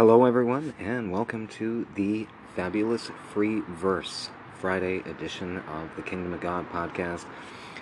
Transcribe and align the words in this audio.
Hello, 0.00 0.24
everyone, 0.24 0.72
and 0.78 1.12
welcome 1.12 1.46
to 1.46 1.86
the 1.94 2.26
fabulous 2.56 3.10
free 3.34 3.60
verse 3.68 4.30
Friday 4.58 5.00
edition 5.00 5.58
of 5.58 5.94
the 5.94 6.00
Kingdom 6.00 6.32
of 6.32 6.40
God 6.40 6.66
podcast. 6.70 7.26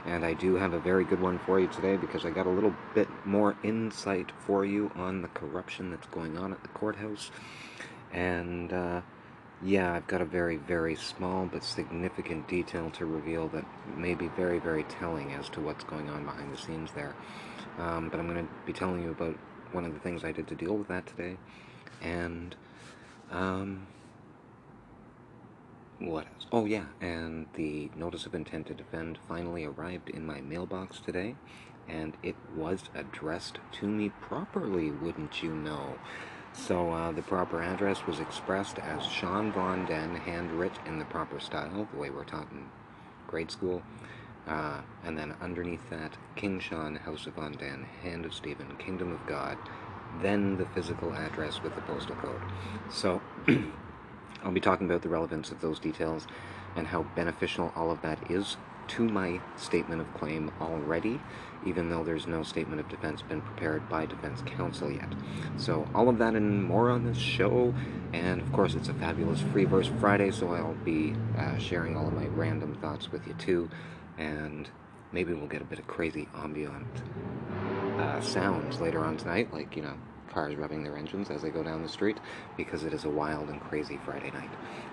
And 0.04 0.24
I 0.24 0.34
do 0.34 0.56
have 0.56 0.73
a 0.73 0.80
very 0.80 1.04
good 1.04 1.20
one 1.20 1.38
for 1.38 1.60
you 1.60 1.68
today 1.68 1.96
because 1.96 2.24
I 2.24 2.30
got 2.30 2.46
a 2.46 2.50
little 2.50 2.74
bit 2.92 3.06
more 3.24 3.56
insight 3.62 4.32
for 4.45 4.64
you 4.64 4.91
on 4.96 5.23
the 5.23 5.28
corruption 5.28 5.92
that's 5.92 6.09
going 6.09 6.36
on 6.36 6.52
at 6.52 6.60
the 6.62 6.68
courthouse. 6.70 7.30
And 8.12 8.73
uh, 8.73 9.02
yeah, 9.62 9.92
I've 9.92 10.09
got 10.09 10.20
a 10.20 10.24
very, 10.24 10.56
very 10.56 10.96
small 10.96 11.46
but 11.46 11.62
significant 11.62 12.48
detail 12.48 12.91
to 12.96 13.06
reveal 13.06 13.46
that 13.50 13.64
may 13.96 14.14
be 14.14 14.27
very, 14.27 14.59
very 14.59 14.82
telling 14.82 15.34
as 15.34 15.48
to 15.50 15.60
what's 15.60 15.84
going 15.84 16.10
on 16.10 16.24
behind 16.24 16.52
the 16.52 16.59
scenes 16.59 16.91
there. 16.96 17.14
Um, 17.78 18.09
but 18.09 18.19
I'm 18.19 18.27
going 18.27 18.45
to 18.45 18.52
be 18.66 18.73
telling 18.73 19.05
you 19.05 19.12
about 19.12 19.38
one 19.70 19.84
of 19.84 19.95
the 19.95 20.00
things 20.00 20.24
I 20.24 20.32
did 20.32 20.48
to 20.48 20.56
deal 20.56 20.77
with 20.77 20.88
that 20.88 21.06
today 21.06 21.37
and 22.02 22.55
um, 23.30 23.87
what 25.98 26.27
else? 26.27 26.47
Oh 26.52 26.65
yeah, 26.65 26.87
and 27.01 27.47
the 27.55 27.91
notice 27.97 28.27
of 28.27 28.34
intent 28.34 28.66
to 28.69 28.74
defend 28.74 29.19
finally 29.29 29.65
arrived 29.65 30.11
in 30.11 30.24
my 30.24 30.41
mailbox 30.41 31.01
today, 31.01 31.34
and 31.88 32.16
it 32.23 32.37
was 32.57 32.84
addressed 32.95 33.59
to 33.73 33.87
me 33.87 34.11
properly, 34.21 34.91
wouldn't 34.91 35.43
you 35.43 35.55
know? 35.55 35.97
So 36.52 36.91
uh, 36.91 37.12
the 37.12 37.23
proper 37.23 37.62
address 37.62 38.07
was 38.07 38.21
expressed 38.21 38.79
as 38.79 39.05
Sean 39.05 39.52
Von 39.52 39.87
Den, 39.87 40.16
handwrit 40.16 40.73
in 40.87 40.99
the 40.99 41.05
proper 41.05 41.41
style, 41.41 41.87
the 41.93 41.99
way 41.99 42.10
we're 42.10 42.24
taught 42.24 42.51
in 42.51 42.66
grade 43.27 43.51
school. 43.51 43.83
Uh, 44.46 44.80
and 45.05 45.16
then 45.16 45.35
underneath 45.43 45.88
that, 45.91 46.16
King 46.35 46.59
Sean, 46.59 46.95
House 46.96 47.27
of 47.27 47.35
Von 47.35 47.52
Den, 47.52 47.87
Hand 48.02 48.24
of 48.24 48.33
Stephen, 48.33 48.77
Kingdom 48.79 49.12
of 49.12 49.27
God, 49.27 49.59
then 50.23 50.56
the 50.56 50.66
physical 50.66 51.12
address 51.12 51.62
with 51.62 51.74
the 51.74 51.80
postal 51.82 52.16
code. 52.16 52.40
So 52.90 53.20
I'll 54.45 54.52
be 54.52 54.60
talking 54.60 54.88
about 54.88 55.02
the 55.02 55.09
relevance 55.09 55.50
of 55.50 55.60
those 55.60 55.78
details 55.78 56.26
and 56.76 56.87
how 56.87 57.02
beneficial 57.02 57.73
all 57.74 57.90
of 57.90 58.02
that 58.02 58.30
is 58.30 58.56
to 58.88 59.06
my 59.06 59.40
statement 59.56 60.00
of 60.00 60.12
claim 60.15 60.50
already, 60.60 61.20
even 61.66 61.90
though 61.90 62.02
there's 62.02 62.26
no 62.26 62.42
statement 62.42 62.80
of 62.80 62.88
defense 62.88 63.20
been 63.23 63.42
prepared 63.42 63.87
by 63.88 64.06
defense 64.06 64.42
counsel 64.47 64.91
yet. 64.91 65.12
So, 65.59 65.87
all 65.94 66.09
of 66.09 66.19
that 66.19 66.34
and 66.34 66.65
more 66.65 66.91
on 66.91 67.04
this 67.04 67.19
show, 67.19 67.75
and 68.12 68.41
of 68.41 68.50
course, 68.53 68.75
it's 68.75 68.88
a 68.88 68.94
fabulous 68.94 69.41
Free 69.53 69.65
Verse 69.65 69.91
Friday, 70.00 70.31
so 70.31 70.54
I'll 70.54 70.72
be 70.84 71.15
uh, 71.37 71.59
sharing 71.59 71.97
all 71.97 72.09
of 72.09 72.15
my 72.15 72.26
random 72.28 72.75
thoughts 72.81 73.12
with 73.12 73.26
you 73.26 73.34
too, 73.34 73.69
and 74.16 74.70
maybe 75.12 75.34
we'll 75.34 75.48
get 75.48 75.60
a 75.60 75.66
bit 75.66 75.78
of 75.78 75.87
crazy 75.87 76.28
ambient 76.34 77.03
uh, 77.99 78.21
sounds 78.21 78.81
later 78.81 79.04
on 79.04 79.16
tonight, 79.16 79.53
like, 79.53 79.77
you 79.77 79.82
know, 79.82 79.94
cars 80.32 80.54
revving 80.54 80.84
their 80.84 80.97
engines 80.97 81.31
as 81.31 81.43
they 81.43 81.50
go 81.50 81.62
down 81.62 81.82
the 81.82 81.88
street, 81.88 82.19
because 82.56 82.84
it 82.84 82.93
is 82.93 83.05
a 83.05 83.09
wild 83.09 83.49
and 83.49 83.60
crazy 83.60 83.99
Friday 84.05 84.31
night. 84.31 84.50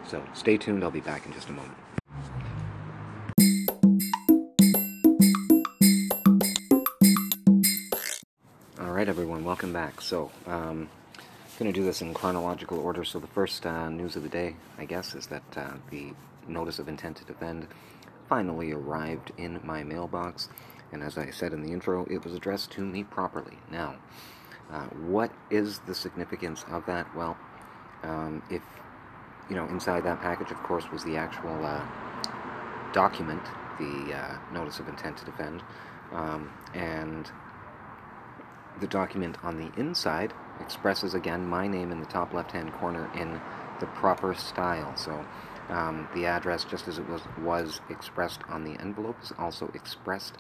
So 0.08 0.24
stay 0.34 0.58
tuned, 0.58 0.84
I'll 0.84 0.92
be 0.92 1.02
back 1.02 1.26
in 1.26 1.34
just 1.34 1.50
a 1.50 1.52
moment. 1.52 1.78
Alright, 8.80 9.08
everyone, 9.08 9.44
welcome 9.44 9.72
back. 9.72 10.02
So, 10.02 10.32
um, 10.48 10.90
going 11.60 11.72
to 11.72 11.80
do 11.80 11.86
this 11.86 12.02
in 12.02 12.14
chronological 12.14 12.80
order. 12.80 13.06
So, 13.06 13.20
the 13.20 13.28
first 13.28 13.66
uh, 13.66 13.90
news 13.90 14.16
of 14.16 14.24
the 14.24 14.30
day, 14.30 14.56
I 14.78 14.86
guess, 14.86 15.16
is 15.16 15.28
that 15.28 15.44
uh, 15.56 15.74
the 15.90 16.14
notice 16.48 16.80
of 16.80 16.88
intent 16.88 17.18
to 17.18 17.26
defend 17.26 17.68
finally 18.28 18.72
arrived 18.72 19.32
in 19.38 19.60
my 19.64 19.84
mailbox. 19.84 20.50
And 20.92 21.04
as 21.04 21.18
I 21.18 21.30
said 21.32 21.54
in 21.54 21.62
the 21.62 21.72
intro, 21.72 22.06
it 22.10 22.24
was 22.24 22.34
addressed 22.34 22.72
to 22.72 22.82
me 22.82 23.04
properly. 23.04 23.58
Now, 23.72 23.96
uh, 24.72 24.86
what 24.86 25.32
is 25.50 25.80
the 25.80 25.96
significance 25.96 26.66
of 26.70 26.86
that? 26.86 27.14
Well, 27.16 27.38
um, 28.04 28.42
if, 28.50 28.62
you 29.50 29.56
know, 29.56 29.66
inside 29.68 30.04
that 30.04 30.22
package, 30.22 30.52
of 30.52 30.58
course, 30.64 30.86
was 30.92 31.04
the 31.04 31.18
actual 31.18 31.66
uh, 31.66 31.86
document, 32.94 33.44
the 33.78 34.14
uh, 34.16 34.38
notice 34.54 34.80
of 34.80 34.88
intent 34.88 35.18
to 35.18 35.26
defend, 35.26 35.64
um, 36.12 36.52
and 36.74 37.30
the 38.80 38.88
document 38.88 39.38
on 39.44 39.58
the 39.58 39.72
inside 39.80 40.34
expresses 40.60 41.14
again 41.14 41.46
my 41.46 41.68
name 41.68 41.92
in 41.92 42.00
the 42.00 42.06
top 42.06 42.34
left 42.34 42.52
hand 42.52 42.72
corner 42.74 43.10
in 43.16 43.40
the 43.80 43.86
proper 43.88 44.34
style. 44.34 44.96
So 44.96 45.26
um, 45.70 46.08
the 46.14 46.26
address, 46.26 46.64
just 46.64 46.88
as 46.88 46.98
it 46.98 47.08
was, 47.10 47.22
was 47.42 47.82
expressed 47.90 48.42
on 48.50 48.64
the 48.64 48.80
envelope, 48.80 49.18
is 49.24 49.34
also 49.38 49.72
expressed 49.74 50.36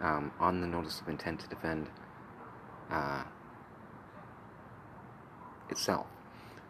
um, 0.00 0.32
on 0.40 0.60
the 0.60 0.66
notice 0.66 1.00
of 1.00 1.08
intent 1.08 1.40
to 1.40 1.48
defend 1.48 1.88
uh, 2.90 3.22
itself. 5.70 6.06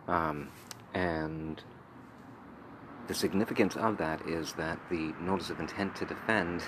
Um, 0.08 0.48
and 0.94 1.62
the 3.06 3.14
significance 3.14 3.76
of 3.76 3.96
that 3.98 4.26
is 4.28 4.52
that 4.54 4.78
the 4.90 5.12
notice 5.20 5.50
of 5.50 5.60
intent 5.60 5.94
to 5.96 6.04
defend 6.04 6.62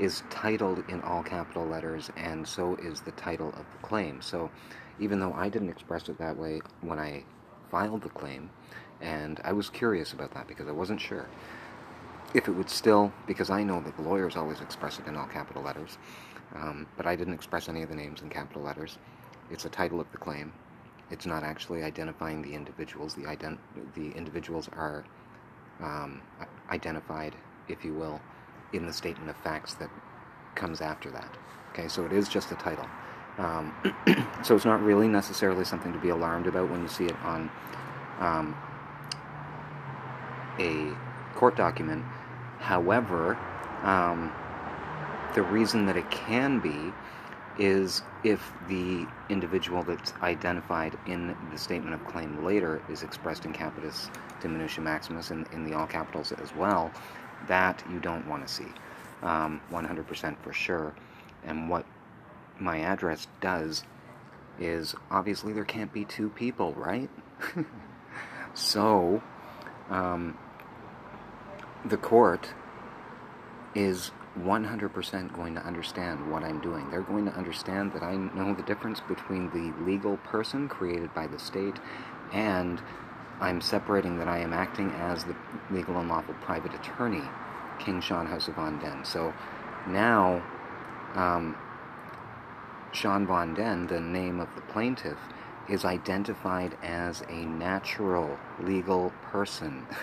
is 0.00 0.22
titled 0.30 0.82
in 0.88 1.00
all 1.02 1.22
capital 1.22 1.66
letters, 1.66 2.10
and 2.16 2.46
so 2.46 2.76
is 2.76 3.00
the 3.00 3.12
title 3.12 3.48
of 3.48 3.66
the 3.72 3.86
claim. 3.86 4.20
So 4.22 4.50
even 4.98 5.20
though 5.20 5.32
I 5.32 5.48
didn't 5.48 5.68
express 5.70 6.08
it 6.08 6.18
that 6.18 6.36
way 6.36 6.60
when 6.80 6.98
I 6.98 7.24
filed 7.70 8.02
the 8.02 8.08
claim, 8.08 8.50
and 9.00 9.40
I 9.44 9.52
was 9.52 9.68
curious 9.68 10.12
about 10.12 10.32
that 10.34 10.46
because 10.48 10.68
I 10.68 10.72
wasn't 10.72 11.00
sure 11.00 11.26
if 12.34 12.48
it 12.48 12.52
would 12.52 12.70
still, 12.70 13.12
because 13.26 13.50
I 13.50 13.62
know 13.62 13.80
that 13.80 13.96
the 13.96 14.02
lawyers 14.02 14.36
always 14.36 14.60
express 14.60 14.98
it 14.98 15.06
in 15.06 15.16
all 15.16 15.26
capital 15.26 15.62
letters, 15.62 15.98
um, 16.54 16.86
but 16.96 17.06
I 17.06 17.16
didn't 17.16 17.34
express 17.34 17.68
any 17.68 17.82
of 17.82 17.88
the 17.88 17.94
names 17.94 18.22
in 18.22 18.28
capital 18.28 18.62
letters. 18.62 18.98
It's 19.50 19.64
a 19.64 19.68
title 19.68 20.00
of 20.00 20.10
the 20.12 20.18
claim. 20.18 20.52
It's 21.10 21.26
not 21.26 21.42
actually 21.42 21.82
identifying 21.82 22.40
the 22.42 22.54
individuals. 22.54 23.14
The, 23.14 23.22
ident- 23.22 23.58
the 23.94 24.10
individuals 24.12 24.68
are 24.72 25.04
um, 25.80 26.22
identified, 26.70 27.34
if 27.68 27.84
you 27.84 27.92
will, 27.92 28.20
in 28.72 28.86
the 28.86 28.92
statement 28.92 29.28
of 29.28 29.36
facts 29.38 29.74
that 29.74 29.90
comes 30.54 30.80
after 30.80 31.10
that. 31.10 31.36
Okay, 31.72 31.88
so 31.88 32.04
it 32.04 32.12
is 32.12 32.28
just 32.28 32.50
a 32.50 32.54
title. 32.54 32.86
Um, 33.38 33.74
so 34.44 34.54
it's 34.54 34.64
not 34.64 34.82
really 34.82 35.08
necessarily 35.08 35.64
something 35.64 35.92
to 35.92 35.98
be 35.98 36.10
alarmed 36.10 36.46
about 36.46 36.70
when 36.70 36.82
you 36.82 36.88
see 36.88 37.04
it 37.04 37.16
on 37.24 37.50
um, 38.20 38.56
a 40.58 40.92
court 41.34 41.56
document. 41.56 42.04
However, 42.62 43.36
um, 43.82 44.32
the 45.34 45.42
reason 45.42 45.86
that 45.86 45.96
it 45.96 46.08
can 46.10 46.60
be 46.60 46.92
is 47.58 48.02
if 48.22 48.52
the 48.68 49.04
individual 49.28 49.82
that's 49.82 50.14
identified 50.22 50.96
in 51.06 51.36
the 51.50 51.58
statement 51.58 51.94
of 51.94 52.06
claim 52.06 52.44
later 52.44 52.80
is 52.88 53.02
expressed 53.02 53.44
in 53.44 53.52
capitis 53.52 54.10
diminution 54.40 54.84
maximus 54.84 55.32
in, 55.32 55.44
in 55.52 55.68
the 55.68 55.76
all 55.76 55.86
capitals 55.86 56.32
as 56.32 56.54
well, 56.54 56.90
that 57.48 57.82
you 57.90 57.98
don't 57.98 58.26
want 58.28 58.46
to 58.46 58.52
see 58.52 58.68
um, 59.22 59.60
100% 59.72 60.36
for 60.38 60.52
sure. 60.52 60.94
And 61.44 61.68
what 61.68 61.84
my 62.60 62.78
address 62.78 63.26
does 63.40 63.82
is 64.60 64.94
obviously 65.10 65.52
there 65.52 65.64
can't 65.64 65.92
be 65.92 66.04
two 66.04 66.28
people, 66.28 66.72
right? 66.74 67.10
so, 68.54 69.20
um, 69.90 70.38
the 71.84 71.96
court 71.96 72.54
is 73.74 74.12
100% 74.38 75.34
going 75.34 75.54
to 75.54 75.60
understand 75.66 76.30
what 76.30 76.42
I'm 76.42 76.60
doing. 76.60 76.90
They're 76.90 77.02
going 77.02 77.26
to 77.26 77.32
understand 77.32 77.92
that 77.92 78.02
I 78.02 78.16
know 78.16 78.54
the 78.54 78.62
difference 78.62 79.00
between 79.00 79.50
the 79.50 79.84
legal 79.84 80.16
person 80.18 80.68
created 80.68 81.12
by 81.14 81.26
the 81.26 81.38
state 81.38 81.76
and 82.32 82.80
I'm 83.40 83.60
separating 83.60 84.18
that 84.18 84.28
I 84.28 84.38
am 84.38 84.52
acting 84.52 84.90
as 84.92 85.24
the 85.24 85.34
legal 85.70 85.98
and 85.98 86.08
lawful 86.08 86.34
private 86.42 86.74
attorney, 86.74 87.22
King 87.78 88.00
Sean 88.00 88.26
House 88.26 88.48
of 88.48 88.54
Von 88.54 88.78
Den. 88.78 89.04
So 89.04 89.34
now, 89.88 90.42
um, 91.14 91.56
Sean 92.92 93.26
Von 93.26 93.54
Den, 93.54 93.88
the 93.88 94.00
name 94.00 94.38
of 94.38 94.48
the 94.54 94.60
plaintiff, 94.62 95.18
is 95.68 95.84
identified 95.84 96.76
as 96.82 97.22
a 97.28 97.44
natural 97.44 98.38
legal 98.60 99.12
person. 99.24 99.86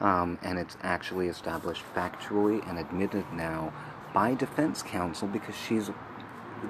um, 0.00 0.38
and 0.42 0.58
it's 0.58 0.76
actually 0.82 1.28
established 1.28 1.82
factually 1.94 2.66
and 2.68 2.78
admitted 2.78 3.24
now 3.32 3.72
by 4.12 4.34
defense 4.34 4.82
counsel 4.82 5.28
because 5.28 5.56
she's 5.56 5.90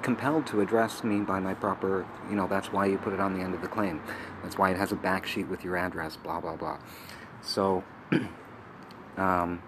compelled 0.01 0.47
to 0.47 0.61
address 0.61 1.03
me 1.03 1.19
by 1.19 1.39
my 1.39 1.53
proper, 1.53 2.05
you 2.29 2.35
know, 2.35 2.47
that's 2.47 2.71
why 2.71 2.85
you 2.85 2.97
put 2.97 3.13
it 3.13 3.19
on 3.19 3.33
the 3.37 3.43
end 3.43 3.53
of 3.53 3.61
the 3.61 3.67
claim. 3.67 4.01
That's 4.43 4.57
why 4.57 4.71
it 4.71 4.77
has 4.77 4.91
a 4.91 4.95
back 4.95 5.25
sheet 5.25 5.47
with 5.47 5.63
your 5.63 5.77
address, 5.77 6.15
blah, 6.17 6.39
blah, 6.39 6.55
blah. 6.55 6.79
So, 7.41 7.83
um, 9.17 9.61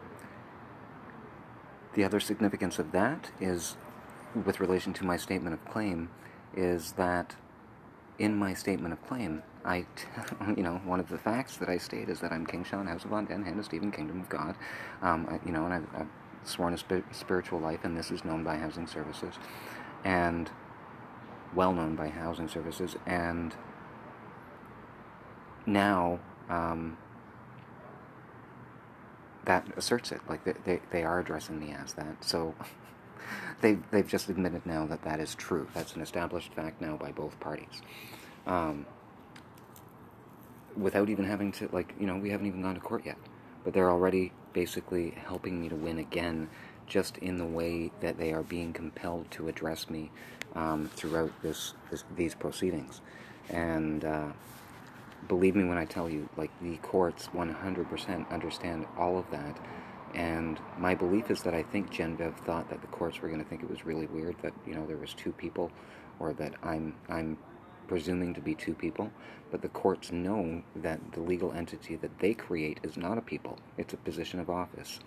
the 1.94 2.04
other 2.04 2.20
significance 2.20 2.80
of 2.80 2.92
that 2.92 3.32
is, 3.40 3.78
with 4.46 4.60
relation 4.60 4.94
to 4.94 5.06
my 5.06 5.18
statement 5.18 5.54
of 5.54 5.66
claim, 5.66 6.10
is 6.56 6.94
that 6.94 7.36
in 8.20 8.36
my 8.36 8.54
statement 8.54 8.94
of 8.94 9.06
claim, 9.08 9.44
I, 9.68 9.86
you 10.56 10.64
know, 10.64 10.82
one 10.86 11.00
of 11.00 11.10
the 11.10 11.18
facts 11.18 11.58
that 11.58 11.70
I 11.70 11.78
state 11.78 12.10
is 12.10 12.22
that 12.22 12.32
I'm 12.32 12.46
King 12.46 12.64
Sean, 12.64 12.88
House 12.88 13.04
of 13.04 13.12
Von 13.12 13.26
Den, 13.26 13.44
Hand 13.44 13.60
of 13.60 13.66
Stephen, 13.66 13.92
Kingdom 13.92 14.22
of 14.22 14.30
God. 14.30 14.56
Um, 15.02 15.28
I, 15.30 15.46
you 15.46 15.52
know, 15.52 15.66
and 15.66 15.74
I've, 15.74 15.88
I've 15.96 16.08
sworn 16.44 16.74
a 16.74 16.78
sp- 16.80 17.06
spiritual 17.12 17.60
life, 17.60 17.82
and 17.84 17.96
this 17.96 18.10
is 18.10 18.24
known 18.26 18.44
by 18.44 18.58
housing 18.58 18.88
services, 18.88 19.36
and 20.06 20.50
well 21.54 21.74
known 21.74 21.96
by 21.96 22.08
housing 22.08 22.48
services, 22.48 22.96
and 23.06 23.54
now 25.66 26.20
um, 26.50 26.98
that 29.46 29.68
asserts 29.76 30.14
it. 30.14 30.22
Like 30.30 30.46
they, 30.46 30.54
they, 30.66 30.82
they 30.92 31.04
are 31.04 31.20
addressing 31.20 31.60
me 31.60 31.74
as 31.74 31.94
that. 31.94 32.24
So 32.24 32.56
they've, 33.62 33.84
they've 33.92 34.08
just 34.08 34.30
admitted 34.30 34.66
now 34.66 34.86
that 34.86 35.04
that 35.04 35.20
is 35.20 35.36
true. 35.36 35.68
That's 35.74 35.94
an 35.96 36.02
established 36.02 36.54
fact 36.54 36.80
now 36.80 36.96
by 36.96 37.12
both 37.12 37.38
parties. 37.42 37.82
Um, 38.46 38.86
without 40.78 41.10
even 41.10 41.26
having 41.26 41.52
to, 41.54 41.70
like, 41.72 41.94
you 42.00 42.06
know, 42.06 42.18
we 42.18 42.30
haven't 42.30 42.48
even 42.48 42.62
gone 42.62 42.76
to 42.76 42.82
court 42.82 43.06
yet. 43.06 43.18
But 43.64 43.74
they're 43.74 43.90
already 43.90 44.32
basically 44.54 45.12
helping 45.12 45.62
me 45.62 45.70
to 45.70 45.76
win 45.76 46.00
again 46.00 46.50
just 46.86 47.18
in 47.18 47.38
the 47.38 47.46
way 47.46 47.92
that 48.00 48.18
they 48.18 48.32
are 48.32 48.44
being 48.44 48.72
compelled 48.72 49.30
to 49.32 49.50
address 49.50 49.90
me 49.90 50.10
um, 50.56 50.90
throughout 50.96 51.32
this, 51.42 51.74
this, 51.92 52.04
these 52.16 52.34
proceedings. 52.34 53.02
And 53.50 54.06
uh, 54.06 54.32
believe 55.28 55.56
me 55.56 55.66
when 55.66 55.78
I 55.78 55.86
tell 55.86 56.10
you, 56.10 56.30
like 56.38 56.52
the 56.62 56.78
courts 56.78 57.28
100% 57.34 58.30
understand 58.30 58.86
all 58.98 59.18
of 59.18 59.30
that. 59.32 59.58
And 60.14 60.60
my 60.78 60.96
belief 60.96 61.30
is 61.30 61.42
that 61.44 61.54
I 61.54 61.64
think 61.64 61.92
Genevieve 61.92 62.38
thought 62.46 62.70
that 62.70 62.82
the 62.82 62.88
courts 62.88 63.22
were 63.22 63.28
going 63.28 63.44
to 63.44 63.48
think 63.48 63.62
it 63.62 63.70
was 63.70 63.86
really 63.86 64.08
weird 64.08 64.36
that 64.42 64.54
you 64.66 64.74
know 64.74 64.86
there 64.86 64.98
was 64.98 65.14
two 65.14 65.32
people, 65.34 65.72
or 66.20 66.34
that 66.34 66.54
I'm 66.64 66.96
I'm 67.10 67.38
presuming 67.88 68.34
to 68.34 68.42
be 68.42 68.56
two 68.56 68.74
people. 68.74 69.12
But 69.52 69.62
the 69.62 69.70
courts 69.70 70.12
know 70.12 70.64
that 70.76 71.14
the 71.14 71.22
legal 71.22 71.54
entity 71.54 71.96
that 71.96 72.20
they 72.20 72.34
create 72.34 72.80
is 72.84 72.98
not 72.98 73.18
a 73.18 73.22
people; 73.22 73.58
it's 73.78 73.94
a 73.94 73.98
position 73.98 74.40
of 74.40 74.50
office. 74.50 75.00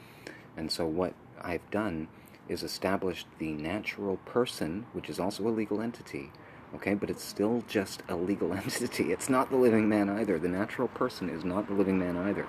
And 0.56 0.70
so 0.70 0.86
what 0.86 1.14
I've 1.40 1.70
done 1.70 2.08
is 2.48 2.62
established 2.62 3.26
the 3.38 3.52
natural 3.52 4.16
person, 4.18 4.86
which 4.92 5.08
is 5.08 5.20
also 5.20 5.46
a 5.46 5.50
legal 5.50 5.80
entity, 5.80 6.32
okay, 6.74 6.94
but 6.94 7.10
it's 7.10 7.22
still 7.22 7.62
just 7.68 8.02
a 8.08 8.16
legal 8.16 8.52
entity. 8.54 9.12
It's 9.12 9.28
not 9.28 9.50
the 9.50 9.56
living 9.56 9.88
man 9.88 10.08
either. 10.08 10.38
The 10.38 10.48
natural 10.48 10.88
person 10.88 11.28
is 11.28 11.44
not 11.44 11.68
the 11.68 11.74
living 11.74 11.98
man 11.98 12.16
either. 12.16 12.46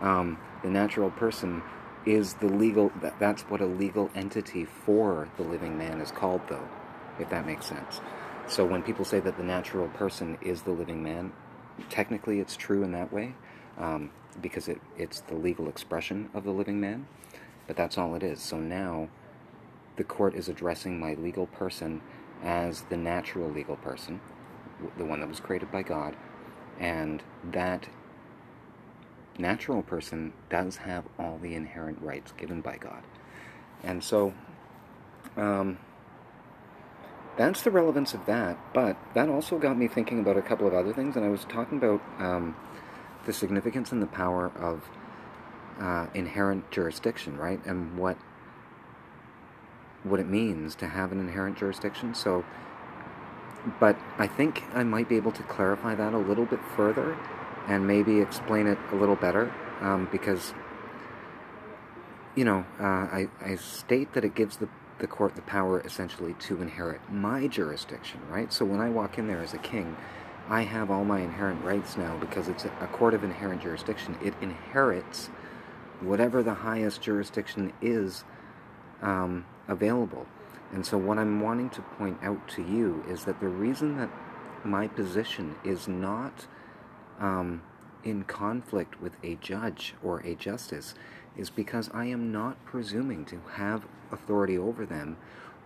Um, 0.00 0.38
the 0.62 0.70
natural 0.70 1.10
person 1.10 1.62
is 2.04 2.34
the 2.34 2.46
legal, 2.46 2.92
that, 3.00 3.18
that's 3.18 3.42
what 3.42 3.60
a 3.60 3.66
legal 3.66 4.10
entity 4.14 4.64
for 4.64 5.28
the 5.36 5.42
living 5.42 5.78
man 5.78 6.00
is 6.00 6.10
called, 6.10 6.42
though, 6.48 6.68
if 7.18 7.30
that 7.30 7.46
makes 7.46 7.66
sense. 7.66 8.00
So 8.46 8.64
when 8.64 8.82
people 8.82 9.04
say 9.04 9.20
that 9.20 9.36
the 9.36 9.42
natural 9.42 9.88
person 9.88 10.38
is 10.42 10.62
the 10.62 10.70
living 10.70 11.02
man, 11.02 11.32
technically 11.88 12.40
it's 12.40 12.56
true 12.56 12.82
in 12.82 12.92
that 12.92 13.12
way, 13.12 13.34
um, 13.78 14.10
because 14.40 14.68
it, 14.68 14.80
it's 14.96 15.20
the 15.20 15.34
legal 15.34 15.68
expression 15.68 16.28
of 16.34 16.44
the 16.44 16.50
living 16.50 16.80
man, 16.80 17.06
but 17.66 17.76
that's 17.76 17.96
all 17.98 18.14
it 18.14 18.22
is. 18.22 18.40
So 18.40 18.58
now 18.58 19.08
the 19.96 20.04
court 20.04 20.34
is 20.34 20.48
addressing 20.48 20.98
my 20.98 21.14
legal 21.14 21.46
person 21.46 22.02
as 22.42 22.82
the 22.82 22.96
natural 22.96 23.50
legal 23.50 23.76
person, 23.76 24.20
the 24.98 25.04
one 25.04 25.20
that 25.20 25.28
was 25.28 25.40
created 25.40 25.72
by 25.72 25.82
God, 25.82 26.14
and 26.78 27.22
that 27.50 27.88
natural 29.38 29.82
person 29.82 30.32
does 30.50 30.76
have 30.76 31.04
all 31.18 31.38
the 31.40 31.54
inherent 31.54 32.00
rights 32.02 32.32
given 32.32 32.60
by 32.60 32.76
God. 32.76 33.02
And 33.82 34.02
so, 34.02 34.34
um, 35.36 35.78
that's 37.36 37.62
the 37.62 37.70
relevance 37.70 38.14
of 38.14 38.26
that, 38.26 38.58
but 38.72 38.96
that 39.14 39.28
also 39.28 39.58
got 39.58 39.76
me 39.76 39.88
thinking 39.88 40.20
about 40.20 40.36
a 40.36 40.42
couple 40.42 40.66
of 40.66 40.74
other 40.74 40.92
things, 40.92 41.16
and 41.16 41.24
I 41.24 41.28
was 41.28 41.44
talking 41.44 41.78
about 41.78 42.00
um, 42.18 42.56
the 43.26 43.32
significance 43.32 43.92
and 43.92 44.00
the 44.00 44.06
power 44.06 44.52
of 44.56 44.82
uh, 45.80 46.06
inherent 46.14 46.70
jurisdiction, 46.70 47.36
right? 47.36 47.64
And 47.66 47.98
what 47.98 48.16
what 50.04 50.20
it 50.20 50.28
means 50.28 50.74
to 50.76 50.86
have 50.86 51.12
an 51.12 51.18
inherent 51.18 51.58
jurisdiction. 51.58 52.14
So, 52.14 52.44
but 53.80 53.96
I 54.18 54.26
think 54.26 54.62
I 54.74 54.84
might 54.84 55.08
be 55.08 55.16
able 55.16 55.32
to 55.32 55.42
clarify 55.44 55.94
that 55.94 56.12
a 56.12 56.18
little 56.18 56.44
bit 56.44 56.60
further 56.76 57.16
and 57.66 57.86
maybe 57.86 58.20
explain 58.20 58.66
it 58.66 58.78
a 58.92 58.94
little 58.94 59.16
better 59.16 59.52
um, 59.80 60.08
because, 60.12 60.52
you 62.34 62.44
know, 62.44 62.66
uh, 62.78 62.84
I, 62.84 63.28
I 63.42 63.56
state 63.56 64.12
that 64.12 64.24
it 64.24 64.34
gives 64.34 64.58
the, 64.58 64.68
the 64.98 65.06
court 65.06 65.34
the 65.34 65.42
power 65.42 65.80
essentially 65.80 66.34
to 66.34 66.62
inherit 66.62 67.00
my 67.10 67.46
jurisdiction, 67.46 68.20
right? 68.28 68.52
So 68.52 68.64
when 68.64 68.80
I 68.80 68.90
walk 68.90 69.18
in 69.18 69.26
there 69.26 69.40
as 69.40 69.54
a 69.54 69.58
king, 69.58 69.96
I 70.48 70.62
have 70.62 70.90
all 70.90 71.04
my 71.04 71.20
inherent 71.20 71.64
rights 71.64 71.96
now 71.96 72.16
because 72.18 72.48
it's 72.48 72.64
a 72.64 72.88
court 72.92 73.14
of 73.14 73.24
inherent 73.24 73.62
jurisdiction. 73.62 74.16
It 74.22 74.34
inherits 74.40 75.30
whatever 76.00 76.42
the 76.42 76.54
highest 76.54 77.00
jurisdiction 77.00 77.72
is 77.80 78.24
um, 79.02 79.46
available. 79.68 80.26
And 80.72 80.84
so, 80.84 80.98
what 80.98 81.18
I'm 81.18 81.40
wanting 81.40 81.70
to 81.70 81.82
point 81.82 82.18
out 82.22 82.46
to 82.48 82.62
you 82.62 83.04
is 83.08 83.24
that 83.24 83.40
the 83.40 83.48
reason 83.48 83.96
that 83.98 84.10
my 84.64 84.88
position 84.88 85.54
is 85.64 85.88
not 85.88 86.46
um, 87.20 87.62
in 88.02 88.24
conflict 88.24 89.00
with 89.00 89.16
a 89.22 89.36
judge 89.36 89.94
or 90.02 90.20
a 90.20 90.34
justice 90.34 90.94
is 91.36 91.50
because 91.50 91.90
I 91.92 92.06
am 92.06 92.30
not 92.32 92.64
presuming 92.64 93.24
to 93.26 93.40
have 93.54 93.86
authority 94.10 94.56
over 94.56 94.86
them. 94.86 95.16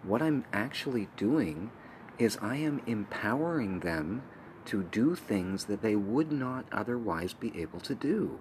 What 0.03 0.23
I'm 0.23 0.45
actually 0.53 1.09
doing 1.17 1.71
is 2.19 2.39
I 2.41 2.57
am 2.57 2.83
empowering 2.87 3.81
them 3.81 4.23
to 4.67 4.83
do 4.83 5.15
things 5.15 5.65
that 5.65 5.83
they 5.83 5.97
would 5.97 6.31
not 6.31 6.67
otherwise 6.73 7.33
be 7.33 7.59
able 7.61 7.81
to 7.81 7.95
do. 7.95 8.39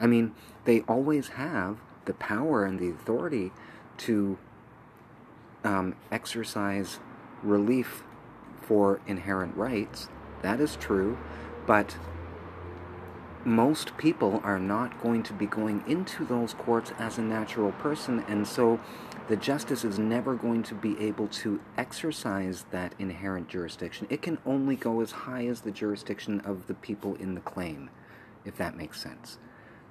I 0.00 0.06
mean, 0.06 0.34
they 0.64 0.80
always 0.82 1.28
have 1.28 1.78
the 2.04 2.14
power 2.14 2.64
and 2.64 2.78
the 2.78 2.88
authority 2.90 3.52
to 3.98 4.38
um, 5.64 5.94
exercise 6.10 7.00
relief 7.42 8.02
for 8.62 9.00
inherent 9.06 9.56
rights. 9.56 10.08
That 10.42 10.60
is 10.60 10.76
true, 10.76 11.18
but 11.66 11.96
most 13.44 13.96
people 13.96 14.40
are 14.44 14.58
not 14.58 15.02
going 15.02 15.22
to 15.24 15.32
be 15.32 15.46
going 15.46 15.84
into 15.86 16.24
those 16.24 16.54
courts 16.54 16.92
as 16.98 17.18
a 17.18 17.22
natural 17.22 17.72
person, 17.72 18.24
and 18.28 18.46
so 18.46 18.80
the 19.28 19.36
justice 19.36 19.84
is 19.84 19.98
never 19.98 20.34
going 20.34 20.62
to 20.64 20.74
be 20.74 20.98
able 21.00 21.28
to 21.28 21.60
exercise 21.76 22.64
that 22.70 22.94
inherent 22.98 23.48
jurisdiction. 23.48 24.06
It 24.10 24.22
can 24.22 24.38
only 24.46 24.76
go 24.76 25.00
as 25.00 25.12
high 25.12 25.46
as 25.46 25.60
the 25.60 25.70
jurisdiction 25.70 26.40
of 26.40 26.66
the 26.66 26.74
people 26.74 27.14
in 27.16 27.34
the 27.34 27.40
claim, 27.40 27.90
if 28.44 28.56
that 28.56 28.76
makes 28.76 29.00
sense 29.00 29.38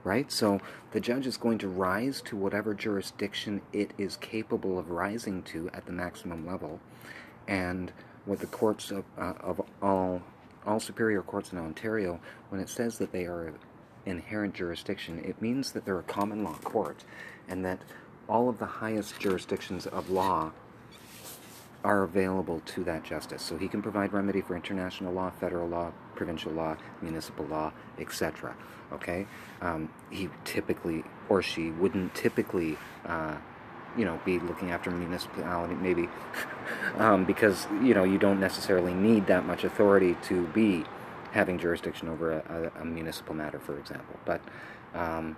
right? 0.07 0.31
So 0.31 0.59
the 0.91 1.01
judge 1.01 1.27
is 1.27 1.35
going 1.35 1.57
to 1.59 1.67
rise 1.67 2.21
to 2.23 2.37
whatever 2.37 2.73
jurisdiction 2.73 3.61
it 3.73 3.91
is 3.97 4.15
capable 4.17 4.79
of 4.79 4.89
rising 4.89 5.43
to 5.43 5.69
at 5.73 5.85
the 5.85 5.91
maximum 5.91 6.47
level. 6.47 6.79
And 7.45 7.91
what 8.25 8.39
the 8.39 8.47
courts 8.47 8.89
of, 8.89 9.03
uh, 9.17 9.33
of 9.41 9.61
all 9.81 10.21
all 10.67 10.79
superior 10.79 11.21
courts 11.21 11.51
in 11.51 11.57
Ontario, 11.57 12.19
when 12.49 12.61
it 12.61 12.69
says 12.69 12.97
that 12.97 13.11
they 13.11 13.25
are 13.25 13.53
inherent 14.05 14.53
jurisdiction, 14.53 15.19
it 15.25 15.41
means 15.41 15.71
that 15.71 15.85
they're 15.85 15.99
a 15.99 16.03
common 16.03 16.43
law 16.43 16.57
court, 16.63 17.03
and 17.47 17.65
that 17.65 17.79
all 18.29 18.49
of 18.49 18.59
the 18.59 18.65
highest 18.65 19.19
jurisdictions 19.19 19.87
of 19.87 20.09
law 20.09 20.51
are 21.83 22.03
available 22.03 22.61
to 22.65 22.83
that 22.83 23.03
justice. 23.03 23.41
So 23.41 23.57
he 23.57 23.67
can 23.67 23.81
provide 23.81 24.11
remedy 24.11 24.41
for 24.41 24.55
international 24.55 25.13
law, 25.13 25.29
federal 25.29 25.67
law, 25.67 25.91
provincial 26.15 26.51
law, 26.51 26.75
municipal 27.01 27.45
law, 27.45 27.71
etc. 27.97 28.55
Okay? 28.91 29.25
Um, 29.61 29.89
he 30.09 30.29
typically, 30.43 31.03
or 31.29 31.41
she 31.41 31.71
wouldn't 31.71 32.13
typically, 32.15 32.77
uh, 33.05 33.37
you 33.97 34.05
know, 34.05 34.19
be 34.25 34.39
looking 34.39 34.71
after 34.71 34.91
municipality, 34.91 35.75
maybe, 35.75 36.07
um, 36.97 37.25
because, 37.25 37.67
you 37.81 37.93
know, 37.93 38.03
you 38.03 38.17
don't 38.17 38.39
necessarily 38.39 38.93
need 38.93 39.27
that 39.27 39.45
much 39.45 39.63
authority 39.63 40.15
to 40.23 40.45
be 40.47 40.85
having 41.31 41.57
jurisdiction 41.57 42.07
over 42.07 42.31
a, 42.31 42.71
a, 42.81 42.85
municipal 42.85 43.35
matter, 43.35 43.59
for 43.59 43.77
example. 43.77 44.17
But 44.25 44.41
um, 44.93 45.35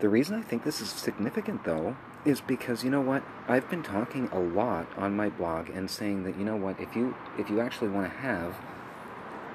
the 0.00 0.08
reason 0.08 0.36
I 0.36 0.42
think 0.42 0.64
this 0.64 0.80
is 0.80 0.88
significant, 0.88 1.64
though, 1.64 1.96
is 2.24 2.40
because 2.40 2.84
you 2.84 2.90
know 2.90 3.00
what 3.00 3.22
I've 3.48 3.68
been 3.68 3.82
talking 3.82 4.28
a 4.32 4.38
lot 4.38 4.86
on 4.96 5.16
my 5.16 5.28
blog 5.28 5.68
and 5.70 5.90
saying 5.90 6.22
that 6.24 6.36
you 6.38 6.44
know 6.44 6.54
what 6.54 6.78
if 6.78 6.94
you 6.94 7.16
if 7.36 7.50
you 7.50 7.60
actually 7.60 7.88
want 7.88 8.12
to 8.12 8.16
have 8.18 8.54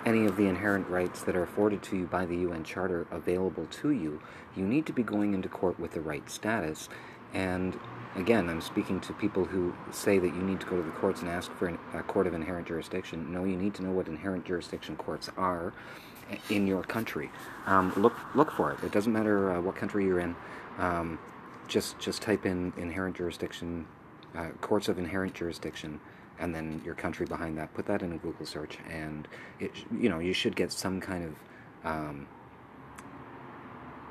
any 0.06 0.26
of 0.26 0.38
the 0.38 0.46
inherent 0.46 0.88
rights 0.90 1.22
that 1.24 1.36
are 1.36 1.44
afforded 1.44 1.84
to 1.84 1.98
you 1.98 2.06
by 2.06 2.26
the 2.26 2.38
UN 2.38 2.64
Charter 2.64 3.08
available 3.12 3.66
to 3.66 3.92
you, 3.92 4.22
you 4.56 4.66
need 4.66 4.86
to 4.86 4.94
be 4.94 5.04
going 5.04 5.34
into 5.34 5.50
court 5.50 5.80
with 5.80 5.92
the 5.92 6.02
right 6.02 6.30
status. 6.30 6.88
And 7.34 7.78
again, 8.16 8.50
I'm 8.50 8.62
speaking 8.62 9.00
to 9.02 9.14
people 9.14 9.46
who 9.46 9.74
say 9.92 10.20
that 10.20 10.28
you 10.28 10.42
need 10.42 10.60
to 10.62 10.66
go 10.66 10.78
to 10.78 10.84
the 10.84 10.92
courts 10.92 11.22
and 11.22 11.30
ask 11.30 11.52
for 11.54 11.78
a 11.94 12.04
court 12.04 12.28
of 12.28 12.34
inherent 12.34 12.68
jurisdiction. 12.68 13.32
No, 13.32 13.44
you 13.44 13.56
need 13.56 13.74
to 13.76 13.84
know 13.84 13.92
what 13.92 14.08
inherent 14.08 14.46
jurisdiction 14.46 14.96
courts 14.96 15.30
are 15.38 15.74
in 16.50 16.68
your 16.68 16.84
country. 16.84 17.30
Um, 17.66 17.94
look 17.96 18.14
look 18.36 18.52
for 18.52 18.72
it. 18.72 18.84
It 18.84 18.92
doesn't 18.92 19.14
matter 19.14 19.52
uh, 19.52 19.62
what 19.62 19.76
country 19.76 20.06
you're 20.06 20.20
in. 20.20 20.36
Um, 20.78 21.20
just 21.68 22.00
just 22.00 22.22
type 22.22 22.46
in 22.46 22.74
inherent 22.78 23.16
jurisdiction, 23.16 23.86
uh, 24.36 24.50
courts 24.62 24.88
of 24.88 24.98
inherent 25.00 25.34
jurisdiction, 25.34 26.00
and 26.40 26.54
then 26.54 26.82
your 26.86 26.96
country 26.96 27.26
behind 27.26 27.58
that. 27.58 27.74
Put 27.74 27.86
that 27.88 28.02
in 28.02 28.14
a 28.14 28.18
Google 28.18 28.46
search, 28.46 28.78
and 28.90 29.28
it 29.60 29.72
you 29.92 30.10
know 30.10 30.20
you 30.20 30.34
should 30.34 30.56
get 30.56 30.72
some 30.72 31.00
kind 31.00 31.26
of 31.26 31.36
um, 31.90 32.28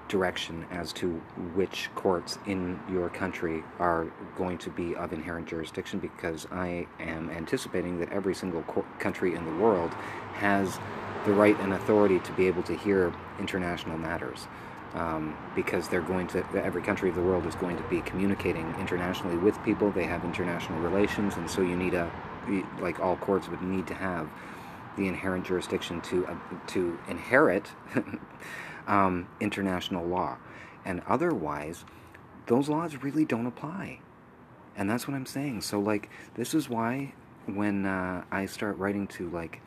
direction 0.08 0.66
as 0.70 0.92
to 0.94 1.10
which 1.54 1.90
courts 1.94 2.38
in 2.46 2.78
your 2.90 3.08
country 3.08 3.62
are 3.78 4.06
going 4.36 4.58
to 4.58 4.70
be 4.70 4.94
of 4.96 5.12
inherent 5.12 5.48
jurisdiction 5.48 5.98
because 5.98 6.46
I 6.50 6.86
am 7.00 7.30
anticipating 7.30 7.98
that 8.00 8.12
every 8.12 8.34
single 8.34 8.62
co- 8.62 8.86
country 8.98 9.34
in 9.34 9.44
the 9.44 9.62
world 9.62 9.92
has 10.34 10.78
the 11.24 11.32
right 11.32 11.58
and 11.60 11.72
authority 11.72 12.20
to 12.20 12.32
be 12.32 12.46
able 12.46 12.62
to 12.64 12.76
hear 12.76 13.12
international 13.38 13.98
matters. 13.98 14.46
Um, 14.94 15.36
because 15.54 15.88
they're 15.88 16.00
going 16.00 16.26
to 16.28 16.42
every 16.54 16.80
country 16.80 17.10
of 17.10 17.16
the 17.16 17.22
world 17.22 17.44
is 17.44 17.54
going 17.56 17.76
to 17.76 17.82
be 17.82 18.00
communicating 18.00 18.74
internationally 18.80 19.36
with 19.36 19.62
people. 19.62 19.90
They 19.90 20.04
have 20.04 20.24
international 20.24 20.80
relations, 20.80 21.36
and 21.36 21.50
so 21.50 21.60
you 21.60 21.76
need 21.76 21.92
a 21.92 22.10
like 22.80 22.98
all 22.98 23.16
courts 23.16 23.46
would 23.48 23.60
need 23.60 23.86
to 23.88 23.94
have 23.94 24.30
the 24.96 25.06
inherent 25.06 25.44
jurisdiction 25.44 26.00
to 26.02 26.26
uh, 26.26 26.36
to 26.68 26.98
inherit 27.08 27.72
um, 28.86 29.28
international 29.40 30.06
law, 30.06 30.38
and 30.84 31.02
otherwise, 31.08 31.84
those 32.46 32.68
laws 32.68 32.96
really 33.02 33.24
don't 33.24 33.46
apply. 33.46 34.00
And 34.76 34.90
that's 34.90 35.08
what 35.08 35.14
I'm 35.14 35.26
saying. 35.26 35.62
So 35.62 35.80
like 35.80 36.10
this 36.34 36.54
is 36.54 36.68
why 36.68 37.14
when 37.46 37.86
uh, 37.86 38.24
I 38.30 38.46
start 38.46 38.76
writing 38.76 39.06
to 39.08 39.30
like 39.30 39.60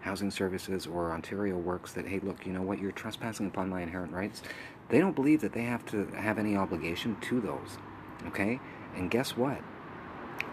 housing 0.00 0.30
services 0.30 0.86
or 0.86 1.12
Ontario 1.12 1.56
Works 1.56 1.92
that, 1.92 2.06
hey, 2.06 2.20
look, 2.20 2.46
you 2.46 2.52
know 2.52 2.62
what, 2.62 2.78
you're 2.78 2.92
trespassing 2.92 3.46
upon 3.46 3.68
my 3.68 3.82
inherent 3.82 4.12
rights, 4.12 4.42
they 4.88 4.98
don't 4.98 5.14
believe 5.14 5.40
that 5.42 5.52
they 5.52 5.64
have 5.64 5.84
to 5.86 6.06
have 6.16 6.38
any 6.38 6.56
obligation 6.56 7.16
to 7.22 7.40
those. 7.40 7.78
Okay? 8.26 8.60
And 8.96 9.10
guess 9.10 9.36
what? 9.36 9.60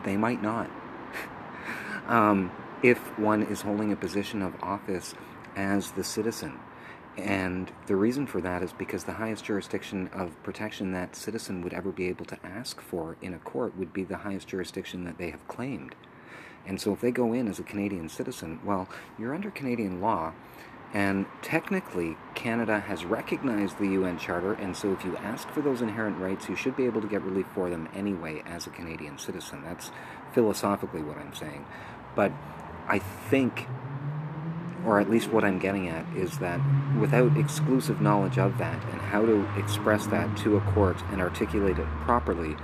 They 0.04 0.18
might 0.18 0.42
not. 0.42 0.70
um, 2.08 2.52
if 2.84 2.98
one 3.18 3.44
is 3.44 3.62
holding 3.62 3.92
a 3.92 3.96
position 3.96 4.42
of 4.42 4.54
office 4.62 5.16
as 5.56 5.92
the 5.92 6.04
citizen. 6.04 6.60
And 7.18 7.72
the 7.88 7.96
reason 7.96 8.28
for 8.28 8.42
that 8.42 8.62
is 8.62 8.74
because 8.74 9.06
the 9.06 9.14
highest 9.14 9.46
jurisdiction 9.46 10.10
of 10.14 10.42
protection 10.44 10.92
that 10.92 11.16
citizen 11.16 11.62
would 11.62 11.74
ever 11.74 11.92
be 11.92 12.08
able 12.10 12.26
to 12.26 12.38
ask 12.46 12.82
for 12.82 13.16
in 13.22 13.34
a 13.34 13.40
court 13.40 13.78
would 13.78 13.94
be 13.94 14.04
the 14.04 14.18
highest 14.18 14.50
jurisdiction 14.50 15.06
that 15.06 15.18
they 15.18 15.30
have 15.30 15.48
claimed. 15.48 15.96
And 16.68 16.82
so 16.82 16.94
if 16.94 17.02
they 17.02 17.12
go 17.12 17.32
in 17.32 17.48
as 17.48 17.60
a 17.60 17.64
Canadian 17.64 18.10
citizen, 18.10 18.60
well, 18.66 18.90
you're 19.18 19.34
under 19.34 19.52
Canadian 19.52 20.02
law, 20.02 20.34
and 20.94 21.26
technically 21.42 22.18
Canada 22.34 22.80
has 22.80 23.06
recognized 23.06 23.78
the 23.78 23.88
UN 23.90 24.18
Charter, 24.18 24.54
and 24.54 24.76
so 24.76 24.92
if 24.92 25.06
you 25.06 25.16
ask 25.18 25.48
for 25.50 25.62
those 25.62 25.82
inherent 25.82 26.18
rights, 26.18 26.50
you 26.50 26.56
should 26.56 26.76
be 26.76 26.86
able 26.86 27.02
to 27.02 27.08
get 27.08 27.22
relief 27.22 27.46
for 27.54 27.70
them 27.70 27.88
anyway 27.94 28.42
as 28.46 28.66
a 28.66 28.72
Canadian 28.72 29.18
citizen. 29.18 29.62
That's 29.64 29.92
philosophically 30.34 31.02
what 31.02 31.18
I'm 31.18 31.34
saying. 31.34 31.66
But 32.16 32.32
I 32.88 33.00
think, 33.00 33.68
or 34.86 35.00
at 35.00 35.10
least 35.10 35.32
what 35.32 35.44
I'm 35.44 35.60
getting 35.60 35.90
at, 35.90 36.06
is 36.16 36.38
that 36.40 36.60
without 37.00 37.36
exclusive 37.38 38.02
knowledge 38.02 38.38
of 38.38 38.58
that 38.58 38.84
and 38.92 39.02
how 39.02 39.26
to 39.26 39.48
express 39.58 40.06
that 40.08 40.38
to 40.38 40.58
a 40.58 40.62
court 40.62 41.02
and 41.12 41.22
articulate 41.22 41.78
it 41.80 41.88
properly, 42.02 42.56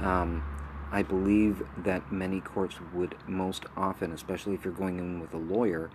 um, 0.00 0.42
I 0.90 1.02
believe 1.02 1.62
that 1.78 2.10
many 2.10 2.40
courts 2.40 2.76
would 2.94 3.14
most 3.26 3.66
often, 3.76 4.12
especially 4.12 4.54
if 4.54 4.64
you're 4.64 4.72
going 4.72 4.98
in 4.98 5.20
with 5.20 5.34
a 5.34 5.38
lawyer, 5.38 5.90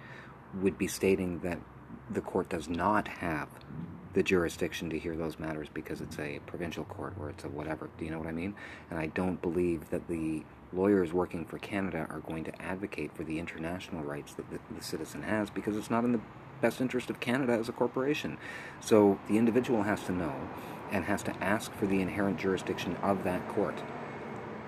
would 0.61 0.77
be 0.77 0.87
stating 0.87 1.39
that 1.39 1.59
the 2.09 2.21
court 2.21 2.49
does 2.49 2.69
not 2.69 3.07
have 3.07 3.49
the 4.13 4.21
jurisdiction 4.21 4.89
to 4.91 4.99
hear 4.99 5.15
those 5.15 5.39
matters 5.39 5.67
because 5.73 5.99
it's 5.99 6.19
a 6.19 6.39
provincial 6.45 6.83
court 6.85 7.13
or 7.19 7.29
it's 7.31 7.43
a 7.43 7.49
whatever. 7.49 7.89
Do 7.97 8.05
you 8.05 8.11
know 8.11 8.19
what 8.19 8.27
I 8.27 8.31
mean? 8.31 8.53
And 8.91 8.99
I 8.99 9.07
don't 9.07 9.41
believe 9.41 9.89
that 9.89 10.07
the 10.07 10.43
lawyers 10.75 11.13
working 11.13 11.45
for 11.45 11.57
Canada 11.59 12.07
are 12.09 12.19
going 12.19 12.43
to 12.43 12.61
advocate 12.61 13.15
for 13.15 13.23
the 13.23 13.39
international 13.39 14.03
rights 14.03 14.33
that 14.33 14.49
the, 14.49 14.59
the 14.75 14.83
citizen 14.83 15.23
has 15.23 15.49
because 15.49 15.77
it's 15.77 15.89
not 15.89 16.03
in 16.03 16.11
the 16.11 16.21
best 16.61 16.81
interest 16.81 17.09
of 17.09 17.19
Canada 17.19 17.53
as 17.53 17.69
a 17.69 17.71
corporation. 17.71 18.37
So 18.79 19.19
the 19.27 19.37
individual 19.37 19.83
has 19.83 20.01
to 20.03 20.11
know 20.11 20.33
and 20.91 21.05
has 21.05 21.23
to 21.23 21.43
ask 21.43 21.73
for 21.73 21.87
the 21.87 22.01
inherent 22.01 22.37
jurisdiction 22.37 22.95
of 22.97 23.23
that 23.23 23.47
court 23.49 23.81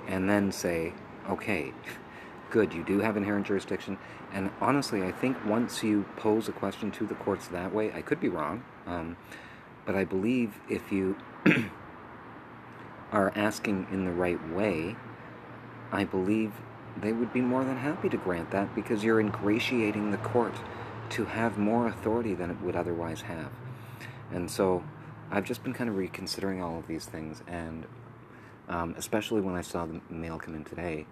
and 0.08 0.30
then 0.30 0.52
say, 0.52 0.94
okay, 1.30 1.74
good, 2.50 2.74
you 2.74 2.84
do 2.84 3.00
have 3.00 3.18
inherent 3.18 3.48
jurisdiction. 3.48 3.98
And 4.34 4.52
honestly, 4.62 5.04
I 5.04 5.12
think 5.12 5.38
once 5.46 5.84
you 5.84 6.06
pose 6.18 6.48
a 6.50 6.52
question 6.52 6.92
to 6.92 7.06
the 7.06 7.16
courts 7.16 7.48
that 7.48 7.74
way, 7.74 7.92
I 7.94 8.02
could 8.02 8.20
be 8.20 8.30
wrong, 8.30 8.64
um, 8.86 9.18
but 9.86 9.96
I 9.96 10.04
believe 10.04 10.60
if 10.70 10.92
you 10.92 11.16
are 13.12 13.32
asking 13.36 13.88
in 13.92 14.06
the 14.06 14.12
right 14.12 14.50
way, 14.50 14.96
I 15.92 16.04
believe 16.04 16.54
they 16.98 17.12
would 17.12 17.34
be 17.34 17.42
more 17.42 17.64
than 17.64 17.78
happy 17.78 18.10
to 18.10 18.18
grant 18.18 18.52
that 18.52 18.74
because 18.74 19.04
you're 19.04 19.20
ingratiating 19.20 20.12
the 20.12 20.18
court 20.18 20.54
to 21.12 21.26
have 21.26 21.58
more 21.58 21.88
authority 21.88 22.34
than 22.34 22.50
it 22.50 22.62
would 22.62 22.76
otherwise 22.76 23.22
have. 23.22 23.52
And 24.32 24.50
so 24.50 24.84
I've 25.32 25.46
just 25.46 25.64
been 25.64 25.74
kind 25.74 25.90
of 25.90 25.98
reconsidering 25.98 26.62
all 26.62 26.80
of 26.80 26.88
these 26.88 27.06
things, 27.06 27.42
and 27.48 27.86
um, 28.70 28.96
especially 28.98 29.42
when 29.42 29.56
I 29.56 29.62
saw 29.62 29.86
the 29.86 30.00
mail 30.10 30.40
come 30.40 30.56
in 30.56 30.64
today. 30.64 31.06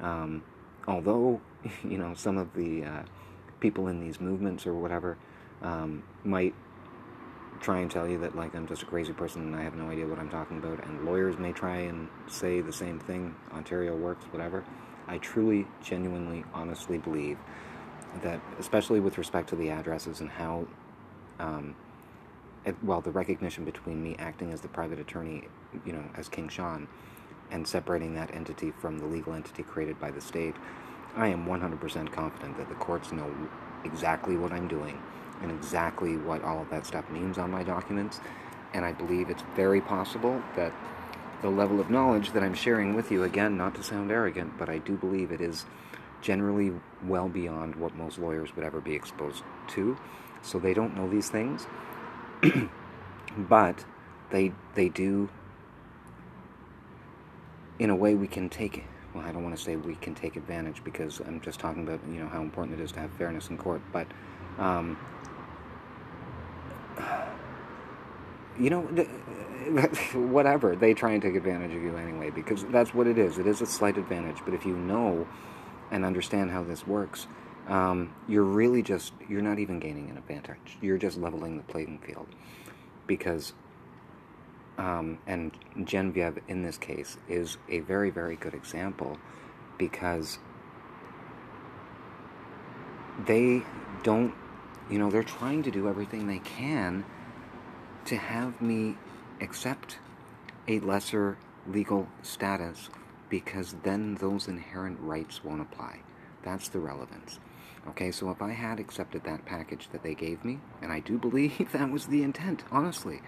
Um, 0.00 0.42
although, 0.86 1.40
you 1.84 1.98
know, 1.98 2.14
some 2.14 2.38
of 2.38 2.54
the 2.54 2.84
uh, 2.84 3.02
people 3.60 3.88
in 3.88 4.00
these 4.00 4.20
movements 4.20 4.66
or 4.66 4.74
whatever 4.74 5.18
um, 5.62 6.02
might 6.24 6.54
try 7.60 7.80
and 7.80 7.90
tell 7.90 8.08
you 8.08 8.18
that, 8.20 8.36
like, 8.36 8.54
I'm 8.54 8.66
just 8.66 8.82
a 8.82 8.86
crazy 8.86 9.12
person 9.12 9.42
and 9.42 9.56
I 9.56 9.62
have 9.62 9.74
no 9.74 9.90
idea 9.90 10.06
what 10.06 10.18
I'm 10.18 10.30
talking 10.30 10.58
about, 10.58 10.84
and 10.84 11.04
lawyers 11.04 11.38
may 11.38 11.52
try 11.52 11.76
and 11.76 12.08
say 12.26 12.60
the 12.60 12.72
same 12.72 12.98
thing, 12.98 13.34
Ontario 13.52 13.96
works, 13.96 14.24
whatever. 14.26 14.64
I 15.06 15.18
truly, 15.18 15.66
genuinely, 15.82 16.44
honestly 16.52 16.98
believe 16.98 17.38
that, 18.22 18.40
especially 18.58 19.00
with 19.00 19.18
respect 19.18 19.48
to 19.50 19.56
the 19.56 19.70
addresses 19.70 20.20
and 20.20 20.30
how 20.30 20.66
um, 21.40 21.74
well, 22.82 23.00
the 23.00 23.10
recognition 23.10 23.64
between 23.64 24.02
me 24.02 24.16
acting 24.18 24.52
as 24.52 24.60
the 24.60 24.68
private 24.68 24.98
attorney, 24.98 25.44
you 25.84 25.92
know, 25.92 26.04
as 26.16 26.28
King 26.28 26.48
Sean, 26.48 26.88
and 27.50 27.66
separating 27.66 28.14
that 28.14 28.34
entity 28.34 28.72
from 28.72 28.98
the 28.98 29.06
legal 29.06 29.32
entity 29.32 29.62
created 29.62 29.98
by 29.98 30.10
the 30.10 30.20
state, 30.20 30.54
I 31.16 31.28
am 31.28 31.46
100% 31.46 32.12
confident 32.12 32.58
that 32.58 32.68
the 32.68 32.74
courts 32.74 33.12
know 33.12 33.32
exactly 33.84 34.36
what 34.36 34.52
I'm 34.52 34.68
doing 34.68 35.00
and 35.42 35.50
exactly 35.50 36.16
what 36.16 36.42
all 36.42 36.60
of 36.60 36.70
that 36.70 36.86
stuff 36.86 37.08
means 37.10 37.38
on 37.38 37.50
my 37.50 37.62
documents. 37.62 38.20
And 38.74 38.84
I 38.84 38.92
believe 38.92 39.30
it's 39.30 39.42
very 39.56 39.80
possible 39.80 40.42
that 40.56 40.72
the 41.42 41.48
level 41.48 41.80
of 41.80 41.90
knowledge 41.90 42.32
that 42.32 42.42
I'm 42.42 42.54
sharing 42.54 42.94
with 42.94 43.10
you, 43.10 43.22
again, 43.22 43.56
not 43.56 43.74
to 43.76 43.82
sound 43.82 44.10
arrogant, 44.10 44.58
but 44.58 44.68
I 44.68 44.78
do 44.78 44.96
believe 44.96 45.30
it 45.30 45.40
is 45.40 45.64
generally 46.20 46.72
well 47.04 47.28
beyond 47.28 47.76
what 47.76 47.94
most 47.94 48.18
lawyers 48.18 48.54
would 48.56 48.64
ever 48.64 48.80
be 48.80 48.94
exposed 48.94 49.42
to. 49.68 49.96
So 50.42 50.58
they 50.58 50.74
don't 50.74 50.96
know 50.96 51.08
these 51.08 51.28
things. 51.28 51.66
but 53.36 53.84
they 54.30 54.52
they 54.74 54.88
do 54.88 55.28
in 57.78 57.90
a 57.90 57.96
way 57.96 58.14
we 58.14 58.26
can 58.26 58.48
take 58.48 58.84
well 59.14 59.24
I 59.24 59.32
don't 59.32 59.42
want 59.42 59.56
to 59.56 59.62
say 59.62 59.76
we 59.76 59.94
can 59.96 60.14
take 60.14 60.36
advantage 60.36 60.82
because 60.84 61.20
I'm 61.20 61.40
just 61.40 61.60
talking 61.60 61.82
about 61.82 62.00
you 62.08 62.20
know 62.20 62.28
how 62.28 62.42
important 62.42 62.78
it 62.80 62.82
is 62.82 62.92
to 62.92 63.00
have 63.00 63.10
fairness 63.12 63.48
in 63.48 63.58
court 63.58 63.80
but 63.92 64.06
um, 64.58 64.98
you 68.58 68.70
know 68.70 68.82
whatever 70.14 70.74
they 70.74 70.94
try 70.94 71.12
and 71.12 71.22
take 71.22 71.34
advantage 71.34 71.74
of 71.74 71.82
you 71.82 71.96
anyway 71.96 72.30
because 72.30 72.64
that's 72.66 72.94
what 72.94 73.06
it 73.06 73.18
is 73.18 73.38
it 73.38 73.46
is 73.46 73.60
a 73.60 73.66
slight 73.66 73.98
advantage 73.98 74.38
but 74.44 74.54
if 74.54 74.64
you 74.64 74.76
know 74.76 75.26
and 75.90 76.04
understand 76.04 76.50
how 76.50 76.62
this 76.62 76.86
works 76.86 77.26
um, 77.68 78.14
you're 78.26 78.44
really 78.44 78.82
just, 78.82 79.12
you're 79.28 79.42
not 79.42 79.58
even 79.58 79.78
gaining 79.78 80.08
an 80.08 80.16
advantage. 80.16 80.78
You're 80.80 80.96
just 80.96 81.18
leveling 81.18 81.58
the 81.58 81.62
playing 81.64 81.98
field. 81.98 82.26
Because, 83.06 83.52
um, 84.78 85.18
and 85.26 85.52
Genevieve 85.84 86.38
in 86.48 86.62
this 86.62 86.78
case 86.78 87.18
is 87.28 87.58
a 87.68 87.80
very, 87.80 88.10
very 88.10 88.36
good 88.36 88.54
example 88.54 89.18
because 89.76 90.38
they 93.26 93.62
don't, 94.02 94.34
you 94.90 94.98
know, 94.98 95.10
they're 95.10 95.22
trying 95.22 95.62
to 95.64 95.70
do 95.70 95.88
everything 95.88 96.26
they 96.26 96.38
can 96.38 97.04
to 98.08 98.16
have 98.16 98.62
me 98.62 98.96
accept 99.42 99.98
a 100.66 100.80
lesser 100.80 101.36
legal 101.66 102.08
status 102.22 102.88
because 103.28 103.74
then 103.82 104.14
those 104.14 104.48
inherent 104.48 104.98
rights 105.00 105.44
won't 105.44 105.60
apply. 105.60 106.00
That's 106.42 106.68
the 106.68 106.78
relevance. 106.78 107.38
Okay, 107.88 108.10
so 108.10 108.30
if 108.30 108.40
I 108.40 108.52
had 108.52 108.80
accepted 108.80 109.24
that 109.24 109.44
package 109.44 109.90
that 109.92 110.02
they 110.02 110.14
gave 110.14 110.42
me, 110.42 110.58
and 110.80 110.90
I 110.90 111.00
do 111.00 111.18
believe 111.18 111.70
that 111.72 111.90
was 111.90 112.06
the 112.06 112.22
intent, 112.22 112.64
honestly, 112.72 113.20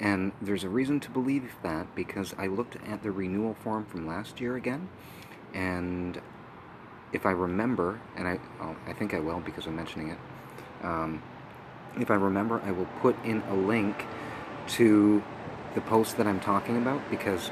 and 0.00 0.32
there's 0.40 0.64
a 0.64 0.70
reason 0.70 1.00
to 1.00 1.10
believe 1.10 1.52
that 1.62 1.94
because 1.94 2.34
I 2.38 2.46
looked 2.46 2.76
at 2.88 3.02
the 3.02 3.10
renewal 3.10 3.52
form 3.52 3.84
from 3.84 4.06
last 4.06 4.40
year 4.40 4.56
again, 4.56 4.88
and 5.52 6.18
if 7.12 7.26
I 7.26 7.30
remember, 7.30 8.00
and 8.16 8.26
I, 8.26 8.40
oh, 8.62 8.74
I 8.86 8.94
think 8.94 9.12
I 9.12 9.20
will 9.20 9.40
because 9.40 9.66
I'm 9.66 9.76
mentioning 9.76 10.08
it, 10.08 10.18
um, 10.82 11.22
if 12.00 12.10
I 12.10 12.14
remember, 12.14 12.60
I 12.64 12.72
will 12.72 12.88
put 13.00 13.16
in 13.24 13.42
a 13.42 13.54
link 13.54 14.04
to 14.68 15.22
the 15.74 15.80
post 15.80 16.16
that 16.16 16.26
I'm 16.26 16.40
talking 16.40 16.76
about 16.76 17.00
because 17.10 17.50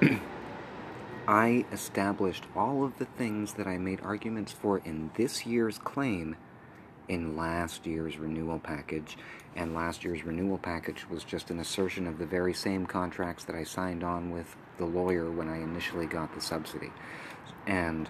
I 1.28 1.64
established 1.72 2.44
all 2.54 2.84
of 2.84 2.98
the 2.98 3.06
things 3.06 3.54
that 3.54 3.66
I 3.66 3.78
made 3.78 4.00
arguments 4.02 4.52
for 4.52 4.78
in 4.78 5.10
this 5.16 5.46
year's 5.46 5.78
claim 5.78 6.36
in 7.08 7.36
last 7.36 7.86
year's 7.86 8.18
renewal 8.18 8.58
package, 8.58 9.16
and 9.56 9.74
last 9.74 10.04
year's 10.04 10.24
renewal 10.24 10.58
package 10.58 11.08
was 11.08 11.22
just 11.22 11.50
an 11.50 11.60
assertion 11.60 12.06
of 12.06 12.18
the 12.18 12.26
very 12.26 12.54
same 12.54 12.86
contracts 12.86 13.44
that 13.44 13.54
I 13.54 13.64
signed 13.64 14.02
on 14.02 14.30
with 14.30 14.56
the 14.78 14.86
lawyer 14.86 15.30
when 15.30 15.48
I 15.48 15.62
initially 15.62 16.06
got 16.06 16.34
the 16.34 16.40
subsidy. 16.40 16.90
And 17.66 18.08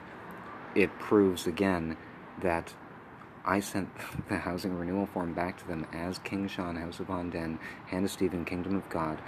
it 0.74 0.96
proves 0.98 1.46
again 1.46 1.96
that 2.40 2.74
I 3.44 3.60
sent 3.60 3.88
the 4.28 4.38
housing 4.38 4.76
renewal 4.76 5.06
form 5.06 5.34
back 5.34 5.58
to 5.58 5.68
them 5.68 5.86
as 5.92 6.18
King 6.18 6.48
Sean, 6.48 6.76
House 6.76 7.00
of 7.00 7.08
Den, 7.08 7.58
Hand 7.86 8.04
of 8.04 8.10
Stephen, 8.10 8.44
Kingdom 8.44 8.76
of 8.76 8.88
God, 8.88 9.20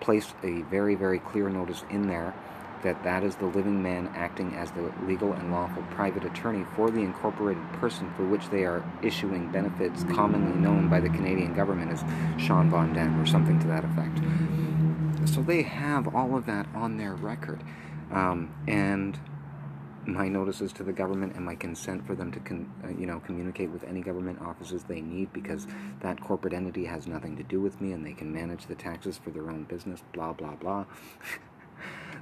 placed 0.00 0.34
a 0.42 0.62
very, 0.62 0.94
very 0.94 1.18
clear 1.18 1.48
notice 1.48 1.84
in 1.90 2.08
there 2.08 2.34
that 2.82 3.02
that 3.02 3.24
is 3.24 3.34
the 3.36 3.46
living 3.46 3.82
man 3.82 4.08
acting 4.14 4.54
as 4.54 4.70
the 4.72 4.92
legal 5.04 5.32
and 5.32 5.50
lawful 5.50 5.82
private 5.90 6.24
attorney 6.24 6.64
for 6.76 6.90
the 6.90 7.00
incorporated 7.00 7.62
person 7.72 8.12
for 8.14 8.24
which 8.24 8.48
they 8.50 8.64
are 8.64 8.84
issuing 9.02 9.50
benefits 9.50 10.04
commonly 10.04 10.56
known 10.60 10.88
by 10.88 11.00
the 11.00 11.08
Canadian 11.08 11.54
government 11.54 11.90
as 11.90 12.04
Sean 12.40 12.70
Von 12.70 12.92
Den 12.92 13.18
or 13.18 13.26
something 13.26 13.58
to 13.60 13.66
that 13.66 13.84
effect. 13.84 15.28
So 15.28 15.42
they 15.42 15.62
have 15.62 16.14
all 16.14 16.36
of 16.36 16.46
that 16.46 16.66
on 16.74 16.96
their 16.96 17.14
record. 17.14 17.62
Um, 18.12 18.54
and 18.66 19.18
my 20.08 20.26
notices 20.26 20.72
to 20.72 20.82
the 20.82 20.92
government 20.92 21.34
and 21.36 21.44
my 21.44 21.54
consent 21.54 22.06
for 22.06 22.14
them 22.14 22.32
to 22.32 22.40
con- 22.40 22.72
uh, 22.82 22.88
you 22.88 23.06
know 23.06 23.20
communicate 23.20 23.70
with 23.70 23.84
any 23.84 24.00
government 24.00 24.40
offices 24.40 24.82
they 24.84 25.02
need 25.02 25.30
because 25.34 25.66
that 26.00 26.18
corporate 26.20 26.54
entity 26.54 26.86
has 26.86 27.06
nothing 27.06 27.36
to 27.36 27.42
do 27.42 27.60
with 27.60 27.78
me 27.80 27.92
and 27.92 28.06
they 28.06 28.14
can 28.14 28.32
manage 28.32 28.66
the 28.66 28.74
taxes 28.74 29.18
for 29.18 29.30
their 29.30 29.50
own 29.50 29.64
business 29.64 30.02
blah 30.12 30.32
blah 30.32 30.54
blah. 30.54 30.84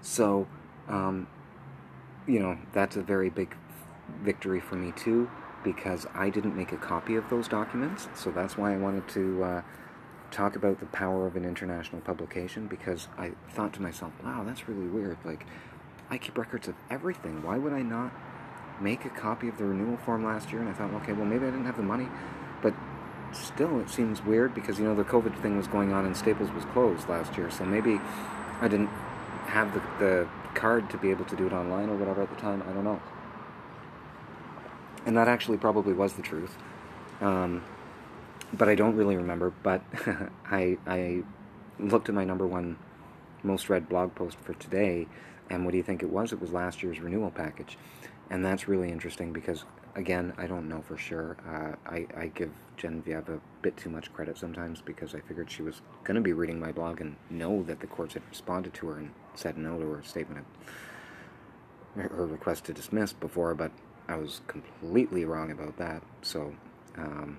So 0.02 0.47
um, 0.88 1.26
you 2.26 2.38
know 2.38 2.59
that's 2.73 2.97
a 2.97 3.02
very 3.02 3.31
big 3.31 3.57
victory 4.23 4.61
for 4.61 4.76
me 4.76 4.93
too 4.93 5.31
because 5.64 6.07
I 6.14 6.28
didn't 6.28 6.55
make 6.55 6.73
a 6.73 6.76
copy 6.76 7.16
of 7.16 7.28
those 7.31 7.49
documents. 7.49 8.09
So 8.14 8.31
that's 8.31 8.57
why 8.57 8.75
I 8.75 8.76
wanted 8.76 9.09
to 9.09 9.43
uh, 9.43 9.62
talk 10.31 10.55
about 10.55 10.78
the 10.78 10.87
power 10.87 11.26
of 11.26 11.35
an 11.35 11.45
international 11.45 12.02
publication 12.02 12.66
because 12.66 13.09
I 13.16 13.33
thought 13.50 13.73
to 13.75 13.83
myself 13.83 14.12
wow 14.23 14.45
that's 14.45 14.69
really 14.69 14.87
weird. 14.87 15.16
Like 15.25 15.47
I 16.10 16.18
keep 16.18 16.38
records 16.38 16.68
of 16.68 16.75
everything. 16.90 17.42
Why 17.42 17.58
would 17.58 17.72
I 17.72 17.82
not 17.82 18.12
make 18.80 19.04
a 19.04 19.10
copy 19.10 19.48
of 19.48 19.58
the 19.58 19.64
renewal 19.64 19.96
form 19.96 20.25
last 20.25 20.52
year? 20.52 20.60
And 20.60 20.68
I 20.68 20.72
thought, 20.72 20.92
okay, 21.02 21.12
well, 21.12 21.25
maybe 21.25 21.46
I 21.46 21.50
didn't 21.50 21.66
have 21.66 21.76
the 21.76 21.82
money. 21.82 22.08
But 22.62 22.75
still, 23.32 23.80
it 23.80 23.90
seems 23.90 24.25
weird 24.25 24.54
because, 24.54 24.78
you 24.78 24.84
know, 24.84 24.94
the 24.94 25.04
COVID 25.04 25.40
thing 25.42 25.56
was 25.56 25.66
going 25.66 25.92
on 25.92 26.06
and 26.06 26.16
Staples 26.16 26.50
was 26.52 26.64
closed 26.66 27.08
last 27.08 27.36
year. 27.36 27.50
So 27.50 27.64
maybe 27.64 28.00
I 28.60 28.68
didn't 28.68 28.90
have 29.46 29.75
the, 29.75 29.80
the 29.98 30.28
card 30.54 30.90
to 30.90 30.98
be 30.98 31.10
able 31.10 31.25
to 31.26 31.36
do 31.36 31.46
it 31.46 31.52
online 31.52 31.88
or 31.88 31.96
whatever 31.96 32.22
at 32.22 32.30
the 32.30 32.40
time. 32.40 32.62
I 32.68 32.72
don't 32.72 32.84
know. 32.84 33.00
And 35.04 35.16
that 35.16 35.28
actually 35.28 35.58
probably 35.58 35.92
was 35.92 36.14
the 36.14 36.22
truth. 36.22 36.56
Um, 37.20 37.62
but 38.52 38.68
I 38.68 38.75
don't 38.75 38.96
really 38.96 39.16
remember. 39.16 39.52
But 39.62 39.82
I, 40.50 40.78
I 40.86 41.22
looked 41.78 42.08
at 42.08 42.14
my 42.14 42.25
number 42.25 42.46
one 42.46 42.78
most 43.42 43.68
read 43.68 43.88
blog 43.88 44.14
post 44.14 44.38
for 44.40 44.54
today 44.54 45.06
and 45.50 45.65
what 45.65 45.71
do 45.73 45.76
you 45.76 45.83
think 45.83 46.03
it 46.03 46.11
was? 46.11 46.33
It 46.33 46.41
was 46.41 46.53
last 46.53 46.83
year's 46.83 47.00
renewal 47.00 47.31
package. 47.31 47.79
And 48.31 48.45
that's 48.45 48.67
really 48.67 48.91
interesting 48.91 49.33
because, 49.33 49.65
again, 49.95 50.33
I 50.37 50.47
don't 50.47 50.69
know 50.69 50.83
for 50.83 50.97
sure. 50.97 51.37
Uh, 51.49 51.76
I, 51.88 52.07
I 52.17 52.26
give 52.35 52.50
Genevieve 52.76 53.29
a 53.29 53.41
bit 53.62 53.76
too 53.76 53.88
much 53.88 54.12
credit 54.12 54.37
sometimes 54.37 54.81
because 54.81 55.15
I 55.15 55.21
figured 55.21 55.50
she 55.50 55.62
was 55.62 55.81
going 56.03 56.17
to 56.17 56.21
be 56.21 56.33
reading 56.33 56.59
my 56.59 56.73
blog 56.73 57.00
and 57.00 57.15
know 57.31 57.62
that 57.65 57.79
the 57.79 57.87
courts 57.87 58.15
had 58.15 58.23
responded 58.29 58.75
to 58.75 58.88
her 58.88 58.99
and 58.99 59.11
said 59.35 59.57
no 59.57 59.79
to 59.79 59.87
her 59.93 60.03
statement 60.03 60.45
of 61.97 62.11
her 62.11 62.26
request 62.26 62.65
to 62.65 62.73
dismiss 62.73 63.12
before, 63.12 63.55
but 63.55 63.71
I 64.09 64.17
was 64.17 64.41
completely 64.47 65.25
wrong 65.25 65.50
about 65.50 65.76
that. 65.79 66.03
So, 66.23 66.53
um, 66.97 67.38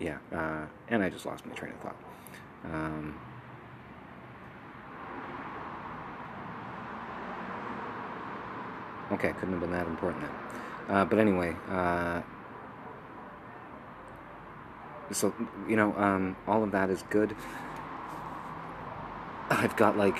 yeah, 0.00 0.18
uh, 0.32 0.66
and 0.88 1.02
I 1.02 1.08
just 1.08 1.24
lost 1.24 1.46
my 1.46 1.54
train 1.54 1.72
of 1.72 1.80
thought. 1.80 1.96
Um, 2.64 3.18
Okay, 9.14 9.32
couldn't 9.34 9.52
have 9.52 9.60
been 9.60 9.70
that 9.70 9.86
important 9.86 10.24
then. 10.24 10.96
Uh, 10.96 11.04
but 11.04 11.20
anyway, 11.20 11.54
uh, 11.68 12.20
so, 15.12 15.32
you 15.68 15.76
know, 15.76 15.94
um, 15.96 16.36
all 16.48 16.64
of 16.64 16.72
that 16.72 16.90
is 16.90 17.04
good. 17.10 17.36
I've 19.50 19.76
got 19.76 19.96
like 19.96 20.18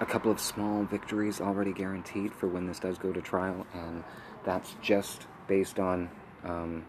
a 0.00 0.06
couple 0.06 0.30
of 0.30 0.40
small 0.40 0.84
victories 0.84 1.38
already 1.42 1.72
guaranteed 1.74 2.32
for 2.32 2.48
when 2.48 2.66
this 2.66 2.78
does 2.78 2.96
go 2.96 3.12
to 3.12 3.20
trial, 3.20 3.66
and 3.74 4.02
that's 4.42 4.74
just 4.80 5.26
based 5.46 5.78
on, 5.78 6.08
um, 6.44 6.86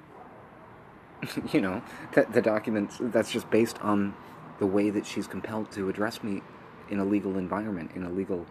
you 1.52 1.60
know, 1.60 1.82
the, 2.14 2.26
the 2.32 2.42
documents, 2.42 2.98
that's 3.02 3.30
just 3.30 3.50
based 3.50 3.78
on 3.82 4.14
the 4.60 4.66
way 4.66 4.90
that 4.90 5.06
she's 5.06 5.28
compelled 5.28 5.70
to 5.72 5.90
address 5.90 6.24
me 6.24 6.42
in 6.90 7.00
a 7.00 7.06
legal 7.06 7.38
environment, 7.38 7.92
in 7.94 8.04
a 8.04 8.10
legal 8.10 8.46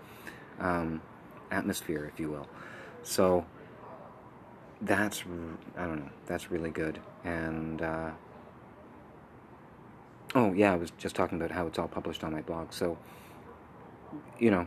um, 0.61 1.01
atmosphere, 1.51 2.11
if 2.13 2.21
you 2.21 2.29
will. 2.29 2.47
So 3.05 3.47
that's 4.81 5.23
I 5.77 5.87
don't 5.87 6.01
know. 6.01 6.11
That's 6.27 6.51
really 6.51 6.71
good. 6.71 6.99
And 7.25 7.81
uh, 7.81 8.11
oh 10.35 10.53
yeah, 10.53 10.73
I 10.73 10.77
was 10.77 10.91
just 10.99 11.15
talking 11.15 11.39
about 11.39 11.53
how 11.53 11.67
it's 11.67 11.79
all 11.79 11.89
published 11.89 12.25
on 12.25 12.33
my 12.33 12.43
blog. 12.43 12.73
So 12.73 12.99
you 14.39 14.51
know, 14.51 14.67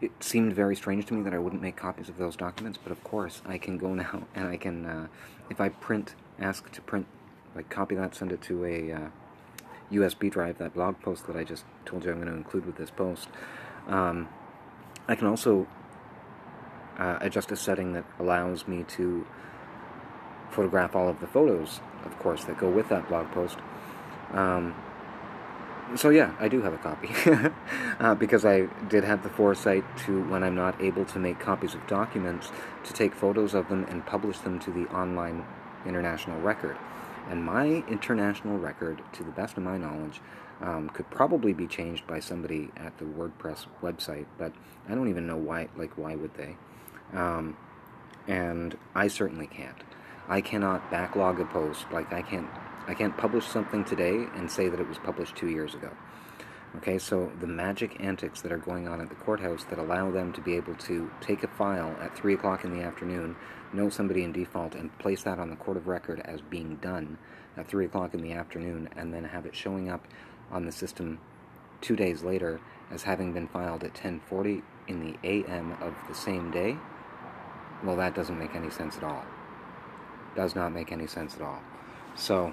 it 0.00 0.10
seemed 0.20 0.52
very 0.54 0.76
strange 0.76 1.06
to 1.06 1.14
me 1.14 1.22
that 1.22 1.34
I 1.34 1.38
wouldn't 1.38 1.62
make 1.62 1.76
copies 1.76 2.08
of 2.08 2.18
those 2.18 2.36
documents. 2.36 2.78
But 2.82 2.92
of 2.92 3.02
course, 3.04 3.42
I 3.46 3.58
can 3.58 3.78
go 3.78 3.94
now 3.94 4.26
and 4.34 4.48
I 4.48 4.56
can, 4.56 4.86
uh, 4.86 5.06
if 5.48 5.60
I 5.60 5.68
print, 5.68 6.14
ask 6.38 6.70
to 6.72 6.80
print, 6.80 7.06
like 7.54 7.68
copy 7.68 7.94
that, 7.96 8.14
send 8.14 8.32
it 8.32 8.40
to 8.42 8.64
a 8.64 8.92
uh, 8.92 9.08
USB 9.92 10.30
drive. 10.30 10.58
That 10.58 10.74
blog 10.74 11.00
post 11.00 11.26
that 11.26 11.36
I 11.36 11.44
just 11.44 11.64
told 11.84 12.04
you 12.04 12.10
I'm 12.10 12.16
going 12.16 12.28
to 12.28 12.36
include 12.36 12.66
with 12.66 12.76
this 12.76 12.90
post. 12.90 13.28
Um, 13.88 14.28
I 15.08 15.14
can 15.14 15.26
also 15.26 15.66
uh, 16.98 17.18
adjust 17.20 17.50
a 17.52 17.56
setting 17.56 17.92
that 17.92 18.04
allows 18.18 18.66
me 18.68 18.84
to 18.84 19.26
photograph 20.50 20.94
all 20.96 21.08
of 21.08 21.20
the 21.20 21.26
photos, 21.26 21.80
of 22.04 22.18
course, 22.18 22.44
that 22.44 22.58
go 22.58 22.68
with 22.68 22.88
that 22.88 23.08
blog 23.08 23.30
post. 23.32 23.58
Um, 24.32 24.74
so 25.96 26.10
yeah, 26.10 26.34
I 26.38 26.48
do 26.48 26.62
have 26.62 26.72
a 26.72 26.78
copy 26.78 27.10
uh, 28.00 28.14
because 28.14 28.44
I 28.44 28.66
did 28.88 29.02
have 29.02 29.22
the 29.22 29.28
foresight 29.28 29.84
to, 30.04 30.22
when 30.24 30.44
I'm 30.44 30.54
not 30.54 30.80
able 30.80 31.04
to 31.06 31.18
make 31.18 31.40
copies 31.40 31.74
of 31.74 31.84
documents, 31.86 32.50
to 32.84 32.92
take 32.92 33.14
photos 33.14 33.54
of 33.54 33.68
them 33.68 33.84
and 33.88 34.06
publish 34.06 34.38
them 34.38 34.60
to 34.60 34.70
the 34.70 34.86
online 34.94 35.44
international 35.84 36.40
record. 36.40 36.76
And 37.28 37.44
my 37.44 37.84
international 37.88 38.58
record, 38.58 39.02
to 39.12 39.24
the 39.24 39.30
best 39.30 39.56
of 39.56 39.62
my 39.62 39.78
knowledge, 39.78 40.20
um, 40.60 40.90
could 40.90 41.10
probably 41.10 41.52
be 41.52 41.66
changed 41.66 42.06
by 42.06 42.20
somebody 42.20 42.70
at 42.76 42.96
the 42.98 43.04
WordPress 43.04 43.66
website, 43.82 44.26
but 44.38 44.52
I 44.88 44.94
don't 44.94 45.08
even 45.08 45.26
know 45.26 45.36
why. 45.36 45.68
Like, 45.76 45.96
why 45.96 46.14
would 46.14 46.34
they? 46.34 46.56
Um, 47.12 47.56
and 48.28 48.76
I 48.94 49.08
certainly 49.08 49.46
can't. 49.46 49.76
I 50.28 50.40
cannot 50.40 50.90
backlog 50.90 51.40
a 51.40 51.44
post. 51.44 51.86
Like 51.92 52.12
I 52.12 52.22
can't, 52.22 52.48
I 52.86 52.94
can't 52.94 53.16
publish 53.16 53.46
something 53.46 53.84
today 53.84 54.26
and 54.36 54.50
say 54.50 54.68
that 54.68 54.80
it 54.80 54.88
was 54.88 54.98
published 54.98 55.36
two 55.36 55.48
years 55.48 55.74
ago. 55.74 55.90
Okay, 56.76 56.98
so 56.98 57.32
the 57.40 57.48
magic 57.48 57.96
antics 57.98 58.42
that 58.42 58.52
are 58.52 58.58
going 58.58 58.86
on 58.86 59.00
at 59.00 59.08
the 59.08 59.16
courthouse 59.16 59.64
that 59.64 59.78
allow 59.80 60.12
them 60.12 60.32
to 60.34 60.40
be 60.40 60.54
able 60.54 60.76
to 60.76 61.10
take 61.20 61.42
a 61.42 61.48
file 61.48 61.96
at 62.00 62.16
3 62.16 62.34
o'clock 62.34 62.64
in 62.64 62.72
the 62.72 62.80
afternoon, 62.80 63.34
know 63.72 63.90
somebody 63.90 64.22
in 64.22 64.30
default, 64.30 64.76
and 64.76 64.96
place 65.00 65.24
that 65.24 65.40
on 65.40 65.50
the 65.50 65.56
court 65.56 65.76
of 65.76 65.88
record 65.88 66.22
as 66.24 66.40
being 66.42 66.76
done 66.76 67.18
at 67.56 67.66
3 67.66 67.86
o'clock 67.86 68.14
in 68.14 68.22
the 68.22 68.32
afternoon, 68.32 68.88
and 68.94 69.12
then 69.12 69.24
have 69.24 69.46
it 69.46 69.56
showing 69.56 69.90
up 69.90 70.06
on 70.52 70.64
the 70.64 70.70
system 70.70 71.18
two 71.80 71.96
days 71.96 72.22
later 72.22 72.60
as 72.92 73.02
having 73.02 73.32
been 73.32 73.48
filed 73.48 73.82
at 73.82 73.94
10:40 73.94 74.62
in 74.86 75.00
the 75.00 75.28
a.m. 75.28 75.72
of 75.80 75.94
the 76.08 76.14
same 76.14 76.52
day 76.52 76.76
well, 77.84 77.96
that 77.96 78.14
doesn't 78.14 78.38
make 78.38 78.54
any 78.54 78.70
sense 78.70 78.96
at 78.96 79.04
all. 79.04 79.24
Does 80.36 80.54
not 80.54 80.72
make 80.72 80.92
any 80.92 81.06
sense 81.06 81.34
at 81.34 81.42
all. 81.42 81.60
So, 82.14 82.52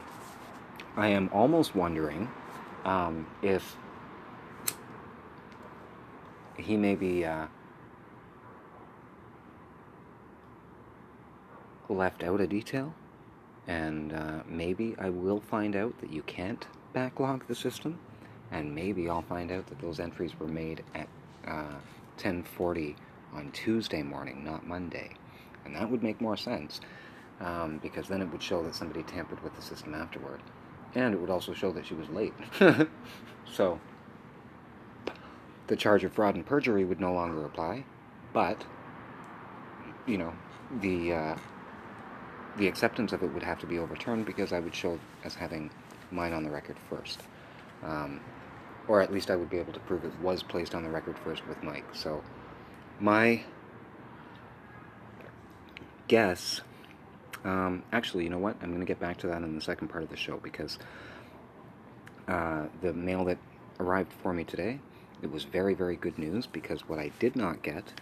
I 0.96 1.10
am 1.10 1.30
almost 1.32 1.76
wondering 1.76 2.30
um, 2.86 3.28
if 3.42 3.76
he 6.58 6.76
may 6.76 6.96
be 6.96 7.26
uh, 7.26 7.48
left 11.90 12.24
out 12.24 12.42
a 12.42 12.48
detail, 12.48 12.94
and 13.68 14.14
uh, 14.14 14.44
maybe 14.48 14.96
I 14.98 15.10
will 15.10 15.40
find 15.40 15.76
out 15.76 16.00
that 16.02 16.12
you 16.12 16.24
can't 16.24 16.66
backlog 16.94 17.48
the 17.48 17.56
system, 17.56 18.00
and 18.52 18.74
maybe 18.74 19.10
I'll 19.10 19.22
find 19.22 19.52
out 19.52 19.68
that 19.68 19.80
those 19.80 20.00
entries 20.00 20.40
were 20.40 20.48
made 20.48 20.84
at 20.96 21.08
uh, 21.46 21.78
1040 22.16 22.96
on 23.34 23.52
Tuesday 23.52 24.04
morning, 24.04 24.44
not 24.44 24.68
Monday. 24.68 25.12
And 25.66 25.76
that 25.76 25.90
would 25.90 26.04
make 26.04 26.22
more 26.22 26.38
sense, 26.38 26.80
um, 27.42 27.80
because 27.82 28.08
then 28.08 28.22
it 28.22 28.32
would 28.32 28.42
show 28.42 28.64
that 28.64 28.76
somebody 28.76 29.04
tampered 29.04 29.42
with 29.44 29.56
the 29.56 29.62
system 29.62 29.94
afterward. 29.94 30.42
And 30.96 31.14
it 31.14 31.20
would 31.20 31.30
also 31.30 31.54
show 31.54 31.72
that 31.74 31.86
she 31.86 31.94
was 31.94 32.10
late. 32.10 32.34
so, 33.46 33.80
the 35.68 35.76
charge 35.76 36.04
of 36.04 36.14
fraud 36.14 36.36
and 36.36 36.46
perjury 36.46 36.86
would 36.86 37.02
no 37.02 37.14
longer 37.14 37.46
apply, 37.46 37.84
but, 38.34 38.66
you 40.06 40.18
know, 40.18 40.34
the, 40.82 41.14
uh, 41.14 41.38
the 42.58 42.68
acceptance 42.68 43.14
of 43.14 43.24
it 43.24 43.34
would 43.34 43.44
have 43.44 43.60
to 43.60 43.68
be 43.68 43.78
overturned 43.78 44.26
because 44.26 44.54
I 44.54 44.60
would 44.60 44.74
show 44.74 44.98
as 45.24 45.36
having 45.36 45.70
mine 46.12 46.34
on 46.34 46.44
the 46.44 46.50
record 46.50 46.78
first. 46.90 47.22
Um, 47.84 48.22
or 48.88 49.02
at 49.02 49.12
least 49.12 49.30
I 49.30 49.36
would 49.36 49.50
be 49.50 49.58
able 49.58 49.74
to 49.74 49.80
prove 49.82 50.06
it 50.06 50.18
was 50.22 50.42
placed 50.44 50.74
on 50.74 50.84
the 50.84 50.90
record 50.90 51.18
first 51.20 51.46
with 51.48 51.62
Mike. 51.62 51.86
So, 51.94 52.24
my 53.00 53.44
guess 56.08 56.62
Um, 57.44 57.84
actually, 57.94 58.24
you 58.26 58.30
know 58.30 58.40
what? 58.40 58.58
I'm 58.62 58.70
going 58.70 58.82
to 58.82 58.86
get 58.86 59.00
back 59.00 59.18
to 59.20 59.28
that 59.28 59.42
in 59.42 59.56
the 59.56 59.62
second 59.62 59.88
part 59.88 60.04
of 60.04 60.10
the 60.10 60.18
show 60.18 60.38
because 60.38 60.80
uh, 62.28 62.66
the 62.82 62.94
mail 62.94 63.24
that 63.26 63.38
arrived 63.80 64.12
for 64.12 64.34
me 64.34 64.44
today, 64.44 64.80
it 65.22 65.32
was 65.32 65.44
very, 65.46 65.74
very 65.74 65.96
good 65.96 66.18
news 66.18 66.46
because 66.46 66.90
what 66.90 67.00
I 67.00 67.12
did 67.20 67.36
not 67.36 67.64
get 67.64 67.94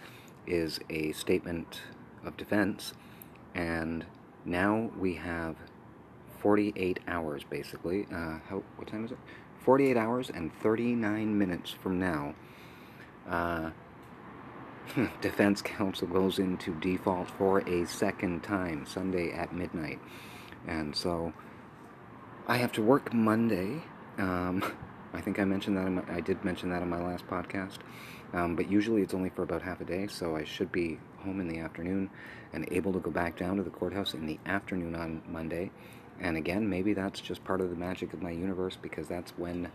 is 0.46 0.80
a 0.90 1.12
statement 1.12 1.82
of 2.24 2.36
defense, 2.36 2.94
and 3.54 4.04
now 4.44 4.90
we 4.98 5.14
have 5.14 5.56
48 6.40 7.00
hours 7.06 7.44
basically. 7.48 8.06
Uh, 8.12 8.38
how, 8.48 8.62
what 8.76 8.88
time 8.88 9.04
is 9.04 9.12
it? 9.12 9.18
48 9.60 9.96
hours 9.96 10.30
and 10.30 10.52
39 10.60 11.38
minutes 11.38 11.70
from 11.70 12.00
now. 12.00 12.34
Uh, 13.28 13.70
defense 15.20 15.62
counsel 15.62 16.08
goes 16.08 16.38
into 16.38 16.74
default 16.80 17.30
for 17.30 17.60
a 17.60 17.86
second 17.86 18.42
time, 18.42 18.86
Sunday 18.86 19.32
at 19.32 19.52
midnight. 19.52 19.98
And 20.66 20.94
so 20.94 21.32
I 22.46 22.56
have 22.56 22.72
to 22.72 22.82
work 22.82 23.12
Monday. 23.12 23.82
Um, 24.18 24.62
I 25.12 25.20
think 25.20 25.38
I 25.38 25.44
mentioned 25.44 25.76
that. 25.76 25.88
My, 25.88 26.02
I 26.14 26.20
did 26.20 26.44
mention 26.44 26.70
that 26.70 26.82
in 26.82 26.88
my 26.88 27.02
last 27.02 27.26
podcast. 27.26 27.78
Um, 28.32 28.56
but 28.56 28.70
usually 28.70 29.02
it's 29.02 29.14
only 29.14 29.30
for 29.30 29.42
about 29.42 29.62
half 29.62 29.80
a 29.80 29.84
day, 29.84 30.08
so 30.08 30.36
I 30.36 30.44
should 30.44 30.72
be 30.72 30.98
home 31.18 31.40
in 31.40 31.48
the 31.48 31.58
afternoon 31.58 32.10
and 32.52 32.68
able 32.70 32.92
to 32.92 32.98
go 32.98 33.10
back 33.10 33.38
down 33.38 33.56
to 33.56 33.62
the 33.62 33.70
courthouse 33.70 34.14
in 34.14 34.26
the 34.26 34.38
afternoon 34.46 34.94
on 34.94 35.22
Monday. 35.28 35.70
And 36.20 36.36
again, 36.36 36.68
maybe 36.68 36.92
that's 36.92 37.20
just 37.20 37.44
part 37.44 37.60
of 37.60 37.70
the 37.70 37.76
magic 37.76 38.12
of 38.12 38.22
my 38.22 38.30
universe 38.30 38.76
because 38.80 39.06
that's 39.08 39.30
when 39.38 39.70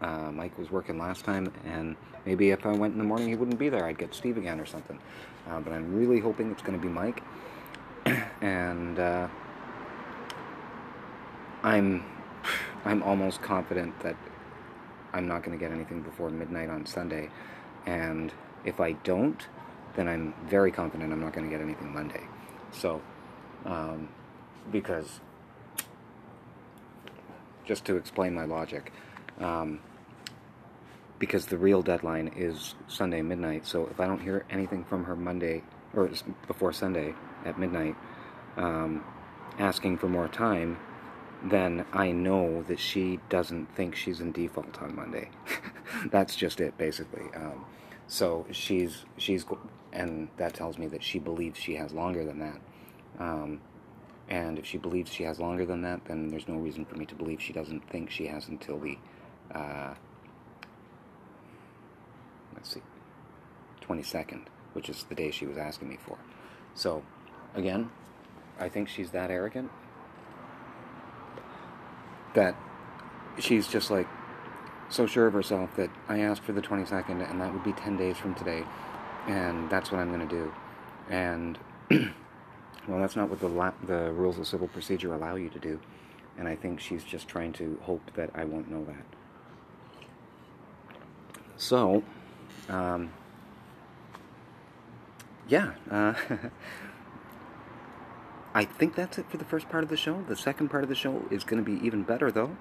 uh, 0.00 0.30
Mike 0.32 0.58
was 0.58 0.70
working 0.70 0.98
last 0.98 1.24
time, 1.24 1.52
and 1.64 1.96
maybe 2.24 2.50
if 2.50 2.66
I 2.66 2.72
went 2.72 2.92
in 2.92 2.98
the 2.98 3.04
morning, 3.04 3.28
he 3.28 3.34
wouldn't 3.34 3.58
be 3.58 3.68
there. 3.68 3.84
I'd 3.86 3.98
get 3.98 4.14
Steve 4.14 4.36
again 4.36 4.60
or 4.60 4.66
something. 4.66 4.98
Uh, 5.48 5.60
but 5.60 5.72
I'm 5.72 5.94
really 5.94 6.20
hoping 6.20 6.50
it's 6.50 6.62
going 6.62 6.78
to 6.78 6.82
be 6.82 6.92
Mike, 6.92 7.22
and 8.40 8.98
uh, 8.98 9.28
I'm 11.62 12.04
I'm 12.84 13.02
almost 13.02 13.42
confident 13.42 13.98
that 14.00 14.16
I'm 15.12 15.26
not 15.26 15.42
going 15.42 15.56
to 15.56 15.62
get 15.62 15.72
anything 15.72 16.02
before 16.02 16.30
midnight 16.30 16.68
on 16.68 16.84
Sunday, 16.84 17.30
and 17.86 18.32
if 18.64 18.80
I 18.80 18.92
don't, 18.92 19.46
then 19.94 20.08
I'm 20.08 20.34
very 20.48 20.70
confident 20.70 21.12
I'm 21.12 21.20
not 21.20 21.32
going 21.32 21.48
to 21.48 21.50
get 21.50 21.62
anything 21.62 21.92
Monday. 21.92 22.22
So, 22.72 23.00
um, 23.64 24.08
because 24.70 25.20
just 27.66 27.84
to 27.84 27.96
explain 27.96 28.34
my 28.34 28.44
logic. 28.44 28.92
Um, 29.40 29.80
because 31.18 31.46
the 31.46 31.56
real 31.56 31.82
deadline 31.82 32.30
is 32.36 32.74
Sunday 32.88 33.22
midnight. 33.22 33.66
So 33.66 33.86
if 33.90 34.00
I 34.00 34.06
don't 34.06 34.20
hear 34.20 34.44
anything 34.50 34.84
from 34.84 35.04
her 35.04 35.16
Monday 35.16 35.62
or 35.94 36.10
before 36.46 36.72
Sunday 36.72 37.14
at 37.44 37.58
midnight, 37.58 37.96
um, 38.56 39.04
asking 39.58 39.98
for 39.98 40.08
more 40.08 40.28
time, 40.28 40.78
then 41.42 41.86
I 41.92 42.12
know 42.12 42.62
that 42.64 42.78
she 42.78 43.20
doesn't 43.28 43.74
think 43.74 43.94
she's 43.94 44.20
in 44.20 44.32
default 44.32 44.80
on 44.82 44.94
Monday. 44.94 45.30
That's 46.10 46.36
just 46.36 46.60
it, 46.60 46.76
basically. 46.76 47.24
Um, 47.34 47.64
so 48.08 48.46
she's 48.50 49.04
she's 49.16 49.44
and 49.92 50.28
that 50.36 50.54
tells 50.54 50.78
me 50.78 50.86
that 50.88 51.02
she 51.02 51.18
believes 51.18 51.58
she 51.58 51.74
has 51.76 51.92
longer 51.92 52.24
than 52.24 52.38
that. 52.40 52.60
Um, 53.18 53.60
and 54.28 54.58
if 54.58 54.66
she 54.66 54.78
believes 54.78 55.12
she 55.12 55.22
has 55.22 55.38
longer 55.38 55.64
than 55.64 55.82
that, 55.82 56.04
then 56.04 56.28
there's 56.28 56.48
no 56.48 56.56
reason 56.56 56.84
for 56.84 56.96
me 56.96 57.06
to 57.06 57.14
believe 57.14 57.40
she 57.40 57.52
doesn't 57.52 57.88
think 57.88 58.10
she 58.10 58.26
has 58.26 58.48
until 58.48 58.78
the 58.78 58.98
uh, 59.54 59.94
let's 62.54 62.74
see, 62.74 62.82
22nd, 63.82 64.46
which 64.72 64.88
is 64.88 65.04
the 65.04 65.14
day 65.14 65.30
she 65.30 65.46
was 65.46 65.56
asking 65.56 65.88
me 65.88 65.98
for. 66.04 66.18
So, 66.74 67.02
again, 67.54 67.90
I 68.58 68.68
think 68.68 68.88
she's 68.88 69.10
that 69.10 69.30
arrogant 69.30 69.70
that 72.34 72.54
she's 73.38 73.66
just 73.66 73.90
like 73.90 74.06
so 74.88 75.06
sure 75.06 75.26
of 75.26 75.32
herself 75.32 75.74
that 75.76 75.90
I 76.08 76.20
asked 76.20 76.42
for 76.42 76.52
the 76.52 76.62
22nd 76.62 77.28
and 77.28 77.40
that 77.40 77.52
would 77.52 77.64
be 77.64 77.72
10 77.72 77.96
days 77.96 78.16
from 78.16 78.34
today 78.34 78.62
and 79.26 79.68
that's 79.68 79.90
what 79.90 80.00
I'm 80.00 80.12
going 80.12 80.26
to 80.26 80.34
do. 80.34 80.52
And 81.10 81.58
well, 81.90 83.00
that's 83.00 83.16
not 83.16 83.28
what 83.28 83.40
the 83.40 83.48
la- 83.48 83.72
the 83.84 84.12
rules 84.12 84.38
of 84.38 84.46
civil 84.46 84.68
procedure 84.68 85.12
allow 85.14 85.34
you 85.34 85.48
to 85.50 85.58
do. 85.58 85.80
And 86.38 86.46
I 86.46 86.54
think 86.54 86.80
she's 86.80 87.02
just 87.02 87.28
trying 87.28 87.52
to 87.54 87.78
hope 87.82 88.02
that 88.14 88.30
I 88.34 88.44
won't 88.44 88.70
know 88.70 88.84
that. 88.84 89.04
So, 91.56 92.02
um, 92.68 93.12
yeah, 95.48 95.72
uh, 95.90 96.14
I 98.54 98.64
think 98.64 98.94
that's 98.94 99.18
it 99.18 99.30
for 99.30 99.36
the 99.36 99.44
first 99.44 99.68
part 99.68 99.84
of 99.84 99.90
the 99.90 99.96
show. 99.96 100.22
The 100.28 100.36
second 100.36 100.68
part 100.68 100.82
of 100.82 100.88
the 100.88 100.94
show 100.94 101.24
is 101.30 101.44
going 101.44 101.62
to 101.62 101.70
be 101.70 101.84
even 101.84 102.02
better, 102.02 102.30
though, 102.30 102.56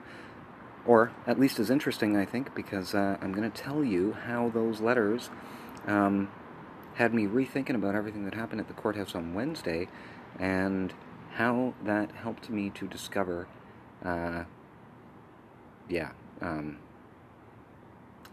or 0.86 1.12
at 1.26 1.40
least 1.40 1.60
as 1.60 1.70
interesting, 1.70 2.18
I 2.18 2.26
think, 2.26 2.54
because 2.54 2.94
uh, 2.94 3.18
I'm 3.22 3.34
going 3.34 3.50
to 3.50 3.62
tell 3.62 3.84
you 3.84 4.14
how 4.14 4.50
those 4.50 4.82
letters 4.82 5.30
um, 5.88 6.30
had 6.96 7.14
me 7.14 7.26
rethinking 7.26 7.76
about 7.76 7.96
everything 7.96 8.26
that 8.26 8.34
happened 8.34 8.62
at 8.62 8.68
the 8.68 8.74
courthouse 8.74 9.16
on 9.16 9.34
Wednesday 9.34 9.88
and 10.40 10.94
how 11.34 11.74
that 11.84 12.12
helped 12.12 12.50
me 12.50 12.70
to 12.72 12.88
discover, 12.88 13.48
uh, 14.04 14.44
yeah, 15.90 16.12
um, 16.42 16.78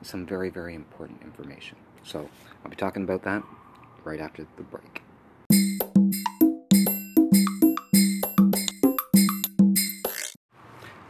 some 0.02 0.26
very, 0.26 0.50
very 0.50 0.74
important 0.74 1.22
information. 1.22 1.76
So 2.02 2.28
I'll 2.64 2.70
be 2.70 2.76
talking 2.76 3.02
about 3.04 3.22
that 3.22 3.42
right 4.04 4.20
after 4.20 4.46
the 4.56 4.62
break. 4.62 5.02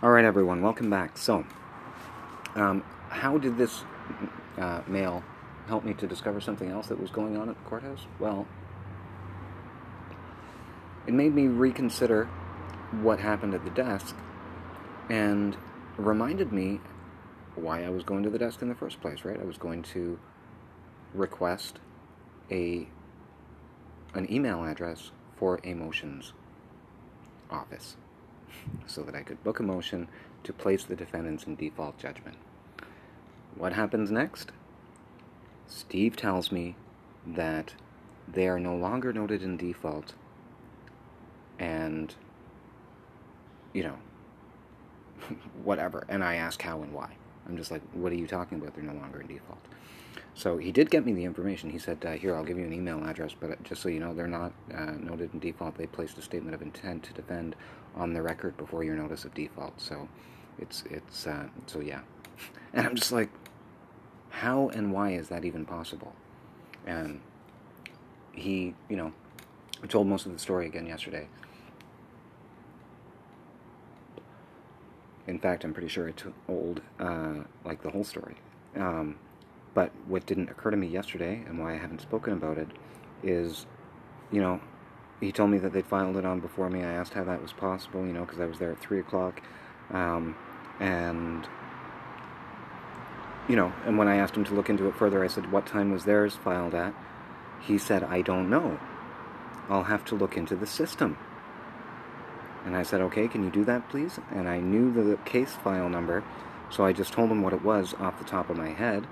All 0.02 0.10
right, 0.10 0.24
everyone, 0.24 0.62
welcome 0.62 0.90
back. 0.90 1.16
So, 1.16 1.46
um, 2.56 2.82
how 3.08 3.38
did 3.38 3.56
this 3.56 3.84
uh, 4.58 4.82
mail 4.88 5.22
help 5.68 5.84
me 5.84 5.94
to 5.94 6.08
discover 6.08 6.40
something 6.40 6.70
else 6.70 6.88
that 6.88 7.00
was 7.00 7.10
going 7.10 7.36
on 7.36 7.48
at 7.48 7.56
the 7.56 7.62
courthouse? 7.70 8.06
Well, 8.18 8.46
it 11.06 11.14
made 11.14 11.34
me 11.34 11.46
reconsider 11.46 12.24
what 13.00 13.20
happened 13.20 13.54
at 13.54 13.64
the 13.64 13.70
desk 13.70 14.16
and 15.08 15.56
reminded 15.96 16.52
me 16.52 16.80
why 17.54 17.84
I 17.84 17.90
was 17.90 18.04
going 18.04 18.22
to 18.22 18.30
the 18.30 18.38
desk 18.38 18.62
in 18.62 18.68
the 18.68 18.74
first 18.74 19.00
place, 19.00 19.24
right? 19.24 19.40
I 19.40 19.44
was 19.44 19.58
going 19.58 19.82
to 19.94 20.18
request 21.14 21.78
a 22.50 22.88
an 24.14 24.30
email 24.30 24.64
address 24.64 25.10
for 25.36 25.58
a 25.64 25.74
motions 25.74 26.32
office 27.50 27.96
so 28.86 29.02
that 29.02 29.14
I 29.14 29.22
could 29.22 29.42
book 29.42 29.60
a 29.60 29.62
motion 29.62 30.08
to 30.44 30.52
place 30.52 30.84
the 30.84 30.96
defendants 30.96 31.44
in 31.44 31.56
default 31.56 31.98
judgment. 31.98 32.36
What 33.56 33.72
happens 33.72 34.10
next? 34.10 34.52
Steve 35.66 36.16
tells 36.16 36.52
me 36.52 36.76
that 37.26 37.74
they 38.28 38.48
are 38.48 38.58
no 38.58 38.74
longer 38.76 39.12
noted 39.12 39.42
in 39.42 39.56
default 39.56 40.14
and 41.58 42.14
you 43.72 43.82
know 43.82 43.96
whatever 45.62 46.04
and 46.08 46.24
i 46.24 46.34
ask 46.34 46.62
how 46.62 46.82
and 46.82 46.92
why 46.92 47.10
i'm 47.48 47.56
just 47.56 47.70
like 47.70 47.82
what 47.92 48.12
are 48.12 48.16
you 48.16 48.26
talking 48.26 48.58
about? 48.58 48.74
They're 48.74 48.84
no 48.84 48.94
longer 48.94 49.20
in 49.20 49.26
default. 49.26 49.58
So 50.34 50.56
he 50.56 50.72
did 50.72 50.90
get 50.90 51.04
me 51.04 51.12
the 51.12 51.24
information. 51.24 51.70
He 51.70 51.78
said 51.78 52.04
uh, 52.04 52.12
here 52.12 52.34
i'll 52.34 52.44
give 52.44 52.58
you 52.58 52.64
an 52.64 52.72
email 52.72 53.04
address 53.04 53.32
but 53.38 53.62
just 53.64 53.82
so 53.82 53.88
you 53.88 54.00
know 54.00 54.14
they're 54.14 54.26
not 54.26 54.52
uh, 54.74 54.92
noted 54.92 55.32
in 55.34 55.40
default. 55.40 55.76
They 55.76 55.86
placed 55.86 56.18
a 56.18 56.22
statement 56.22 56.54
of 56.54 56.62
intent 56.62 57.02
to 57.04 57.12
defend 57.12 57.56
on 57.94 58.14
the 58.14 58.22
record 58.22 58.56
before 58.56 58.84
your 58.84 58.96
notice 58.96 59.24
of 59.24 59.34
default. 59.34 59.80
So 59.80 60.08
it's 60.58 60.84
it's 60.90 61.26
uh, 61.26 61.48
so 61.66 61.80
yeah. 61.80 62.00
And 62.74 62.86
i'm 62.86 62.96
just 62.96 63.12
like 63.12 63.28
how 64.30 64.70
and 64.70 64.92
why 64.92 65.12
is 65.12 65.28
that 65.28 65.44
even 65.44 65.66
possible? 65.66 66.14
And 66.86 67.20
he 68.32 68.74
you 68.88 68.96
know 68.96 69.12
told 69.88 70.06
most 70.06 70.26
of 70.26 70.32
the 70.32 70.38
story 70.38 70.66
again 70.66 70.86
yesterday 70.86 71.26
In 75.26 75.38
fact, 75.38 75.64
I'm 75.64 75.72
pretty 75.72 75.88
sure 75.88 76.08
I 76.08 76.12
told 76.12 76.82
uh, 76.98 77.44
like 77.64 77.82
the 77.82 77.90
whole 77.90 78.04
story. 78.04 78.36
Um, 78.76 79.16
but 79.74 79.92
what 80.06 80.26
didn't 80.26 80.50
occur 80.50 80.70
to 80.70 80.76
me 80.76 80.86
yesterday, 80.86 81.42
and 81.46 81.58
why 81.58 81.74
I 81.74 81.78
haven't 81.78 82.00
spoken 82.00 82.32
about 82.32 82.58
it, 82.58 82.68
is, 83.22 83.66
you 84.30 84.40
know, 84.40 84.60
he 85.20 85.30
told 85.32 85.50
me 85.50 85.58
that 85.58 85.72
they'd 85.72 85.86
filed 85.86 86.16
it 86.16 86.24
on 86.24 86.40
before 86.40 86.68
me. 86.68 86.82
I 86.82 86.92
asked 86.92 87.14
how 87.14 87.24
that 87.24 87.40
was 87.40 87.52
possible, 87.52 88.04
you 88.04 88.12
know, 88.12 88.24
because 88.24 88.40
I 88.40 88.46
was 88.46 88.58
there 88.58 88.72
at 88.72 88.80
three 88.80 88.98
o'clock, 88.98 89.40
um, 89.90 90.36
and 90.80 91.46
you 93.48 93.56
know, 93.56 93.72
and 93.86 93.98
when 93.98 94.08
I 94.08 94.16
asked 94.16 94.36
him 94.36 94.44
to 94.44 94.54
look 94.54 94.68
into 94.68 94.88
it 94.88 94.96
further, 94.96 95.22
I 95.22 95.28
said, 95.28 95.52
"What 95.52 95.66
time 95.66 95.92
was 95.92 96.04
theirs 96.04 96.34
filed 96.34 96.74
at?" 96.74 96.94
He 97.60 97.78
said, 97.78 98.02
"I 98.02 98.22
don't 98.22 98.50
know. 98.50 98.78
I'll 99.68 99.84
have 99.84 100.04
to 100.06 100.14
look 100.14 100.36
into 100.36 100.56
the 100.56 100.66
system." 100.66 101.16
And 102.64 102.76
I 102.76 102.82
said, 102.82 103.00
okay, 103.00 103.28
can 103.28 103.42
you 103.42 103.50
do 103.50 103.64
that, 103.64 103.88
please? 103.88 104.20
And 104.30 104.46
I 104.48 104.60
knew 104.60 104.92
the 104.92 105.16
case 105.24 105.52
file 105.52 105.88
number, 105.88 106.22
so 106.70 106.84
I 106.84 106.92
just 106.92 107.12
told 107.12 107.30
him 107.30 107.42
what 107.42 107.52
it 107.52 107.64
was 107.64 107.94
off 107.94 108.18
the 108.18 108.24
top 108.24 108.50
of 108.50 108.56
my 108.56 108.70
head. 108.70 109.06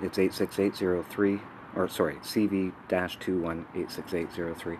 It's 0.00 0.18
86803, 0.18 1.40
or 1.76 1.88
sorry, 1.88 2.14
CV-21-86803. 2.16 4.78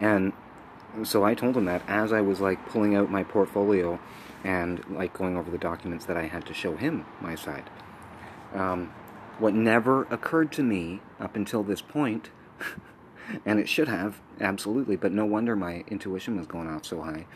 And 0.00 0.32
so 1.04 1.24
I 1.24 1.34
told 1.34 1.56
him 1.56 1.66
that 1.66 1.82
as 1.88 2.12
I 2.12 2.20
was 2.20 2.40
like 2.40 2.68
pulling 2.68 2.96
out 2.96 3.10
my 3.10 3.22
portfolio 3.22 4.00
and 4.44 4.84
like 4.90 5.12
going 5.12 5.36
over 5.36 5.50
the 5.50 5.58
documents 5.58 6.04
that 6.06 6.16
I 6.16 6.26
had 6.26 6.46
to 6.46 6.54
show 6.54 6.76
him 6.76 7.04
my 7.20 7.34
side. 7.34 7.70
Um, 8.54 8.92
what 9.38 9.54
never 9.54 10.02
occurred 10.04 10.52
to 10.52 10.62
me 10.62 11.00
up 11.18 11.36
until 11.36 11.62
this 11.62 11.80
point, 11.80 12.30
and 13.46 13.58
it 13.58 13.68
should 13.68 13.88
have, 13.88 14.20
absolutely, 14.40 14.96
but 14.96 15.12
no 15.12 15.24
wonder 15.24 15.56
my 15.56 15.84
intuition 15.88 16.36
was 16.36 16.46
going 16.46 16.68
off 16.68 16.84
so 16.84 17.02
high, 17.02 17.26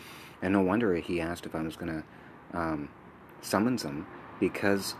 and 0.44 0.52
no 0.52 0.61
wonder 0.61 0.94
he 0.96 1.22
asked 1.22 1.46
if 1.46 1.54
I 1.54 1.62
was 1.62 1.74
going 1.74 2.04
to 2.52 2.59
um, 2.59 2.90
summons 3.40 3.83
him, 3.83 4.07
because 4.38 4.94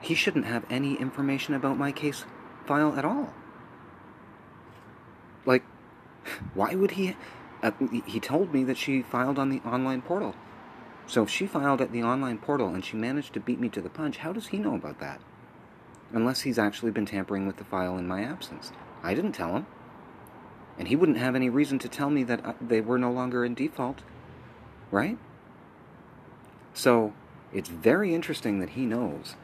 he 0.00 0.14
shouldn't 0.14 0.46
have 0.46 0.64
any 0.70 0.94
information 0.94 1.54
about 1.54 1.76
my 1.76 1.90
case 1.90 2.24
file 2.64 2.94
at 2.96 3.04
all. 3.04 3.34
Like, 5.44 5.64
why 6.54 6.76
would 6.76 6.92
he? 6.92 7.16
Uh, 7.64 7.72
he 8.06 8.20
told 8.20 8.54
me 8.54 8.62
that 8.62 8.76
she 8.76 9.02
filed 9.02 9.40
on 9.40 9.48
the 9.48 9.60
online 9.60 10.02
portal. 10.02 10.36
So 11.08 11.24
if 11.24 11.30
she 11.30 11.46
filed 11.46 11.80
at 11.80 11.90
the 11.90 12.04
online 12.04 12.38
portal 12.38 12.68
and 12.68 12.84
she 12.84 12.96
managed 12.96 13.34
to 13.34 13.40
beat 13.40 13.58
me 13.58 13.68
to 13.70 13.80
the 13.80 13.90
punch, 13.90 14.18
how 14.18 14.32
does 14.32 14.48
he 14.48 14.58
know 14.58 14.76
about 14.76 15.00
that? 15.00 15.20
Unless 16.12 16.42
he's 16.42 16.60
actually 16.60 16.92
been 16.92 17.06
tampering 17.06 17.46
with 17.46 17.56
the 17.56 17.64
file 17.64 17.98
in 17.98 18.06
my 18.06 18.22
absence. 18.22 18.70
I 19.02 19.14
didn't 19.14 19.32
tell 19.32 19.56
him. 19.56 19.66
And 20.78 20.86
he 20.88 20.96
wouldn't 20.96 21.18
have 21.18 21.34
any 21.34 21.50
reason 21.50 21.78
to 21.80 21.88
tell 21.88 22.10
me 22.10 22.22
that 22.24 22.44
uh, 22.44 22.52
they 22.60 22.80
were 22.80 22.98
no 22.98 23.10
longer 23.10 23.44
in 23.44 23.54
default. 23.54 24.02
Right? 24.90 25.18
So 26.72 27.12
it's 27.52 27.68
very 27.68 28.14
interesting 28.14 28.60
that 28.60 28.70
he 28.70 28.84
knows. 28.84 29.36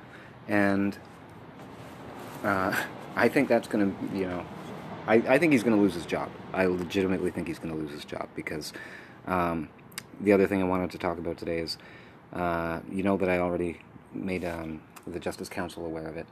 And 0.48 0.98
uh, 2.42 2.74
I 3.14 3.28
think 3.28 3.48
that's 3.48 3.68
going 3.68 3.94
to, 3.94 4.18
you 4.18 4.26
know, 4.26 4.44
I, 5.06 5.14
I 5.14 5.38
think 5.38 5.52
he's 5.52 5.62
going 5.62 5.76
to 5.76 5.82
lose 5.82 5.94
his 5.94 6.06
job. 6.06 6.30
I 6.52 6.66
legitimately 6.66 7.30
think 7.30 7.48
he's 7.48 7.58
going 7.58 7.74
to 7.74 7.80
lose 7.80 7.92
his 7.92 8.04
job 8.04 8.28
because 8.34 8.72
um, 9.26 9.68
the 10.20 10.32
other 10.32 10.46
thing 10.46 10.60
I 10.62 10.66
wanted 10.66 10.90
to 10.90 10.98
talk 10.98 11.18
about 11.18 11.38
today 11.38 11.58
is, 11.58 11.78
uh, 12.32 12.80
you 12.90 13.02
know, 13.02 13.16
that 13.16 13.28
I 13.28 13.38
already 13.38 13.80
made 14.12 14.44
um, 14.44 14.82
the 15.06 15.20
Justice 15.20 15.48
Council 15.48 15.84
aware 15.84 16.06
of 16.06 16.16
it. 16.16 16.26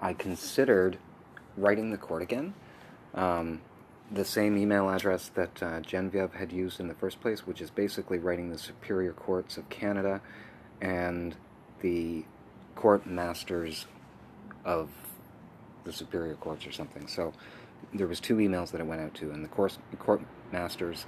I 0.00 0.14
considered 0.14 0.98
writing 1.56 1.90
the 1.90 1.98
court 1.98 2.22
again. 2.22 2.54
Um, 3.14 3.60
the 4.12 4.24
same 4.24 4.58
email 4.58 4.90
address 4.90 5.30
that 5.34 5.62
uh, 5.62 5.80
Genevieve 5.80 6.34
had 6.34 6.52
used 6.52 6.80
in 6.80 6.88
the 6.88 6.94
first 6.94 7.20
place, 7.20 7.46
which 7.46 7.60
is 7.60 7.70
basically 7.70 8.18
writing 8.18 8.50
the 8.50 8.58
Superior 8.58 9.12
Courts 9.12 9.56
of 9.56 9.68
Canada 9.70 10.20
and 10.80 11.34
the 11.80 12.24
court 12.74 13.06
masters 13.06 13.86
of 14.64 14.88
the 15.84 15.92
superior 15.92 16.34
courts 16.34 16.66
or 16.66 16.72
something. 16.72 17.06
So 17.08 17.32
there 17.94 18.06
was 18.06 18.20
two 18.20 18.36
emails 18.36 18.70
that 18.72 18.80
I 18.80 18.84
went 18.84 19.00
out 19.00 19.14
to, 19.14 19.30
and 19.30 19.44
the 19.44 19.48
court, 19.48 19.76
court 19.98 20.20
masters 20.52 21.06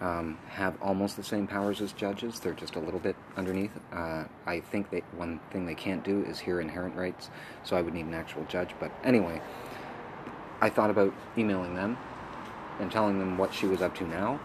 um, 0.00 0.38
have 0.48 0.80
almost 0.80 1.16
the 1.16 1.22
same 1.22 1.46
powers 1.46 1.80
as 1.80 1.92
judges. 1.92 2.40
They're 2.40 2.54
just 2.54 2.76
a 2.76 2.80
little 2.80 3.00
bit 3.00 3.16
underneath. 3.36 3.72
Uh, 3.92 4.24
I 4.46 4.60
think 4.60 4.90
they, 4.90 5.02
one 5.16 5.40
thing 5.50 5.66
they 5.66 5.74
can't 5.74 6.04
do 6.04 6.24
is 6.24 6.38
hear 6.38 6.60
inherent 6.60 6.96
rights, 6.96 7.30
so 7.64 7.76
I 7.76 7.82
would 7.82 7.94
need 7.94 8.06
an 8.06 8.14
actual 8.14 8.44
judge. 8.44 8.70
But 8.80 8.90
anyway, 9.02 9.40
I 10.60 10.70
thought 10.70 10.90
about 10.90 11.12
emailing 11.36 11.74
them 11.74 11.98
and 12.80 12.90
telling 12.90 13.18
them 13.18 13.38
what 13.38 13.52
she 13.54 13.66
was 13.66 13.82
up 13.82 13.94
to 13.96 14.06
now. 14.06 14.40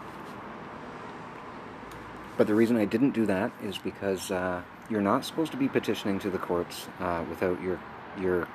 But 2.37 2.47
the 2.47 2.55
reason 2.55 2.77
I 2.77 2.85
didn't 2.85 3.11
do 3.11 3.25
that 3.25 3.51
is 3.61 3.77
because 3.77 4.31
uh, 4.31 4.61
you're 4.89 5.01
not 5.01 5.25
supposed 5.25 5.51
to 5.51 5.57
be 5.57 5.67
petitioning 5.67 6.19
to 6.19 6.29
the 6.29 6.37
courts 6.37 6.87
uh, 6.99 7.23
without 7.29 7.61
your 7.61 7.79
your 8.19 8.47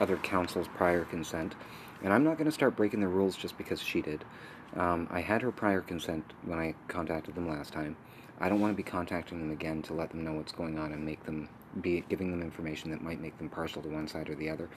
other 0.00 0.16
counsel's 0.18 0.68
prior 0.68 1.04
consent. 1.04 1.54
And 2.02 2.12
I'm 2.12 2.24
not 2.24 2.36
going 2.36 2.46
to 2.46 2.52
start 2.52 2.76
breaking 2.76 3.00
the 3.00 3.08
rules 3.08 3.36
just 3.36 3.56
because 3.58 3.80
she 3.80 4.02
did. 4.02 4.24
Um, 4.76 5.06
I 5.10 5.20
had 5.20 5.42
her 5.42 5.52
prior 5.52 5.80
consent 5.80 6.24
when 6.44 6.58
I 6.58 6.74
contacted 6.88 7.34
them 7.34 7.48
last 7.48 7.72
time. 7.72 7.96
I 8.40 8.48
don't 8.48 8.60
want 8.60 8.72
to 8.72 8.76
be 8.76 8.82
contacting 8.82 9.38
them 9.38 9.52
again 9.52 9.82
to 9.82 9.94
let 9.94 10.10
them 10.10 10.24
know 10.24 10.32
what's 10.32 10.52
going 10.52 10.78
on 10.78 10.92
and 10.92 11.04
make 11.04 11.24
them 11.24 11.48
be 11.80 12.04
giving 12.08 12.30
them 12.30 12.42
information 12.42 12.90
that 12.90 13.02
might 13.02 13.20
make 13.20 13.36
them 13.38 13.48
partial 13.48 13.82
to 13.82 13.88
one 13.88 14.06
side 14.06 14.28
or 14.28 14.34
the 14.34 14.50
other. 14.50 14.68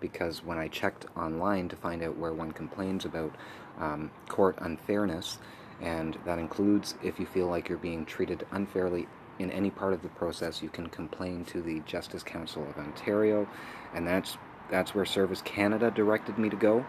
Because 0.00 0.44
when 0.44 0.58
I 0.58 0.68
checked 0.68 1.06
online 1.16 1.68
to 1.68 1.76
find 1.76 2.02
out 2.02 2.16
where 2.16 2.32
one 2.32 2.52
complains 2.52 3.04
about 3.04 3.34
um, 3.78 4.10
court 4.28 4.56
unfairness, 4.60 5.38
and 5.80 6.16
that 6.24 6.38
includes 6.38 6.94
if 7.02 7.18
you 7.18 7.26
feel 7.26 7.48
like 7.48 7.68
you're 7.68 7.78
being 7.78 8.06
treated 8.06 8.46
unfairly 8.52 9.08
in 9.38 9.50
any 9.50 9.70
part 9.70 9.92
of 9.92 10.02
the 10.02 10.08
process, 10.10 10.62
you 10.62 10.68
can 10.68 10.86
complain 10.88 11.44
to 11.46 11.60
the 11.60 11.80
Justice 11.80 12.22
Council 12.22 12.66
of 12.68 12.78
Ontario, 12.78 13.48
and 13.94 14.06
that's 14.06 14.38
that's 14.70 14.94
where 14.94 15.04
Service 15.04 15.42
Canada 15.42 15.90
directed 15.90 16.38
me 16.38 16.48
to 16.48 16.56
go. 16.56 16.86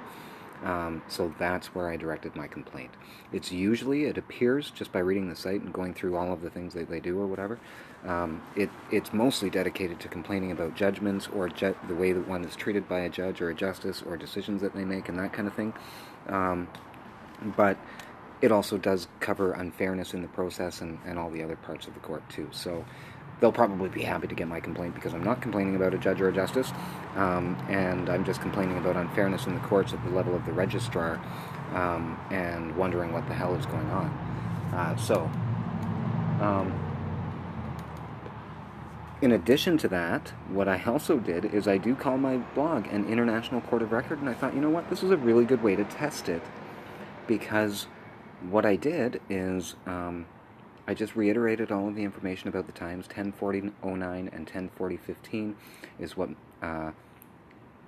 Um, 0.63 1.01
so 1.07 1.33
that's 1.37 1.75
where 1.75 1.89
I 1.89 1.97
directed 1.97 2.35
my 2.35 2.47
complaint. 2.47 2.91
It's 3.33 3.51
usually, 3.51 4.05
it 4.05 4.17
appears, 4.17 4.71
just 4.71 4.91
by 4.91 4.99
reading 4.99 5.29
the 5.29 5.35
site 5.35 5.61
and 5.61 5.73
going 5.73 5.93
through 5.93 6.15
all 6.15 6.31
of 6.31 6.41
the 6.41 6.49
things 6.49 6.73
that 6.75 6.89
they 6.89 7.01
do 7.01 7.19
or 7.19 7.27
whatever, 7.27 7.59
um, 8.07 8.41
it, 8.55 8.69
it's 8.91 9.11
mostly 9.13 9.49
dedicated 9.49 9.99
to 10.01 10.07
complaining 10.07 10.51
about 10.51 10.75
judgments 10.75 11.27
or 11.33 11.49
ju- 11.49 11.75
the 11.87 11.95
way 11.95 12.11
that 12.11 12.27
one 12.27 12.43
is 12.45 12.55
treated 12.55 12.87
by 12.87 12.99
a 12.99 13.09
judge 13.09 13.41
or 13.41 13.49
a 13.49 13.55
justice 13.55 14.03
or 14.05 14.15
decisions 14.17 14.61
that 14.61 14.75
they 14.75 14.85
make 14.85 15.09
and 15.09 15.17
that 15.19 15.33
kind 15.33 15.47
of 15.47 15.53
thing. 15.55 15.73
Um, 16.27 16.67
but 17.57 17.77
it 18.41 18.51
also 18.51 18.77
does 18.77 19.07
cover 19.19 19.53
unfairness 19.53 20.13
in 20.13 20.21
the 20.21 20.27
process 20.27 20.81
and, 20.81 20.99
and 21.05 21.17
all 21.17 21.31
the 21.31 21.43
other 21.43 21.55
parts 21.55 21.87
of 21.87 21.93
the 21.93 21.99
court 21.99 22.27
too. 22.29 22.47
So 22.51 22.85
they'll 23.39 23.51
probably 23.51 23.89
be 23.89 24.03
happy 24.03 24.27
to 24.27 24.35
get 24.35 24.47
my 24.47 24.59
complaint 24.59 24.95
because 24.95 25.13
I'm 25.13 25.23
not 25.23 25.41
complaining 25.41 25.75
about 25.75 25.93
a 25.93 25.97
judge 25.97 26.21
or 26.21 26.29
a 26.29 26.33
justice, 26.33 26.71
um, 27.15 27.57
and 27.69 28.09
I'm 28.09 28.23
just 28.23 28.41
complaining 28.41 28.77
about 28.77 28.95
unfairness 28.95 29.47
in 29.47 29.55
the 29.55 29.61
courts 29.61 29.93
at 29.93 30.03
the 30.03 30.11
level 30.11 30.35
of 30.35 30.45
the 30.45 30.53
registrar 30.53 31.19
um, 31.73 32.19
and 32.29 32.75
wondering 32.77 33.11
what 33.11 33.27
the 33.27 33.33
hell 33.33 33.55
is 33.55 33.65
going 33.65 33.89
on. 33.89 34.07
Uh, 34.73 34.95
so, 34.95 35.21
um, 36.41 36.84
in 39.21 39.31
addition 39.31 39.77
to 39.79 39.87
that, 39.87 40.33
what 40.49 40.67
I 40.67 40.83
also 40.83 41.19
did 41.19 41.45
is 41.45 41.67
I 41.67 41.77
do 41.77 41.95
call 41.95 42.17
my 42.17 42.37
blog 42.37 42.87
an 42.87 43.07
international 43.07 43.61
court 43.61 43.81
of 43.81 43.91
record, 43.91 44.19
and 44.19 44.29
I 44.29 44.33
thought, 44.33 44.53
you 44.53 44.61
know 44.61 44.69
what, 44.69 44.89
this 44.89 45.03
is 45.03 45.11
a 45.11 45.17
really 45.17 45.45
good 45.45 45.63
way 45.63 45.75
to 45.75 45.83
test 45.85 46.27
it 46.27 46.41
because 47.27 47.87
what 48.49 48.65
I 48.65 48.75
did 48.75 49.21
is 49.29 49.75
um, 49.85 50.25
I 50.87 50.93
just 50.93 51.15
reiterated 51.15 51.71
all 51.71 51.87
of 51.87 51.95
the 51.95 52.03
information 52.03 52.49
about 52.49 52.67
the 52.67 52.71
times. 52.71 53.07
104009 53.07 54.29
and 54.31 54.45
104015 54.45 55.55
is 55.99 56.17
what 56.17 56.29
uh, 56.61 56.91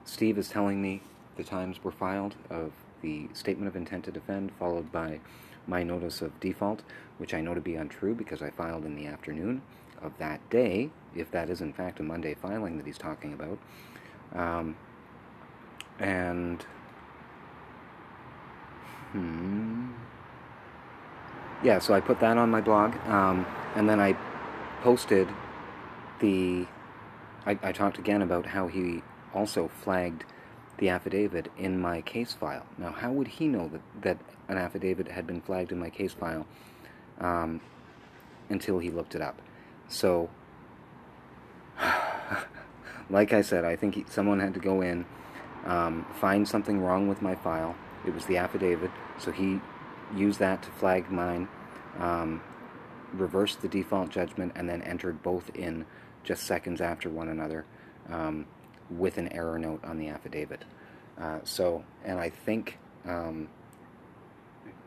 Steve 0.05 0.37
is 0.37 0.49
telling 0.49 0.81
me 0.81 1.01
the 1.35 1.43
times 1.43 1.83
were 1.83 1.91
filed 1.91 2.35
of 2.49 2.71
the 3.01 3.27
statement 3.33 3.67
of 3.67 3.75
intent 3.75 4.05
to 4.05 4.11
defend, 4.11 4.51
followed 4.57 4.91
by 4.91 5.19
my 5.67 5.83
notice 5.83 6.21
of 6.21 6.39
default, 6.39 6.81
which 7.17 7.33
I 7.33 7.41
know 7.41 7.53
to 7.53 7.61
be 7.61 7.75
untrue 7.75 8.15
because 8.15 8.41
I 8.41 8.49
filed 8.49 8.85
in 8.85 8.95
the 8.95 9.05
afternoon 9.05 9.61
of 10.01 10.17
that 10.17 10.47
day, 10.49 10.89
if 11.19 11.31
that 11.31 11.49
is 11.49 11.61
in 11.61 11.73
fact 11.73 11.99
a 11.99 12.03
Monday 12.03 12.35
filing 12.35 12.77
that 12.77 12.85
he's 12.85 12.97
talking 12.97 13.33
about. 13.33 13.59
Um, 14.33 14.75
and, 15.99 16.65
hmm 19.11 19.87
yeah, 21.63 21.79
so 21.79 21.93
I 21.93 21.99
put 21.99 22.19
that 22.19 22.37
on 22.37 22.51
my 22.51 22.61
blog, 22.61 22.95
um, 23.07 23.45
and 23.75 23.89
then 23.89 23.99
I 23.99 24.15
posted 24.81 25.27
the. 26.19 26.65
I, 27.45 27.57
I 27.63 27.71
talked 27.71 27.97
again 27.97 28.21
about 28.21 28.45
how 28.45 28.67
he 28.67 29.01
also 29.33 29.69
flagged 29.83 30.25
the 30.77 30.89
affidavit 30.89 31.51
in 31.57 31.79
my 31.79 32.01
case 32.01 32.33
file. 32.33 32.65
Now, 32.77 32.91
how 32.91 33.11
would 33.11 33.27
he 33.27 33.47
know 33.47 33.69
that, 33.69 33.81
that 34.01 34.17
an 34.47 34.57
affidavit 34.57 35.07
had 35.07 35.25
been 35.25 35.41
flagged 35.41 35.71
in 35.71 35.79
my 35.79 35.89
case 35.89 36.13
file 36.13 36.45
um, 37.19 37.61
until 38.49 38.77
he 38.77 38.91
looked 38.91 39.15
it 39.15 39.21
up? 39.21 39.41
So, 39.87 40.29
like 43.09 43.33
I 43.33 43.41
said, 43.41 43.65
I 43.65 43.75
think 43.75 43.95
he, 43.95 44.05
someone 44.09 44.39
had 44.39 44.53
to 44.53 44.59
go 44.59 44.81
in, 44.81 45.05
um, 45.65 46.05
find 46.19 46.47
something 46.47 46.81
wrong 46.81 47.07
with 47.07 47.21
my 47.21 47.35
file. 47.35 47.75
It 48.05 48.13
was 48.13 48.25
the 48.25 48.37
affidavit, 48.37 48.91
so 49.17 49.31
he 49.31 49.59
used 50.15 50.39
that 50.39 50.61
to 50.63 50.69
flag 50.71 51.11
mine, 51.11 51.47
um, 51.99 52.41
reversed 53.13 53.61
the 53.61 53.67
default 53.67 54.09
judgment, 54.09 54.53
and 54.55 54.69
then 54.69 54.81
entered 54.81 55.21
both 55.23 55.49
in 55.55 55.85
just 56.23 56.43
seconds 56.43 56.81
after 56.81 57.09
one 57.09 57.29
another 57.29 57.65
um, 58.09 58.45
with 58.89 59.17
an 59.17 59.31
error 59.33 59.57
note 59.57 59.83
on 59.83 59.97
the 59.97 60.07
affidavit. 60.07 60.63
Uh, 61.19 61.39
so, 61.43 61.83
and 62.05 62.19
I 62.19 62.29
think, 62.29 62.77
um, 63.05 63.49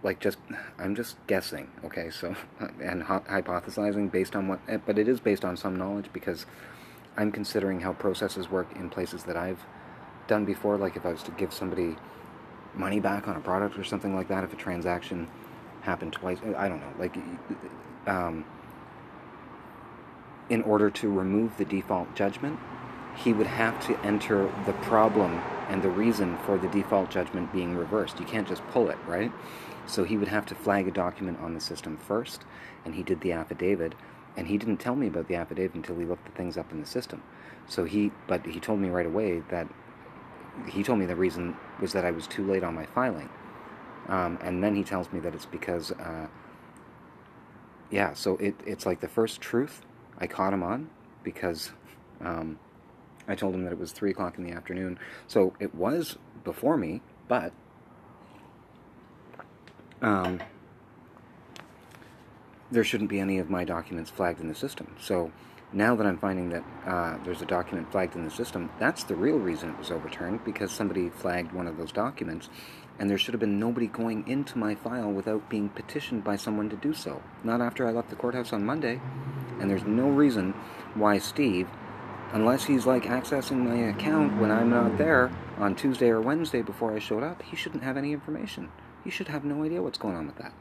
like, 0.02 0.20
just 0.20 0.38
I'm 0.78 0.94
just 0.94 1.16
guessing, 1.26 1.70
okay? 1.84 2.10
So, 2.10 2.34
and 2.80 3.02
hypothesizing 3.02 4.10
based 4.10 4.36
on 4.36 4.48
what, 4.48 4.60
but 4.86 4.98
it 4.98 5.08
is 5.08 5.20
based 5.20 5.44
on 5.44 5.56
some 5.56 5.76
knowledge 5.76 6.06
because 6.12 6.46
I'm 7.20 7.30
considering 7.30 7.80
how 7.80 7.92
processes 7.92 8.50
work 8.50 8.74
in 8.76 8.88
places 8.88 9.24
that 9.24 9.36
I've 9.36 9.62
done 10.26 10.46
before. 10.46 10.78
Like, 10.78 10.96
if 10.96 11.04
I 11.04 11.10
was 11.10 11.22
to 11.24 11.30
give 11.32 11.52
somebody 11.52 11.96
money 12.74 12.98
back 12.98 13.28
on 13.28 13.36
a 13.36 13.40
product 13.40 13.78
or 13.78 13.84
something 13.84 14.14
like 14.14 14.28
that 14.28 14.42
if 14.42 14.54
a 14.54 14.56
transaction 14.56 15.28
happened 15.82 16.14
twice. 16.14 16.38
I 16.56 16.66
don't 16.66 16.80
know. 16.80 16.92
Like, 16.98 17.14
um, 18.06 18.44
in 20.48 20.62
order 20.62 20.88
to 20.90 21.12
remove 21.12 21.58
the 21.58 21.66
default 21.66 22.14
judgment, 22.14 22.58
he 23.16 23.34
would 23.34 23.46
have 23.46 23.84
to 23.86 23.98
enter 24.00 24.50
the 24.64 24.72
problem 24.72 25.42
and 25.68 25.82
the 25.82 25.90
reason 25.90 26.38
for 26.38 26.56
the 26.56 26.68
default 26.68 27.10
judgment 27.10 27.52
being 27.52 27.76
reversed. 27.76 28.18
You 28.18 28.24
can't 28.24 28.48
just 28.48 28.66
pull 28.68 28.88
it, 28.88 28.98
right? 29.06 29.30
So 29.86 30.04
he 30.04 30.16
would 30.16 30.28
have 30.28 30.46
to 30.46 30.54
flag 30.54 30.88
a 30.88 30.90
document 30.90 31.38
on 31.40 31.52
the 31.52 31.60
system 31.60 31.98
first, 31.98 32.44
and 32.86 32.94
he 32.94 33.02
did 33.02 33.20
the 33.20 33.32
affidavit, 33.32 33.94
and 34.36 34.46
he 34.46 34.58
didn't 34.58 34.78
tell 34.78 34.94
me 34.94 35.06
about 35.06 35.28
the 35.28 35.34
affidavit 35.34 35.74
until 35.74 35.96
he 35.98 36.04
looked 36.04 36.24
the 36.24 36.32
things 36.32 36.56
up 36.56 36.70
in 36.72 36.80
the 36.80 36.86
system. 36.86 37.22
So 37.68 37.84
he, 37.84 38.10
but 38.26 38.44
he 38.46 38.60
told 38.60 38.80
me 38.80 38.88
right 38.88 39.06
away 39.06 39.42
that 39.50 39.68
he 40.66 40.82
told 40.82 40.98
me 40.98 41.06
the 41.06 41.16
reason 41.16 41.56
was 41.80 41.92
that 41.92 42.04
I 42.04 42.10
was 42.10 42.26
too 42.26 42.44
late 42.44 42.64
on 42.64 42.74
my 42.74 42.86
filing, 42.86 43.28
um, 44.08 44.38
and 44.42 44.62
then 44.62 44.74
he 44.74 44.82
tells 44.82 45.12
me 45.12 45.20
that 45.20 45.34
it's 45.34 45.46
because, 45.46 45.92
uh, 45.92 46.26
yeah. 47.90 48.12
So 48.14 48.36
it, 48.36 48.54
it's 48.66 48.86
like 48.86 49.00
the 49.00 49.08
first 49.08 49.40
truth 49.40 49.82
I 50.18 50.26
caught 50.26 50.52
him 50.52 50.62
on 50.62 50.90
because 51.22 51.70
um, 52.20 52.58
I 53.28 53.34
told 53.34 53.54
him 53.54 53.64
that 53.64 53.72
it 53.72 53.78
was 53.78 53.92
three 53.92 54.10
o'clock 54.10 54.38
in 54.38 54.44
the 54.44 54.52
afternoon. 54.52 54.98
So 55.28 55.54
it 55.60 55.74
was 55.74 56.18
before 56.44 56.76
me, 56.76 57.00
but 57.28 57.52
um, 60.02 60.40
there 62.70 62.84
shouldn't 62.84 63.10
be 63.10 63.20
any 63.20 63.38
of 63.38 63.50
my 63.50 63.64
documents 63.64 64.10
flagged 64.10 64.40
in 64.40 64.48
the 64.48 64.54
system. 64.54 64.94
So 65.00 65.32
now 65.72 65.94
that 65.94 66.06
I'm 66.06 66.18
finding 66.18 66.50
that 66.50 66.64
uh, 66.86 67.18
there's 67.24 67.42
a 67.42 67.46
document 67.46 67.90
flagged 67.92 68.16
in 68.16 68.24
the 68.24 68.30
system, 68.30 68.70
that's 68.78 69.04
the 69.04 69.14
real 69.14 69.38
reason 69.38 69.70
it 69.70 69.78
was 69.78 69.90
overturned, 69.90 70.44
because 70.44 70.72
somebody 70.72 71.10
flagged 71.10 71.52
one 71.52 71.66
of 71.66 71.76
those 71.76 71.92
documents, 71.92 72.48
and 72.98 73.08
there 73.08 73.18
should 73.18 73.34
have 73.34 73.40
been 73.40 73.60
nobody 73.60 73.86
going 73.86 74.26
into 74.28 74.58
my 74.58 74.74
file 74.74 75.10
without 75.10 75.48
being 75.48 75.68
petitioned 75.68 76.24
by 76.24 76.36
someone 76.36 76.68
to 76.70 76.76
do 76.76 76.92
so. 76.92 77.22
Not 77.44 77.60
after 77.60 77.86
I 77.86 77.92
left 77.92 78.10
the 78.10 78.16
courthouse 78.16 78.52
on 78.52 78.64
Monday, 78.64 79.00
and 79.60 79.70
there's 79.70 79.84
no 79.84 80.08
reason 80.08 80.54
why 80.94 81.18
Steve, 81.18 81.68
unless 82.32 82.64
he's 82.64 82.86
like 82.86 83.04
accessing 83.04 83.58
my 83.58 83.88
account 83.90 84.40
when 84.40 84.50
I'm 84.50 84.70
not 84.70 84.98
there 84.98 85.30
on 85.58 85.74
Tuesday 85.74 86.08
or 86.08 86.20
Wednesday 86.20 86.62
before 86.62 86.92
I 86.92 86.98
showed 86.98 87.22
up, 87.22 87.42
he 87.42 87.56
shouldn't 87.56 87.84
have 87.84 87.96
any 87.96 88.12
information. 88.12 88.70
He 89.04 89.10
should 89.10 89.28
have 89.28 89.44
no 89.44 89.62
idea 89.62 89.82
what's 89.82 89.98
going 89.98 90.16
on 90.16 90.26
with 90.26 90.36
that. 90.36 90.52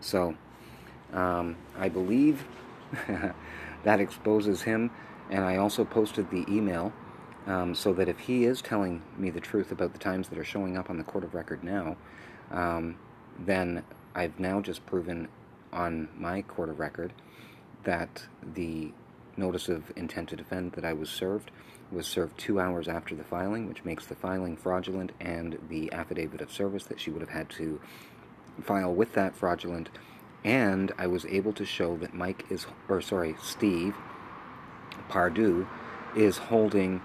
So, 0.00 0.36
um, 1.12 1.56
I 1.76 1.88
believe 1.88 2.44
that 3.84 4.00
exposes 4.00 4.62
him. 4.62 4.90
And 5.30 5.44
I 5.44 5.56
also 5.56 5.84
posted 5.84 6.30
the 6.30 6.44
email 6.48 6.92
um, 7.46 7.74
so 7.74 7.92
that 7.94 8.08
if 8.08 8.18
he 8.18 8.44
is 8.44 8.62
telling 8.62 9.02
me 9.16 9.30
the 9.30 9.40
truth 9.40 9.72
about 9.72 9.92
the 9.92 9.98
times 9.98 10.28
that 10.28 10.38
are 10.38 10.44
showing 10.44 10.76
up 10.76 10.90
on 10.90 10.98
the 10.98 11.04
court 11.04 11.24
of 11.24 11.34
record 11.34 11.62
now, 11.62 11.96
um, 12.50 12.96
then 13.38 13.82
I've 14.14 14.38
now 14.38 14.60
just 14.60 14.84
proven 14.86 15.28
on 15.72 16.08
my 16.16 16.42
court 16.42 16.70
of 16.70 16.78
record 16.78 17.12
that 17.84 18.24
the 18.54 18.92
notice 19.36 19.68
of 19.68 19.92
intent 19.96 20.30
to 20.30 20.36
defend 20.36 20.72
that 20.72 20.84
I 20.84 20.92
was 20.92 21.08
served 21.10 21.50
was 21.90 22.06
served 22.06 22.36
two 22.36 22.60
hours 22.60 22.88
after 22.88 23.14
the 23.14 23.24
filing, 23.24 23.66
which 23.66 23.84
makes 23.84 24.04
the 24.04 24.14
filing 24.14 24.56
fraudulent, 24.56 25.12
and 25.20 25.58
the 25.70 25.90
affidavit 25.92 26.40
of 26.40 26.52
service 26.52 26.84
that 26.84 27.00
she 27.00 27.10
would 27.10 27.22
have 27.22 27.30
had 27.30 27.48
to 27.50 27.80
file 28.62 28.92
with 28.92 29.14
that 29.14 29.34
fraudulent 29.34 29.88
and 30.44 30.92
I 30.98 31.06
was 31.06 31.24
able 31.26 31.52
to 31.54 31.64
show 31.64 31.96
that 31.98 32.14
Mike 32.14 32.46
is, 32.50 32.66
or 32.88 33.00
sorry, 33.00 33.36
Steve 33.42 33.94
Pardue 35.08 35.66
is 36.16 36.38
holding 36.38 37.02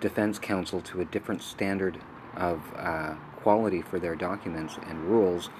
defense 0.00 0.38
counsel 0.38 0.80
to 0.82 1.00
a 1.00 1.04
different 1.04 1.42
standard 1.42 1.98
of 2.36 2.60
uh, 2.76 3.14
quality 3.36 3.82
for 3.82 3.98
their 3.98 4.14
documents 4.14 4.76
and 4.86 5.04
rules 5.04 5.50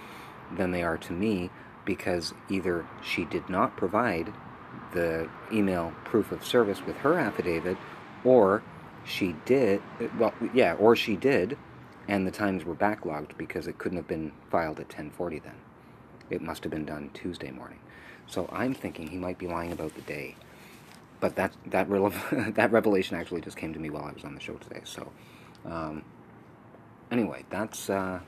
than 0.57 0.71
they 0.71 0.83
are 0.83 0.97
to 0.99 1.13
me 1.13 1.51
because 1.85 2.35
either 2.49 2.87
she 3.03 3.25
did 3.25 3.49
not 3.49 3.77
provide 3.77 4.33
the 4.93 5.29
email 5.53 5.93
proof 6.05 6.33
of 6.33 6.45
service 6.45 6.85
with 6.87 6.97
her 6.97 7.19
affidavit 7.19 7.77
or 8.25 8.63
she 9.05 9.35
did 9.45 9.83
well 10.19 10.33
yeah 10.55 10.75
or 10.75 10.95
she 10.95 11.17
did 11.17 11.57
and 12.07 12.27
the 12.27 12.31
times 12.31 12.65
were 12.65 12.75
backlogged 12.75 13.37
because 13.37 13.67
it 13.67 13.79
couldn't 13.79 13.97
have 13.97 14.09
been 14.09 14.33
filed 14.51 14.79
at 14.79 14.87
1040 14.87 15.41
then 15.41 15.55
it 16.31 16.43
must 16.43 16.63
have 16.65 16.71
been 16.71 16.85
done 16.85 17.11
Tuesday 17.15 17.51
morning. 17.51 17.79
So 18.27 18.49
I'm 18.53 18.75
thinking 18.75 19.09
he 19.09 19.17
might 19.17 19.39
be 19.39 19.47
lying 19.47 19.73
about 19.73 19.95
the 19.95 20.03
day. 20.03 20.37
But 21.21 21.37
that 21.37 21.53
that 21.67 21.89
that 22.55 22.71
revelation 22.71 23.17
actually 23.17 23.41
just 23.41 23.57
came 23.57 23.73
to 23.73 23.81
me 23.81 23.91
while 23.91 24.05
I 24.05 24.13
was 24.13 24.25
on 24.25 24.35
the 24.35 24.41
show 24.41 24.55
today. 24.55 24.81
So 24.85 25.11
um, 25.65 26.05
anyway, 27.11 27.45
that's 27.51 27.91
uh, 27.91 28.21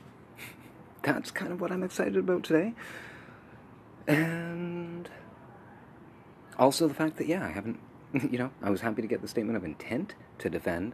that's 1.03 1.31
kind 1.31 1.51
of 1.51 1.61
what 1.61 1.71
I'm 1.71 1.83
excited 1.83 2.17
about 2.17 2.43
today. 2.43 2.73
And 4.07 5.09
also 6.57 6.87
the 6.87 6.93
fact 6.93 7.17
that 7.17 7.27
yeah, 7.27 7.45
I 7.45 7.49
haven't 7.49 7.79
you 8.13 8.37
know, 8.37 8.51
I 8.61 8.69
was 8.69 8.81
happy 8.81 9.01
to 9.01 9.07
get 9.07 9.21
the 9.21 9.27
statement 9.27 9.57
of 9.57 9.63
intent 9.63 10.15
to 10.39 10.49
defend, 10.49 10.93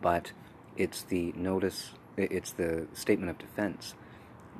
but 0.00 0.32
it's 0.76 1.02
the 1.02 1.32
notice 1.36 1.92
it's 2.16 2.52
the 2.52 2.86
statement 2.92 3.30
of 3.30 3.38
defense 3.38 3.94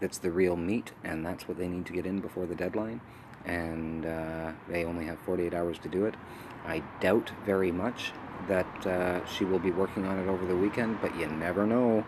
that's 0.01 0.19
the 0.19 0.31
real 0.31 0.57
meat, 0.57 0.93
and 1.03 1.25
that's 1.25 1.49
what 1.49 1.59
they 1.59 1.69
need 1.69 1.87
to 1.87 1.93
get 1.93 2.07
in 2.07 2.21
before 2.21 2.47
the 2.47 2.55
deadline. 2.55 3.01
And 3.45 4.07
uh, 4.07 4.53
they 4.69 4.85
only 4.85 5.05
have 5.07 5.19
48 5.21 5.55
hours 5.55 5.79
to 5.81 5.89
do 5.89 6.07
it. 6.07 6.15
I 6.67 6.83
doubt 7.01 7.31
very 7.45 7.71
much 7.71 8.13
that 8.49 8.87
uh, 8.87 9.25
she 9.27 9.45
will 9.45 9.59
be 9.59 9.71
working 9.71 10.05
on 10.07 10.19
it 10.19 10.29
over 10.29 10.47
the 10.47 10.57
weekend, 10.57 11.01
but 11.01 11.15
you 11.17 11.27
never 11.27 11.67
know. 11.67 12.05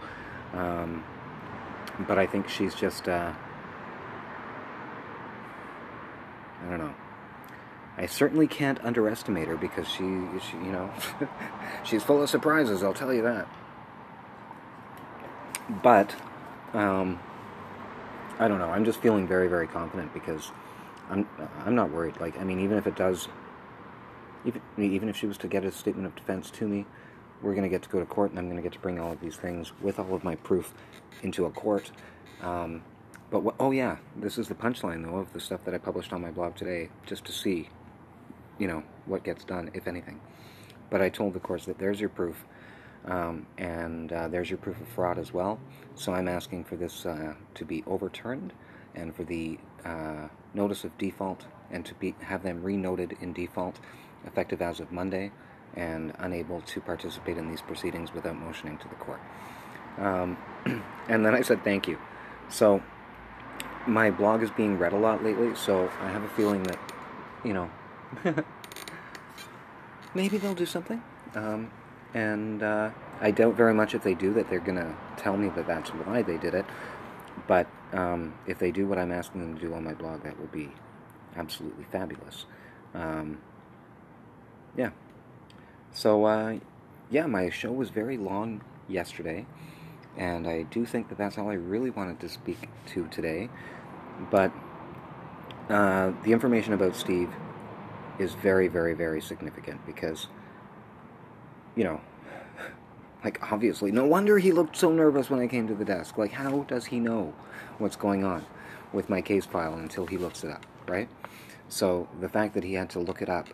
Um, 0.52 1.04
but 2.06 2.18
I 2.18 2.26
think 2.26 2.48
she's 2.48 2.74
just, 2.74 3.08
uh, 3.08 3.32
I 6.62 6.68
don't 6.68 6.78
know. 6.78 6.94
I 7.98 8.06
certainly 8.06 8.46
can't 8.46 8.82
underestimate 8.84 9.48
her 9.48 9.56
because 9.56 9.88
she, 9.88 10.02
she 10.02 10.56
you 10.58 10.72
know, 10.72 10.90
she's 11.84 12.02
full 12.02 12.22
of 12.22 12.28
surprises, 12.28 12.82
I'll 12.82 12.94
tell 12.94 13.12
you 13.12 13.22
that. 13.22 13.48
But, 15.82 16.14
um, 16.74 17.18
I 18.38 18.48
don't 18.48 18.58
know. 18.58 18.68
I'm 18.70 18.84
just 18.84 19.00
feeling 19.00 19.26
very, 19.26 19.48
very 19.48 19.66
confident 19.66 20.12
because 20.12 20.50
I'm 21.10 21.26
I'm 21.64 21.74
not 21.74 21.90
worried. 21.90 22.20
Like 22.20 22.38
I 22.38 22.44
mean, 22.44 22.60
even 22.60 22.76
if 22.76 22.86
it 22.86 22.96
does, 22.96 23.28
even 24.44 24.60
even 24.78 25.08
if 25.08 25.16
she 25.16 25.26
was 25.26 25.38
to 25.38 25.48
get 25.48 25.64
a 25.64 25.72
statement 25.72 26.06
of 26.06 26.14
defense 26.16 26.50
to 26.52 26.68
me, 26.68 26.86
we're 27.42 27.52
going 27.52 27.64
to 27.64 27.68
get 27.68 27.82
to 27.82 27.88
go 27.88 27.98
to 27.98 28.06
court, 28.06 28.30
and 28.30 28.38
I'm 28.38 28.46
going 28.46 28.56
to 28.56 28.62
get 28.62 28.72
to 28.72 28.78
bring 28.78 29.00
all 29.00 29.12
of 29.12 29.20
these 29.20 29.36
things 29.36 29.72
with 29.80 29.98
all 29.98 30.14
of 30.14 30.24
my 30.24 30.36
proof 30.36 30.74
into 31.22 31.46
a 31.46 31.50
court. 31.50 31.90
Um, 32.42 32.82
but 33.30 33.42
what, 33.42 33.54
oh 33.58 33.70
yeah, 33.70 33.96
this 34.16 34.38
is 34.38 34.48
the 34.48 34.54
punchline 34.54 35.04
though 35.04 35.18
of 35.18 35.32
the 35.32 35.40
stuff 35.40 35.64
that 35.64 35.74
I 35.74 35.78
published 35.78 36.12
on 36.12 36.20
my 36.20 36.30
blog 36.30 36.56
today, 36.56 36.90
just 37.06 37.24
to 37.26 37.32
see, 37.32 37.70
you 38.58 38.66
know, 38.66 38.82
what 39.06 39.24
gets 39.24 39.44
done, 39.44 39.70
if 39.74 39.88
anything. 39.88 40.20
But 40.90 41.00
I 41.00 41.08
told 41.08 41.32
the 41.32 41.40
courts 41.40 41.66
that 41.66 41.78
there's 41.78 42.00
your 42.00 42.10
proof. 42.10 42.44
Um, 43.06 43.46
and 43.56 44.12
uh, 44.12 44.28
there's 44.28 44.50
your 44.50 44.58
proof 44.58 44.80
of 44.80 44.88
fraud 44.88 45.18
as 45.18 45.32
well. 45.32 45.60
So 45.94 46.12
I'm 46.12 46.28
asking 46.28 46.64
for 46.64 46.76
this 46.76 47.06
uh, 47.06 47.34
to 47.54 47.64
be 47.64 47.84
overturned 47.86 48.52
and 48.94 49.14
for 49.14 49.24
the 49.24 49.58
uh, 49.84 50.28
notice 50.54 50.84
of 50.84 50.96
default 50.98 51.46
and 51.70 51.84
to 51.84 51.94
be 51.94 52.14
have 52.20 52.42
them 52.42 52.62
renoted 52.62 53.16
in 53.20 53.32
default 53.32 53.78
effective 54.26 54.60
as 54.60 54.80
of 54.80 54.90
Monday 54.90 55.30
and 55.74 56.12
unable 56.18 56.60
to 56.62 56.80
participate 56.80 57.36
in 57.36 57.48
these 57.48 57.60
proceedings 57.60 58.12
without 58.12 58.36
motioning 58.36 58.78
to 58.78 58.88
the 58.88 58.94
court. 58.96 59.20
Um, 59.98 60.36
and 61.08 61.24
then 61.24 61.34
I 61.34 61.42
said 61.42 61.62
thank 61.62 61.86
you. 61.86 61.98
So 62.48 62.82
my 63.86 64.10
blog 64.10 64.42
is 64.42 64.50
being 64.50 64.78
read 64.78 64.92
a 64.92 64.98
lot 64.98 65.22
lately, 65.22 65.54
so 65.54 65.90
I 66.00 66.08
have 66.08 66.22
a 66.22 66.28
feeling 66.30 66.62
that, 66.64 66.78
you 67.44 67.52
know, 67.52 67.70
maybe 70.14 70.38
they'll 70.38 70.54
do 70.54 70.66
something. 70.66 71.02
Um, 71.34 71.70
and 72.14 72.62
uh, 72.62 72.90
I 73.20 73.30
doubt 73.30 73.56
very 73.56 73.74
much 73.74 73.94
if 73.94 74.02
they 74.02 74.14
do 74.14 74.32
that 74.34 74.48
they're 74.50 74.60
going 74.60 74.78
to 74.78 74.94
tell 75.16 75.36
me 75.36 75.48
that 75.50 75.66
that's 75.66 75.90
why 75.90 76.22
they 76.22 76.38
did 76.38 76.54
it. 76.54 76.66
But 77.46 77.66
um, 77.92 78.34
if 78.46 78.58
they 78.58 78.70
do 78.70 78.86
what 78.86 78.98
I'm 78.98 79.12
asking 79.12 79.40
them 79.40 79.54
to 79.54 79.60
do 79.60 79.74
on 79.74 79.84
my 79.84 79.94
blog, 79.94 80.22
that 80.22 80.38
will 80.38 80.46
be 80.48 80.70
absolutely 81.36 81.84
fabulous. 81.84 82.46
Um, 82.94 83.38
yeah. 84.76 84.90
So, 85.92 86.24
uh, 86.24 86.58
yeah, 87.10 87.26
my 87.26 87.50
show 87.50 87.72
was 87.72 87.90
very 87.90 88.16
long 88.16 88.62
yesterday, 88.88 89.46
and 90.16 90.46
I 90.46 90.62
do 90.62 90.84
think 90.84 91.08
that 91.08 91.18
that's 91.18 91.38
all 91.38 91.50
I 91.50 91.54
really 91.54 91.90
wanted 91.90 92.20
to 92.20 92.28
speak 92.28 92.68
to 92.86 93.06
today. 93.08 93.48
But 94.30 94.52
uh, 95.68 96.12
the 96.24 96.32
information 96.32 96.72
about 96.72 96.96
Steve 96.96 97.30
is 98.18 98.34
very, 98.34 98.68
very, 98.68 98.94
very 98.94 99.20
significant 99.20 99.84
because 99.86 100.28
you 101.76 101.84
know, 101.84 102.00
like 103.24 103.52
obviously, 103.52 103.92
no 103.92 104.04
wonder 104.04 104.38
he 104.38 104.50
looked 104.50 104.76
so 104.76 104.90
nervous 104.90 105.30
when 105.30 105.40
I 105.40 105.46
came 105.46 105.68
to 105.68 105.74
the 105.74 105.84
desk. 105.84 106.18
Like, 106.18 106.32
how 106.32 106.62
does 106.62 106.86
he 106.86 106.98
know 106.98 107.32
what's 107.78 107.96
going 107.96 108.24
on 108.24 108.44
with 108.92 109.08
my 109.08 109.20
case 109.20 109.46
file 109.46 109.74
until 109.74 110.06
he 110.06 110.16
looks 110.16 110.42
it 110.42 110.50
up, 110.50 110.66
right? 110.88 111.08
So 111.68 112.08
the 112.20 112.28
fact 112.28 112.54
that 112.54 112.64
he 112.64 112.74
had 112.74 112.90
to 112.90 112.98
look 112.98 113.22
it 113.22 113.28
up 113.28 113.48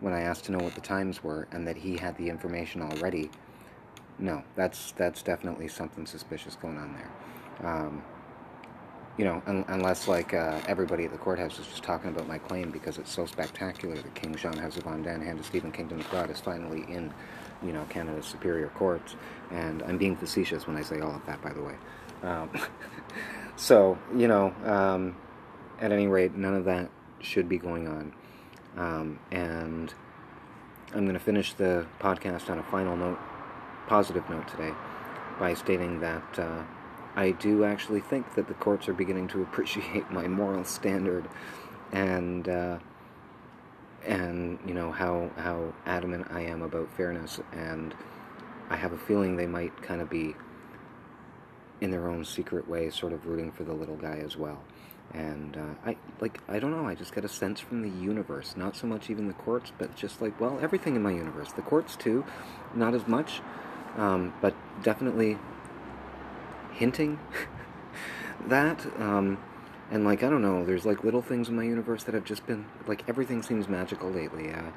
when 0.00 0.12
I 0.12 0.20
asked 0.20 0.44
to 0.46 0.52
know 0.52 0.58
what 0.58 0.74
the 0.74 0.80
times 0.80 1.22
were 1.22 1.46
and 1.52 1.66
that 1.66 1.76
he 1.76 1.96
had 1.96 2.16
the 2.16 2.30
information 2.30 2.82
already, 2.82 3.30
no, 4.18 4.42
that's 4.56 4.92
that's 4.92 5.22
definitely 5.22 5.68
something 5.68 6.06
suspicious 6.06 6.56
going 6.56 6.78
on 6.78 6.94
there. 6.94 7.70
Um, 7.70 8.02
you 9.20 9.26
know, 9.26 9.42
un- 9.46 9.66
unless 9.68 10.08
like 10.08 10.32
uh, 10.32 10.58
everybody 10.66 11.04
at 11.04 11.12
the 11.12 11.18
courthouse 11.18 11.58
is 11.58 11.66
just 11.66 11.82
talking 11.82 12.08
about 12.08 12.26
my 12.26 12.38
claim 12.38 12.70
because 12.70 12.96
it's 12.96 13.12
so 13.12 13.26
spectacular 13.26 13.94
that 13.94 14.14
King 14.14 14.34
John 14.34 14.56
House 14.56 14.78
of 14.78 14.84
Van 14.84 15.02
Dan, 15.02 15.20
Hand 15.20 15.38
of 15.38 15.44
Stephen 15.44 15.70
Kingdom 15.70 16.00
of 16.00 16.10
God, 16.10 16.30
is 16.30 16.40
finally 16.40 16.90
in, 16.90 17.12
you 17.62 17.74
know, 17.74 17.84
Canada's 17.90 18.24
superior 18.24 18.68
courts. 18.68 19.16
And 19.50 19.82
I'm 19.82 19.98
being 19.98 20.16
facetious 20.16 20.66
when 20.66 20.74
I 20.74 20.80
say 20.80 21.00
all 21.00 21.14
of 21.14 21.26
that, 21.26 21.42
by 21.42 21.52
the 21.52 21.60
way. 21.60 21.74
Um, 22.22 22.48
so, 23.56 23.98
you 24.16 24.26
know, 24.26 24.54
um, 24.64 25.14
at 25.82 25.92
any 25.92 26.06
rate, 26.06 26.34
none 26.34 26.54
of 26.54 26.64
that 26.64 26.88
should 27.20 27.46
be 27.46 27.58
going 27.58 27.88
on. 27.88 28.14
Um, 28.78 29.18
and 29.30 29.92
I'm 30.94 31.04
going 31.04 31.12
to 31.12 31.20
finish 31.22 31.52
the 31.52 31.86
podcast 31.98 32.48
on 32.48 32.58
a 32.58 32.62
final 32.62 32.96
note, 32.96 33.18
positive 33.86 34.30
note 34.30 34.48
today, 34.48 34.72
by 35.38 35.52
stating 35.52 36.00
that. 36.00 36.38
Uh, 36.38 36.62
I 37.20 37.32
do 37.32 37.64
actually 37.64 38.00
think 38.00 38.34
that 38.34 38.48
the 38.48 38.54
courts 38.54 38.88
are 38.88 38.94
beginning 38.94 39.28
to 39.28 39.42
appreciate 39.42 40.10
my 40.10 40.26
moral 40.26 40.64
standard, 40.64 41.28
and 41.92 42.48
uh, 42.48 42.78
and 44.06 44.58
you 44.66 44.72
know 44.72 44.90
how 44.90 45.30
how 45.36 45.74
adamant 45.84 46.28
I 46.30 46.40
am 46.40 46.62
about 46.62 46.90
fairness, 46.96 47.38
and 47.52 47.94
I 48.70 48.76
have 48.76 48.94
a 48.94 48.98
feeling 48.98 49.36
they 49.36 49.46
might 49.46 49.82
kind 49.82 50.00
of 50.00 50.08
be 50.08 50.34
in 51.82 51.90
their 51.90 52.08
own 52.08 52.24
secret 52.24 52.66
way, 52.66 52.88
sort 52.88 53.12
of 53.12 53.26
rooting 53.26 53.52
for 53.52 53.64
the 53.64 53.74
little 53.74 53.96
guy 53.96 54.22
as 54.24 54.38
well. 54.38 54.62
And 55.12 55.58
uh, 55.58 55.90
I 55.90 55.96
like 56.20 56.40
I 56.48 56.58
don't 56.58 56.70
know. 56.70 56.86
I 56.86 56.94
just 56.94 57.14
get 57.14 57.26
a 57.26 57.28
sense 57.28 57.60
from 57.60 57.82
the 57.82 58.02
universe, 58.02 58.54
not 58.56 58.76
so 58.76 58.86
much 58.86 59.10
even 59.10 59.26
the 59.26 59.34
courts, 59.34 59.72
but 59.76 59.94
just 59.94 60.22
like 60.22 60.40
well, 60.40 60.58
everything 60.62 60.96
in 60.96 61.02
my 61.02 61.12
universe. 61.12 61.52
The 61.52 61.60
courts 61.60 61.96
too, 61.96 62.24
not 62.74 62.94
as 62.94 63.06
much, 63.06 63.42
um, 63.98 64.32
but 64.40 64.54
definitely 64.82 65.36
hinting 66.80 67.20
that. 68.48 68.84
Um, 68.98 69.38
and 69.90 70.04
like 70.04 70.22
I 70.22 70.30
don't 70.30 70.42
know, 70.42 70.64
there's 70.64 70.86
like 70.86 71.04
little 71.04 71.22
things 71.22 71.48
in 71.48 71.54
my 71.54 71.64
universe 71.64 72.04
that 72.04 72.14
have 72.14 72.24
just 72.24 72.46
been 72.46 72.64
like 72.86 73.08
everything 73.08 73.42
seems 73.42 73.68
magical 73.68 74.10
lately. 74.10 74.50
Uh, 74.50 74.70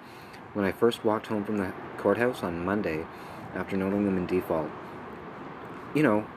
when 0.54 0.66
I 0.66 0.72
first 0.72 1.04
walked 1.04 1.28
home 1.28 1.44
from 1.46 1.58
the 1.58 1.74
courthouse 1.98 2.44
on 2.44 2.64
Monday, 2.64 3.06
after 3.56 3.76
noting 3.78 4.06
them 4.06 4.18
in 4.18 4.28
default, 4.28 4.70
you 5.96 6.04
know, 6.04 6.28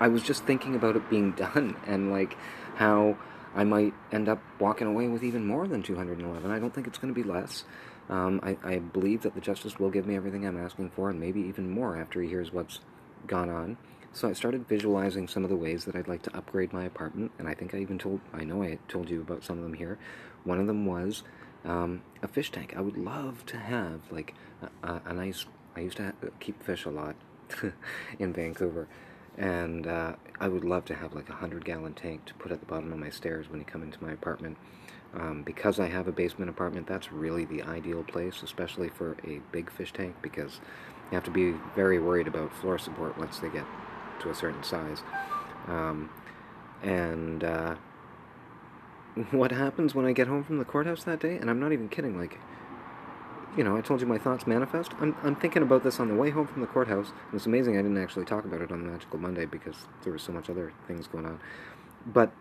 I 0.00 0.08
was 0.08 0.22
just 0.22 0.44
thinking 0.44 0.74
about 0.76 0.96
it 0.96 1.10
being 1.10 1.32
done 1.44 1.76
and 1.86 2.10
like 2.10 2.36
how 2.76 3.18
I 3.54 3.64
might 3.64 3.92
end 4.12 4.28
up 4.28 4.40
walking 4.60 4.86
away 4.86 5.08
with 5.08 5.24
even 5.24 5.44
more 5.44 5.66
than 5.66 5.82
211. 5.82 6.50
I 6.50 6.58
don't 6.58 6.72
think 6.72 6.86
it's 6.86 6.98
going 6.98 7.12
to 7.12 7.20
be 7.20 7.28
less. 7.28 7.64
Um, 8.08 8.40
I, 8.42 8.56
I 8.64 8.78
believe 8.78 9.22
that 9.22 9.34
the 9.34 9.40
justice 9.40 9.78
will 9.78 9.90
give 9.90 10.06
me 10.06 10.16
everything 10.16 10.46
I'm 10.46 10.58
asking 10.58 10.90
for, 10.90 11.10
and 11.10 11.20
maybe 11.20 11.40
even 11.40 11.70
more 11.70 11.96
after 11.96 12.20
he 12.20 12.28
hears 12.28 12.52
what's 12.52 12.80
gone 13.26 13.48
on. 13.50 13.76
So 14.14 14.28
I 14.28 14.34
started 14.34 14.68
visualizing 14.68 15.26
some 15.26 15.42
of 15.42 15.48
the 15.48 15.56
ways 15.56 15.86
that 15.86 15.96
I'd 15.96 16.06
like 16.06 16.20
to 16.24 16.36
upgrade 16.36 16.70
my 16.74 16.84
apartment, 16.84 17.32
and 17.38 17.48
I 17.48 17.54
think 17.54 17.74
I 17.74 17.78
even 17.78 17.98
told, 17.98 18.20
I 18.34 18.44
know 18.44 18.62
I 18.62 18.78
told 18.86 19.08
you 19.08 19.22
about 19.22 19.42
some 19.42 19.56
of 19.56 19.62
them 19.62 19.72
here. 19.72 19.98
One 20.44 20.60
of 20.60 20.66
them 20.66 20.84
was 20.84 21.22
um, 21.64 22.02
a 22.22 22.28
fish 22.28 22.50
tank. 22.52 22.74
I 22.76 22.82
would 22.82 22.98
love 22.98 23.46
to 23.46 23.56
have 23.56 24.00
like 24.10 24.34
a, 24.82 25.00
a 25.06 25.14
nice. 25.14 25.46
I 25.74 25.80
used 25.80 25.96
to 25.96 26.12
keep 26.40 26.62
fish 26.62 26.84
a 26.84 26.90
lot 26.90 27.16
in 28.18 28.34
Vancouver, 28.34 28.86
and 29.38 29.86
uh, 29.86 30.16
I 30.38 30.48
would 30.48 30.64
love 30.64 30.84
to 30.86 30.94
have 30.94 31.14
like 31.14 31.30
a 31.30 31.34
hundred 31.34 31.64
gallon 31.64 31.94
tank 31.94 32.26
to 32.26 32.34
put 32.34 32.52
at 32.52 32.60
the 32.60 32.66
bottom 32.66 32.92
of 32.92 32.98
my 32.98 33.08
stairs 33.08 33.48
when 33.48 33.60
you 33.60 33.64
come 33.64 33.82
into 33.82 34.02
my 34.04 34.12
apartment. 34.12 34.58
Um, 35.14 35.42
because 35.42 35.80
I 35.80 35.88
have 35.88 36.06
a 36.06 36.12
basement 36.12 36.50
apartment, 36.50 36.86
that's 36.86 37.12
really 37.12 37.46
the 37.46 37.62
ideal 37.62 38.02
place, 38.02 38.42
especially 38.42 38.90
for 38.90 39.16
a 39.26 39.40
big 39.52 39.70
fish 39.70 39.92
tank, 39.92 40.16
because 40.20 40.60
you 41.10 41.14
have 41.14 41.24
to 41.24 41.30
be 41.30 41.52
very 41.74 41.98
worried 41.98 42.26
about 42.26 42.54
floor 42.54 42.78
support 42.78 43.18
once 43.18 43.38
they 43.38 43.50
get 43.50 43.64
to 44.20 44.30
a 44.30 44.34
certain 44.34 44.62
size. 44.62 45.02
Um, 45.68 46.10
and 46.82 47.44
uh, 47.44 47.76
what 49.30 49.52
happens 49.52 49.94
when 49.94 50.06
I 50.06 50.12
get 50.12 50.26
home 50.26 50.42
from 50.42 50.58
the 50.58 50.64
courthouse 50.64 51.04
that 51.04 51.20
day? 51.20 51.36
And 51.36 51.50
I'm 51.50 51.60
not 51.60 51.72
even 51.72 51.88
kidding. 51.88 52.18
Like, 52.18 52.38
you 53.56 53.62
know, 53.62 53.76
I 53.76 53.80
told 53.80 54.00
you 54.00 54.06
my 54.06 54.18
thoughts 54.18 54.46
manifest. 54.46 54.92
I'm, 55.00 55.14
I'm 55.22 55.36
thinking 55.36 55.62
about 55.62 55.84
this 55.84 56.00
on 56.00 56.08
the 56.08 56.14
way 56.14 56.30
home 56.30 56.46
from 56.46 56.62
the 56.62 56.66
courthouse. 56.66 57.08
And 57.08 57.34
it's 57.34 57.46
amazing 57.46 57.74
I 57.76 57.82
didn't 57.82 57.98
actually 57.98 58.24
talk 58.24 58.44
about 58.44 58.60
it 58.60 58.72
on 58.72 58.90
Magical 58.90 59.18
Monday 59.18 59.44
because 59.44 59.86
there 60.02 60.12
was 60.12 60.22
so 60.22 60.32
much 60.32 60.48
other 60.48 60.72
things 60.86 61.06
going 61.06 61.26
on. 61.26 61.40
But 62.06 62.32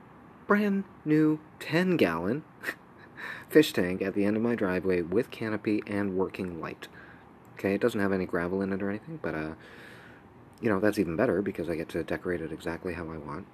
brand 0.48 0.86
new 1.06 1.40
10 1.60 1.98
gallon 1.98 2.44
fish 3.50 3.74
tank 3.74 4.02
at 4.02 4.14
the 4.14 4.26
end 4.26 4.38
of 4.38 4.44
my 4.44 4.56
driveway 4.56 5.02
with 5.02 5.30
canopy 5.32 5.84
and 5.86 6.16
working 6.16 6.60
light. 6.60 6.88
Okay, 7.54 7.76
it 7.76 7.82
doesn't 7.82 8.00
have 8.00 8.12
any 8.12 8.26
gravel 8.26 8.62
in 8.62 8.74
it 8.74 8.82
or 8.82 8.90
anything, 8.90 9.20
but 9.22 9.36
uh, 9.36 9.52
you 10.62 10.70
know, 10.70 10.80
that's 10.80 10.99
even 10.99 11.16
better 11.16 11.41
because 11.41 11.70
I 11.70 11.76
get 11.76 11.89
to 11.89 12.03
decorate 12.03 12.41
it 12.41 12.51
exactly 12.51 12.93
how 12.93 13.09
I 13.09 13.18
want. 13.18 13.45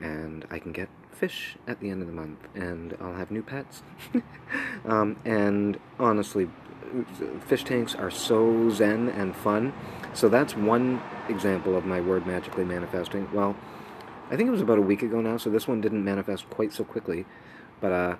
And 0.00 0.46
I 0.50 0.58
can 0.58 0.72
get 0.72 0.88
fish 1.12 1.56
at 1.66 1.80
the 1.80 1.90
end 1.90 2.02
of 2.02 2.06
the 2.06 2.14
month, 2.14 2.38
and 2.54 2.96
I'll 3.00 3.14
have 3.14 3.30
new 3.30 3.42
pets. 3.42 3.82
um, 4.84 5.16
and 5.24 5.78
honestly, 5.98 6.48
fish 7.46 7.64
tanks 7.64 7.94
are 7.94 8.10
so 8.10 8.70
zen 8.70 9.08
and 9.08 9.34
fun. 9.34 9.72
So 10.14 10.28
that's 10.28 10.54
one 10.54 11.02
example 11.28 11.76
of 11.76 11.84
my 11.84 12.00
word 12.00 12.26
magically 12.26 12.64
manifesting. 12.64 13.28
Well, 13.32 13.56
I 14.30 14.36
think 14.36 14.48
it 14.48 14.52
was 14.52 14.60
about 14.60 14.78
a 14.78 14.82
week 14.82 15.02
ago 15.02 15.20
now, 15.20 15.36
so 15.36 15.50
this 15.50 15.66
one 15.66 15.80
didn't 15.80 16.04
manifest 16.04 16.48
quite 16.50 16.72
so 16.72 16.84
quickly. 16.84 17.26
But 17.80 17.92
uh, 17.92 18.16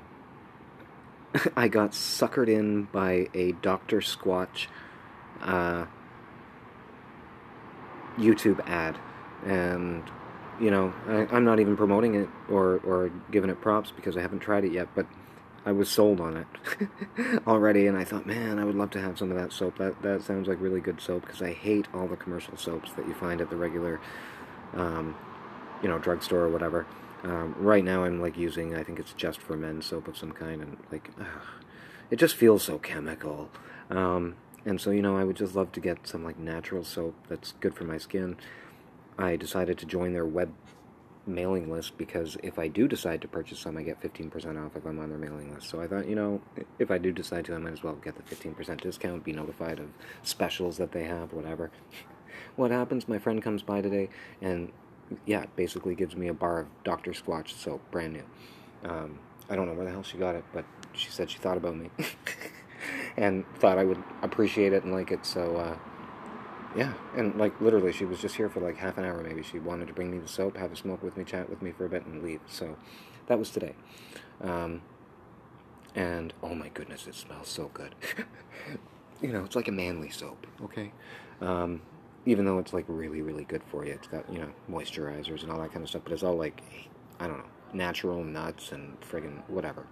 I 1.56 1.68
got 1.68 1.92
suckered 1.92 2.48
in 2.48 2.84
by 2.84 3.28
a 3.34 3.52
Dr. 3.52 3.98
Squatch 3.98 4.66
uh, 5.42 5.86
YouTube 8.18 8.60
ad, 8.68 8.96
and 9.46 10.02
you 10.60 10.70
know 10.70 10.92
I, 11.06 11.36
am 11.36 11.44
not 11.44 11.60
even 11.60 11.76
promoting 11.76 12.14
it 12.14 12.28
or 12.50 12.80
or 12.84 13.10
giving 13.30 13.50
it 13.50 13.60
props 13.60 13.92
because 13.94 14.16
I 14.16 14.20
haven't 14.20 14.40
tried 14.40 14.64
it 14.64 14.72
yet, 14.72 14.88
but 14.94 15.06
I 15.64 15.72
was 15.72 15.88
sold 15.88 16.20
on 16.20 16.36
it 16.36 17.42
already, 17.46 17.86
and 17.86 17.96
I 17.96 18.04
thought, 18.04 18.26
man, 18.26 18.58
I 18.58 18.64
would 18.64 18.74
love 18.74 18.90
to 18.92 19.00
have 19.00 19.18
some 19.18 19.30
of 19.30 19.36
that 19.36 19.52
soap. 19.52 19.78
That 19.78 20.00
that 20.02 20.22
sounds 20.22 20.48
like 20.48 20.60
really 20.60 20.80
good 20.80 21.00
soap 21.00 21.22
because 21.22 21.42
I 21.42 21.52
hate 21.52 21.86
all 21.92 22.06
the 22.06 22.16
commercial 22.16 22.56
soaps 22.56 22.92
that 22.94 23.06
you 23.06 23.14
find 23.14 23.40
at 23.40 23.50
the 23.50 23.56
regular, 23.56 24.00
um, 24.74 25.14
you 25.82 25.88
know, 25.88 25.98
drugstore 25.98 26.40
or 26.40 26.48
whatever. 26.48 26.86
Um, 27.24 27.54
right 27.58 27.84
now, 27.84 28.04
I'm 28.04 28.20
like 28.20 28.36
using 28.36 28.74
I 28.76 28.82
think 28.82 28.98
it's 28.98 29.12
just 29.12 29.40
for 29.40 29.56
men 29.56 29.82
soap 29.82 30.08
of 30.08 30.16
some 30.16 30.32
kind, 30.32 30.62
and 30.62 30.76
like, 30.90 31.10
ugh, 31.20 31.26
it 32.10 32.16
just 32.16 32.36
feels 32.36 32.62
so 32.62 32.78
chemical. 32.78 33.50
Um, 33.90 34.36
and 34.68 34.78
so, 34.78 34.90
you 34.90 35.00
know, 35.00 35.16
I 35.16 35.24
would 35.24 35.36
just 35.36 35.54
love 35.54 35.72
to 35.72 35.80
get 35.80 36.06
some 36.06 36.22
like 36.22 36.38
natural 36.38 36.84
soap 36.84 37.14
that's 37.26 37.52
good 37.52 37.74
for 37.74 37.84
my 37.84 37.96
skin. 37.96 38.36
I 39.16 39.34
decided 39.34 39.78
to 39.78 39.86
join 39.86 40.12
their 40.12 40.26
web 40.26 40.52
mailing 41.26 41.72
list 41.72 41.96
because 41.96 42.36
if 42.42 42.58
I 42.58 42.68
do 42.68 42.86
decide 42.86 43.22
to 43.22 43.28
purchase 43.28 43.60
some, 43.60 43.78
I 43.78 43.82
get 43.82 43.98
15% 44.02 44.62
off 44.62 44.76
if 44.76 44.84
I'm 44.84 44.98
on 44.98 45.08
their 45.08 45.18
mailing 45.18 45.54
list. 45.54 45.70
So 45.70 45.80
I 45.80 45.86
thought, 45.86 46.06
you 46.06 46.14
know, 46.14 46.42
if 46.78 46.90
I 46.90 46.98
do 46.98 47.12
decide 47.12 47.46
to, 47.46 47.54
I 47.54 47.58
might 47.58 47.72
as 47.72 47.82
well 47.82 47.94
get 47.94 48.14
the 48.16 48.22
15% 48.34 48.82
discount, 48.82 49.24
be 49.24 49.32
notified 49.32 49.78
of 49.78 49.88
specials 50.22 50.76
that 50.76 50.92
they 50.92 51.04
have, 51.04 51.32
whatever. 51.32 51.70
what 52.56 52.70
happens? 52.70 53.08
My 53.08 53.18
friend 53.18 53.42
comes 53.42 53.62
by 53.62 53.80
today 53.80 54.10
and, 54.42 54.70
yeah, 55.24 55.46
basically 55.56 55.94
gives 55.94 56.14
me 56.14 56.28
a 56.28 56.34
bar 56.34 56.60
of 56.60 56.66
Dr. 56.84 57.12
Squatch 57.12 57.58
soap, 57.58 57.80
brand 57.90 58.12
new. 58.12 58.24
Um, 58.84 59.18
I 59.48 59.56
don't 59.56 59.66
know 59.66 59.72
where 59.72 59.86
the 59.86 59.92
hell 59.92 60.02
she 60.02 60.18
got 60.18 60.34
it, 60.34 60.44
but 60.52 60.66
she 60.92 61.08
said 61.08 61.30
she 61.30 61.38
thought 61.38 61.56
about 61.56 61.74
me. 61.74 61.90
and 63.18 63.44
thought 63.56 63.78
I 63.78 63.84
would 63.84 64.02
appreciate 64.22 64.72
it 64.72 64.84
and 64.84 64.92
like 64.92 65.10
it. 65.10 65.26
So, 65.26 65.56
uh, 65.56 65.76
yeah, 66.76 66.92
and 67.16 67.34
like 67.36 67.60
literally, 67.60 67.92
she 67.92 68.04
was 68.04 68.20
just 68.20 68.36
here 68.36 68.48
for 68.48 68.60
like 68.60 68.76
half 68.76 68.96
an 68.96 69.04
hour. 69.04 69.20
Maybe 69.22 69.42
she 69.42 69.58
wanted 69.58 69.88
to 69.88 69.92
bring 69.92 70.10
me 70.10 70.18
the 70.18 70.28
soap, 70.28 70.56
have 70.56 70.72
a 70.72 70.76
smoke 70.76 71.02
with 71.02 71.16
me, 71.16 71.24
chat 71.24 71.50
with 71.50 71.60
me 71.60 71.72
for 71.72 71.84
a 71.84 71.88
bit, 71.88 72.06
and 72.06 72.22
leave. 72.22 72.40
So, 72.46 72.76
that 73.26 73.38
was 73.38 73.50
today. 73.50 73.74
Um, 74.40 74.82
and 75.96 76.32
oh 76.44 76.54
my 76.54 76.68
goodness, 76.68 77.08
it 77.08 77.16
smells 77.16 77.48
so 77.48 77.70
good. 77.74 77.96
you 79.20 79.32
know, 79.32 79.44
it's 79.44 79.56
like 79.56 79.66
a 79.66 79.72
manly 79.72 80.10
soap. 80.10 80.46
Okay. 80.62 80.92
Um, 81.40 81.82
even 82.24 82.44
though 82.44 82.60
it's 82.60 82.72
like 82.72 82.84
really, 82.86 83.20
really 83.20 83.44
good 83.44 83.62
for 83.68 83.84
you, 83.84 83.92
it's 83.94 84.06
got 84.06 84.32
you 84.32 84.38
know 84.38 84.50
moisturizers 84.70 85.42
and 85.42 85.50
all 85.50 85.60
that 85.60 85.72
kind 85.72 85.82
of 85.82 85.88
stuff. 85.88 86.02
But 86.04 86.12
it's 86.12 86.22
all 86.22 86.36
like, 86.36 86.62
I 87.18 87.26
don't 87.26 87.38
know, 87.38 87.50
natural 87.74 88.24
nuts 88.24 88.72
and 88.72 89.00
friggin' 89.00 89.42
whatever. 89.48 89.86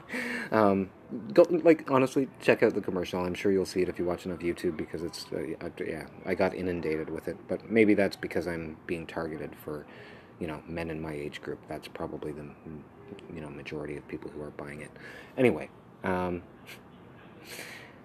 um, 0.52 0.90
go, 1.32 1.42
like 1.50 1.90
honestly, 1.90 2.28
check 2.40 2.62
out 2.62 2.74
the 2.74 2.80
commercial. 2.80 3.24
I'm 3.24 3.34
sure 3.34 3.52
you'll 3.52 3.66
see 3.66 3.82
it 3.82 3.88
if 3.88 3.98
you 3.98 4.04
watch 4.04 4.26
enough 4.26 4.40
YouTube 4.40 4.76
because 4.76 5.02
it's 5.02 5.26
uh, 5.32 5.68
yeah, 5.84 6.06
I 6.26 6.34
got 6.34 6.54
inundated 6.54 7.10
with 7.10 7.28
it. 7.28 7.36
But 7.48 7.70
maybe 7.70 7.94
that's 7.94 8.16
because 8.16 8.46
I'm 8.46 8.76
being 8.86 9.06
targeted 9.06 9.54
for, 9.64 9.86
you 10.38 10.46
know, 10.46 10.62
men 10.66 10.90
in 10.90 11.00
my 11.00 11.12
age 11.12 11.40
group. 11.42 11.58
That's 11.68 11.88
probably 11.88 12.32
the 12.32 12.44
you 13.34 13.40
know 13.40 13.50
majority 13.50 13.96
of 13.96 14.06
people 14.08 14.30
who 14.30 14.42
are 14.42 14.50
buying 14.50 14.80
it. 14.80 14.90
Anyway. 15.36 15.68
Um, 16.04 16.42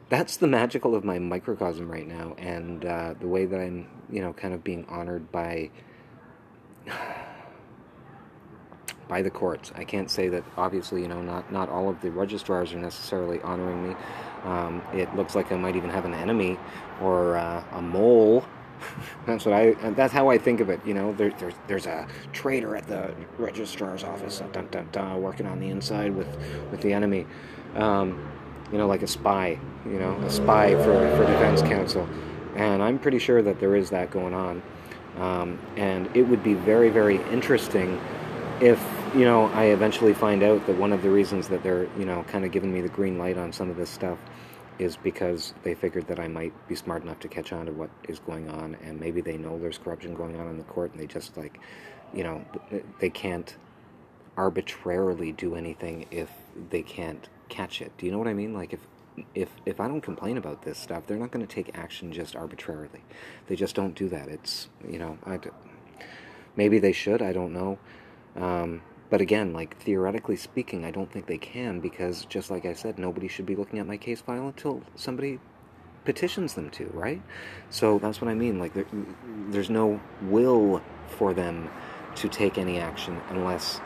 that's 0.09 0.38
the 0.38 0.47
magical 0.47 0.95
of 0.95 1.03
my 1.03 1.19
microcosm 1.19 1.91
right 1.91 2.07
now, 2.07 2.34
and 2.38 2.86
uh, 2.86 3.13
the 3.19 3.28
way 3.28 3.45
that 3.45 3.59
I'm, 3.59 3.88
you 4.09 4.21
know, 4.21 4.32
kind 4.34 4.53
of 4.53 4.63
being 4.63 4.86
honored 4.88 5.32
by 5.32 5.69
by 9.08 9.22
the 9.22 9.30
courts. 9.30 9.72
I 9.76 9.84
can't 9.84 10.10
say 10.10 10.28
that 10.30 10.43
obviously, 10.58 11.01
you 11.01 11.08
know, 11.08 11.22
not 11.22 11.51
not 11.51 11.70
all 11.70 11.89
of 11.89 12.01
the 12.01 12.12
registrars 12.12 12.74
are 12.74 12.80
necessarily 12.80 13.41
honoring 13.41 13.89
me. 13.89 13.95
Um, 14.43 14.82
it 14.93 15.14
looks 15.16 15.36
like 15.36 15.51
I 15.51 15.55
might 15.55 15.76
even 15.76 15.89
have 15.89 16.05
an 16.05 16.14
enemy 16.14 16.58
or 17.01 17.38
uh, 17.38 17.64
a 17.72 17.82
mole 17.82 18.45
that's 19.26 19.45
what 19.45 19.53
I. 19.53 19.72
That's 19.91 20.14
how 20.14 20.30
I 20.30 20.38
think 20.38 20.60
of 20.60 20.70
it. 20.70 20.80
You 20.86 20.93
know, 20.93 21.14
there, 21.14 21.32
there's 21.32 21.53
there's 21.68 21.86
a 21.86 22.08
traitor 22.34 22.76
at 22.76 22.88
the 22.88 23.14
registrar's 23.38 24.03
office, 24.03 24.41
dun, 24.51 24.68
dun, 24.72 24.88
dun, 24.91 25.22
working 25.22 25.45
on 25.45 25.60
the 25.60 25.70
inside 25.70 26.16
with 26.16 26.28
with 26.72 26.82
the 26.82 26.93
enemy. 26.93 27.26
Um, 27.76 28.32
you 28.72 28.78
know, 28.78 28.88
like 28.88 29.03
a 29.03 29.08
spy. 29.08 29.60
You 29.86 29.99
know, 29.99 30.16
a 30.22 30.30
spy 30.30 30.74
for 30.76 31.16
for 31.16 31.26
defense 31.26 31.62
counsel, 31.62 32.08
and 32.55 32.82
I'm 32.82 32.99
pretty 32.99 33.20
sure 33.20 33.41
that 33.41 33.60
there 33.60 33.76
is 33.76 33.89
that 33.91 34.12
going 34.12 34.34
on. 34.34 34.62
Um, 35.18 35.60
and 35.78 36.16
it 36.16 36.24
would 36.24 36.43
be 36.43 36.53
very 36.53 36.89
very 36.89 37.18
interesting 37.32 37.99
if 38.60 38.80
you 39.18 39.26
know 39.26 39.45
I 39.47 39.65
eventually 39.65 40.13
find 40.13 40.43
out 40.43 40.65
that 40.68 40.78
one 40.78 40.93
of 40.93 41.01
the 41.01 41.09
reasons 41.09 41.47
that 41.47 41.63
they're 41.63 41.88
you 41.97 42.05
know 42.05 42.24
kind 42.28 42.45
of 42.45 42.51
giving 42.51 42.72
me 42.72 42.82
the 42.82 42.89
green 42.89 43.18
light 43.18 43.38
on 43.38 43.51
some 43.51 43.70
of 43.70 43.76
this 43.76 43.89
stuff 43.89 44.20
is 44.80 44.95
because 44.95 45.53
they 45.63 45.74
figured 45.74 46.07
that 46.07 46.20
I 46.20 46.28
might 46.28 46.53
be 46.68 46.76
smart 46.76 47.01
enough 47.01 47.20
to 47.22 47.28
catch 47.28 47.51
on 47.51 47.65
to 47.65 47.72
what 47.72 47.89
is 48.07 48.20
going 48.20 48.49
on, 48.49 48.78
and 48.84 48.99
maybe 48.99 49.22
they 49.22 49.38
know 49.38 49.57
there's 49.57 49.78
corruption 49.78 50.13
going 50.13 50.39
on 50.39 50.47
in 50.49 50.57
the 50.57 50.63
court, 50.65 50.91
and 50.91 50.99
they 50.99 51.07
just 51.07 51.36
like, 51.36 51.59
you 52.13 52.24
know, 52.24 52.45
they 52.99 53.09
can't 53.09 53.55
arbitrarily 54.36 55.32
do 55.32 55.55
anything 55.55 56.05
if 56.11 56.30
they 56.70 56.84
can't 56.84 57.28
catch 57.49 57.82
it. 57.82 57.91
Do 57.97 58.05
you 58.05 58.11
know 58.11 58.20
what 58.20 58.28
I 58.28 58.34
mean? 58.34 58.53
Like 58.53 58.74
if 58.74 58.82
if 59.34 59.49
if 59.65 59.80
I 59.80 59.88
don't 59.88 60.01
complain 60.01 60.38
about 60.38 60.61
this 60.61 60.78
stuff, 60.78 61.07
they're 61.07 61.18
not 61.18 61.32
going 61.32 61.45
to 61.45 61.51
take 61.51 61.76
action 61.76 62.11
just 62.13 62.36
arbitrarily. 62.36 63.01
They 63.47 63.55
just 63.55 63.74
don't 63.74 63.95
do 63.95 64.09
that. 64.09 64.28
It's 64.28 64.70
you 64.88 64.99
know, 64.99 65.18
I 65.26 65.39
maybe 66.55 66.78
they 66.78 66.91
should. 66.91 67.22
I 67.22 67.34
don't 67.34 67.53
know. 67.53 67.80
Um, 68.36 68.82
but 69.10 69.22
again, 69.22 69.53
like 69.53 69.78
theoretically 69.78 70.36
speaking, 70.36 70.84
I 70.84 70.91
don't 70.91 71.12
think 71.12 71.28
they 71.28 71.38
can 71.38 71.80
because, 71.80 72.26
just 72.26 72.51
like 72.51 72.66
I 72.66 72.74
said, 72.74 72.99
nobody 72.99 73.28
should 73.28 73.45
be 73.45 73.55
looking 73.55 73.80
at 73.80 73.88
my 73.88 73.97
case 73.97 74.22
file 74.22 74.47
until 74.47 74.82
somebody 74.95 75.39
petitions 76.03 76.53
them 76.53 76.70
to, 76.72 76.86
right? 76.93 77.22
So 77.70 77.99
that's 77.99 78.22
what 78.22 78.30
I 78.30 78.34
mean. 78.34 78.60
Like, 78.60 78.74
there, 78.74 78.86
there's 79.49 79.70
no 79.70 79.99
will 80.24 80.82
for 81.08 81.34
them 81.34 81.70
to 82.16 82.28
take 82.28 82.58
any 82.58 82.80
action 82.80 83.22
unless 83.30 83.80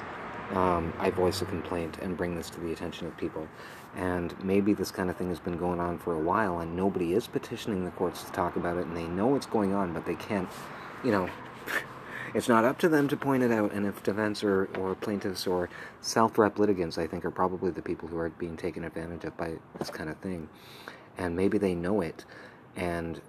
um, 0.53 0.93
I 0.97 1.09
voice 1.09 1.41
a 1.41 1.45
complaint 1.45 1.97
and 2.01 2.17
bring 2.17 2.35
this 2.35 2.49
to 2.51 2.59
the 2.59 2.71
attention 2.71 3.07
of 3.07 3.15
people. 3.17 3.47
And 3.95 4.33
maybe 4.43 4.73
this 4.73 4.91
kind 4.91 5.09
of 5.09 5.17
thing 5.17 5.29
has 5.29 5.39
been 5.39 5.57
going 5.57 5.79
on 5.79 5.99
for 5.99 6.13
a 6.13 6.19
while, 6.19 6.59
and 6.59 6.75
nobody 6.75 7.13
is 7.13 7.27
petitioning 7.27 7.85
the 7.85 7.91
courts 7.91 8.23
to 8.23 8.31
talk 8.31 8.55
about 8.55 8.77
it, 8.77 8.85
and 8.85 8.95
they 8.95 9.07
know 9.07 9.35
it's 9.35 9.45
going 9.45 9.73
on, 9.73 9.93
but 9.93 10.05
they 10.05 10.15
can't, 10.15 10.49
you 11.03 11.11
know. 11.11 11.29
It's 12.33 12.47
not 12.47 12.63
up 12.63 12.77
to 12.79 12.89
them 12.89 13.07
to 13.09 13.17
point 13.17 13.43
it 13.43 13.51
out, 13.51 13.73
and 13.73 13.85
if 13.85 14.01
defense 14.03 14.43
or, 14.43 14.65
or 14.77 14.95
plaintiffs 14.95 15.45
or 15.45 15.69
self 15.99 16.37
rep 16.37 16.57
litigants, 16.57 16.97
I 16.97 17.05
think, 17.05 17.25
are 17.25 17.31
probably 17.31 17.71
the 17.71 17.81
people 17.81 18.07
who 18.07 18.17
are 18.17 18.29
being 18.29 18.55
taken 18.55 18.85
advantage 18.85 19.25
of 19.25 19.35
by 19.35 19.55
this 19.77 19.89
kind 19.89 20.09
of 20.09 20.17
thing. 20.19 20.47
And 21.17 21.35
maybe 21.35 21.57
they 21.57 21.75
know 21.75 21.99
it, 21.99 22.23
and 22.75 23.21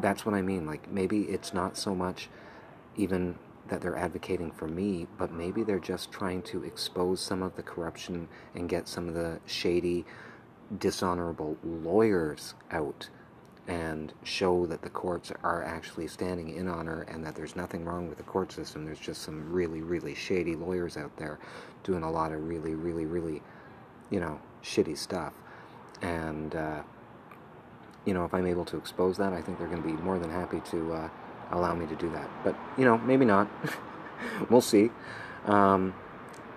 that's 0.00 0.24
what 0.24 0.34
I 0.34 0.42
mean. 0.42 0.66
Like, 0.66 0.90
maybe 0.90 1.22
it's 1.22 1.52
not 1.52 1.76
so 1.76 1.94
much 1.94 2.28
even 2.96 3.36
that 3.68 3.80
they're 3.80 3.96
advocating 3.96 4.52
for 4.52 4.68
me, 4.68 5.08
but 5.18 5.32
maybe 5.32 5.64
they're 5.64 5.80
just 5.80 6.12
trying 6.12 6.42
to 6.42 6.62
expose 6.62 7.20
some 7.20 7.42
of 7.42 7.56
the 7.56 7.62
corruption 7.62 8.28
and 8.54 8.68
get 8.68 8.86
some 8.86 9.08
of 9.08 9.14
the 9.14 9.40
shady, 9.46 10.04
dishonorable 10.78 11.56
lawyers 11.64 12.54
out 12.70 13.08
and 13.68 14.12
show 14.22 14.66
that 14.66 14.82
the 14.82 14.90
courts 14.90 15.32
are 15.42 15.62
actually 15.64 16.06
standing 16.06 16.54
in 16.54 16.68
honor 16.68 17.02
and 17.08 17.24
that 17.24 17.34
there's 17.34 17.56
nothing 17.56 17.84
wrong 17.84 18.08
with 18.08 18.16
the 18.16 18.24
court 18.24 18.52
system. 18.52 18.84
There's 18.84 19.00
just 19.00 19.22
some 19.22 19.52
really, 19.52 19.80
really 19.80 20.14
shady 20.14 20.54
lawyers 20.54 20.96
out 20.96 21.16
there 21.16 21.38
doing 21.82 22.02
a 22.02 22.10
lot 22.10 22.32
of 22.32 22.46
really, 22.48 22.74
really, 22.74 23.06
really, 23.06 23.42
you 24.10 24.20
know, 24.20 24.40
shitty 24.62 24.96
stuff. 24.96 25.34
And, 26.00 26.54
uh, 26.54 26.82
you 28.04 28.14
know, 28.14 28.24
if 28.24 28.32
I'm 28.32 28.46
able 28.46 28.64
to 28.66 28.76
expose 28.76 29.16
that, 29.16 29.32
I 29.32 29.42
think 29.42 29.58
they're 29.58 29.68
going 29.68 29.82
to 29.82 29.88
be 29.88 29.94
more 29.94 30.18
than 30.18 30.30
happy 30.30 30.60
to 30.70 30.92
uh, 30.92 31.08
allow 31.50 31.74
me 31.74 31.86
to 31.86 31.96
do 31.96 32.08
that. 32.10 32.30
But, 32.44 32.56
you 32.78 32.84
know, 32.84 32.98
maybe 32.98 33.24
not. 33.24 33.48
we'll 34.50 34.60
see. 34.60 34.90
Um, 35.46 35.94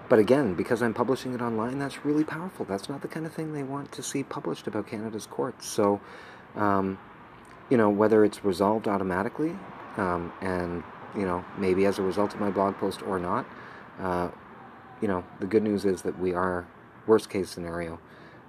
but 0.10 0.20
again, 0.20 0.55
because 0.55 0.82
I'm 0.82 0.93
publishing 0.93 1.34
it 1.34 1.41
online, 1.41 1.80
that's 1.80 2.03
really 2.03 2.24
powerful. 2.24 2.66
That's 2.66 2.89
not 2.89 3.01
the 3.01 3.07
kind 3.07 3.26
of 3.26 3.34
thing 3.34 3.53
they 3.53 3.64
want 3.64 3.91
to 3.93 4.03
see 4.03 4.24
published 4.24 4.68
about 4.68 4.88
Canada's 4.88 5.28
courts. 5.28 5.68
So, 5.68 6.01
um, 6.56 6.97
you 7.70 7.78
know, 7.78 7.89
whether 7.89 8.26
it's 8.26 8.43
resolved 8.43 8.88
automatically, 8.88 9.56
um, 9.97 10.32
and 10.41 10.84
you 11.16 11.26
know, 11.26 11.43
maybe 11.58 11.86
as 11.86 12.00
a 12.00 12.02
result 12.02 12.34
of 12.34 12.39
my 12.39 12.50
blog 12.50 12.76
post 12.78 13.02
or 13.04 13.20
not, 13.20 13.45
uh, 14.00 14.30
you 15.02 15.08
know, 15.08 15.24
the 15.39 15.47
good 15.47 15.64
news 15.64 15.86
is 15.86 16.02
that 16.04 16.18
we 16.20 16.34
are, 16.34 16.68
worst 17.08 17.30
case 17.30 17.50
scenario, 17.50 18.00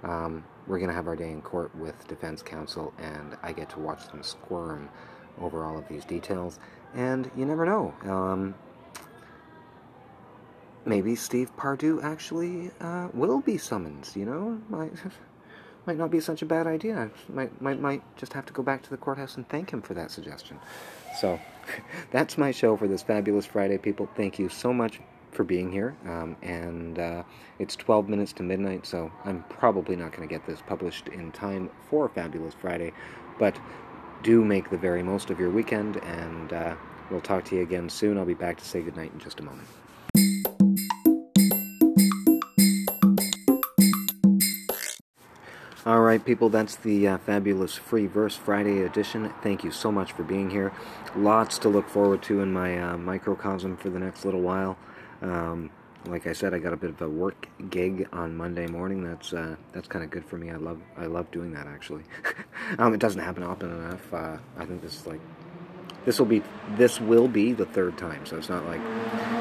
um, 0.03 0.43
we're 0.67 0.77
going 0.77 0.89
to 0.89 0.95
have 0.95 1.07
our 1.07 1.15
day 1.15 1.31
in 1.31 1.41
court 1.41 1.75
with 1.75 2.07
defense 2.07 2.41
counsel, 2.41 2.93
and 2.99 3.37
I 3.41 3.51
get 3.51 3.69
to 3.71 3.79
watch 3.79 4.07
them 4.07 4.23
squirm 4.23 4.89
over 5.39 5.65
all 5.65 5.77
of 5.77 5.87
these 5.87 6.05
details. 6.05 6.59
And 6.93 7.29
you 7.35 7.45
never 7.45 7.65
know. 7.65 7.93
Um, 8.03 8.55
maybe 10.85 11.15
Steve 11.15 11.55
Pardue 11.55 12.01
actually 12.01 12.71
uh, 12.79 13.07
will 13.13 13.41
be 13.41 13.57
summoned. 13.57 14.09
You 14.15 14.25
know, 14.25 14.61
might 15.85 15.97
not 15.97 16.11
be 16.11 16.19
such 16.19 16.41
a 16.41 16.45
bad 16.45 16.67
idea. 16.67 17.09
Might, 17.29 17.61
might, 17.61 17.79
might 17.79 18.03
just 18.17 18.33
have 18.33 18.45
to 18.45 18.53
go 18.53 18.63
back 18.63 18.83
to 18.83 18.89
the 18.89 18.97
courthouse 18.97 19.35
and 19.35 19.47
thank 19.49 19.71
him 19.71 19.81
for 19.81 19.93
that 19.93 20.11
suggestion. 20.11 20.59
So, 21.19 21.39
that's 22.11 22.37
my 22.37 22.51
show 22.51 22.77
for 22.77 22.87
this 22.87 23.01
fabulous 23.01 23.45
Friday, 23.45 23.77
people. 23.77 24.09
Thank 24.15 24.39
you 24.39 24.49
so 24.49 24.73
much 24.73 24.99
for 25.31 25.43
being 25.43 25.71
here. 25.71 25.95
Um, 26.05 26.35
and 26.41 26.99
uh, 26.99 27.23
it's 27.59 27.75
12 27.75 28.09
minutes 28.09 28.33
to 28.33 28.43
midnight, 28.43 28.85
so 28.85 29.11
I'm 29.25 29.43
probably 29.49 29.95
not 29.95 30.11
going 30.11 30.27
to 30.27 30.33
get 30.33 30.45
this 30.45 30.61
published 30.65 31.07
in 31.07 31.31
time 31.31 31.69
for 31.89 32.09
Fabulous 32.09 32.53
Friday. 32.53 32.91
But 33.39 33.57
do 34.23 34.43
make 34.43 34.69
the 34.69 34.77
very 34.77 35.01
most 35.01 35.29
of 35.29 35.39
your 35.39 35.49
weekend, 35.49 35.97
and 35.97 36.53
uh, 36.53 36.75
we'll 37.09 37.21
talk 37.21 37.45
to 37.45 37.55
you 37.55 37.61
again 37.63 37.89
soon. 37.89 38.17
I'll 38.17 38.25
be 38.25 38.33
back 38.33 38.57
to 38.57 38.65
say 38.65 38.81
goodnight 38.81 39.11
in 39.13 39.19
just 39.19 39.39
a 39.39 39.43
moment. 39.43 39.67
All 45.83 46.01
right, 46.01 46.23
people, 46.23 46.49
that's 46.49 46.75
the 46.75 47.07
uh, 47.07 47.17
fabulous 47.17 47.73
Free 47.73 48.05
Verse 48.05 48.35
Friday 48.35 48.83
edition. 48.83 49.33
Thank 49.41 49.63
you 49.63 49.71
so 49.71 49.91
much 49.91 50.11
for 50.11 50.21
being 50.21 50.51
here. 50.51 50.71
Lots 51.15 51.57
to 51.57 51.69
look 51.69 51.89
forward 51.89 52.21
to 52.23 52.41
in 52.41 52.53
my 52.53 52.79
uh, 52.79 52.97
microcosm 52.97 53.77
for 53.77 53.89
the 53.89 53.97
next 53.97 54.23
little 54.23 54.41
while. 54.41 54.77
Um, 55.23 55.71
like 56.05 56.27
I 56.27 56.33
said, 56.33 56.53
I 56.53 56.59
got 56.59 56.71
a 56.71 56.77
bit 56.77 56.91
of 56.91 57.01
a 57.01 57.09
work 57.09 57.47
gig 57.71 58.07
on 58.13 58.37
Monday 58.37 58.67
morning. 58.67 59.03
That's 59.03 59.33
uh, 59.33 59.55
that's 59.71 59.87
kind 59.87 60.05
of 60.05 60.11
good 60.11 60.23
for 60.23 60.37
me. 60.37 60.51
I 60.51 60.57
love 60.57 60.79
I 60.97 61.07
love 61.07 61.31
doing 61.31 61.51
that 61.53 61.65
actually. 61.65 62.03
um, 62.77 62.93
it 62.93 62.99
doesn't 62.99 63.21
happen 63.21 63.41
often 63.41 63.71
enough. 63.71 64.13
Uh, 64.13 64.37
I 64.59 64.65
think 64.65 64.83
this 64.83 64.99
is 64.99 65.07
like 65.07 65.19
this 66.05 66.19
will 66.19 66.27
be 66.27 66.43
this 66.75 67.01
will 67.01 67.27
be 67.27 67.53
the 67.53 67.65
third 67.65 67.97
time, 67.97 68.23
so 68.27 68.37
it's 68.37 68.49
not 68.49 68.67
like 68.67 68.81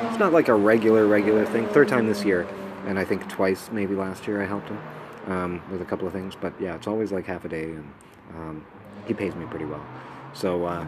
it's 0.08 0.18
not 0.18 0.32
like 0.32 0.48
a 0.48 0.54
regular 0.54 1.06
regular 1.06 1.44
thing. 1.44 1.66
Third 1.68 1.88
time 1.88 2.06
this 2.06 2.24
year, 2.24 2.48
and 2.86 2.98
I 2.98 3.04
think 3.04 3.28
twice 3.28 3.70
maybe 3.70 3.94
last 3.94 4.26
year 4.26 4.42
I 4.42 4.46
helped 4.46 4.70
him 4.70 4.78
um, 5.26 5.62
with 5.70 5.82
a 5.82 5.84
couple 5.84 6.06
of 6.06 6.12
things. 6.12 6.34
But 6.40 6.52
yeah, 6.60 6.74
it's 6.74 6.86
always 6.86 7.12
like 7.12 7.26
half 7.26 7.44
a 7.44 7.48
day, 7.48 7.64
and 7.64 7.92
um, 8.34 8.66
he 9.06 9.14
pays 9.14 9.34
me 9.34 9.46
pretty 9.46 9.66
well. 9.66 9.84
So 10.32 10.64
uh, 10.64 10.86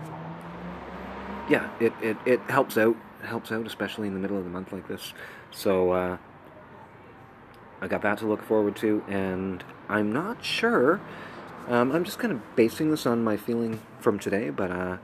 yeah, 1.49 1.71
it, 1.81 1.93
it, 2.01 2.17
it 2.25 2.41
helps 2.49 2.77
out. 2.79 2.97
helps 3.23 3.53
out, 3.53 3.67
especially 3.67 4.09
in 4.09 4.15
the 4.15 4.21
middle 4.21 4.37
of 4.37 4.45
the 4.45 4.51
month 4.51 4.73
like 4.73 4.89
this. 4.89 5.15
So 5.51 5.93
uh, 5.93 6.17
I 7.81 7.89
got 7.89 8.03
that 8.03 8.19
to 8.19 8.27
look 8.27 8.43
forward 8.43 8.77
to, 8.77 9.03
and 9.09 9.63
I'm 9.89 10.13
not 10.13 10.45
sure. 10.45 11.01
Um, 11.69 11.93
I'm 11.93 12.05
just 12.05 12.19
kind 12.19 12.33
of 12.33 12.57
basing 12.57 12.91
this 12.91 13.07
on 13.07 13.23
my 13.23 13.37
feeling 13.37 13.81
from 14.01 14.19
today, 14.19 14.51
but 14.51 14.71
uh, 14.71 14.97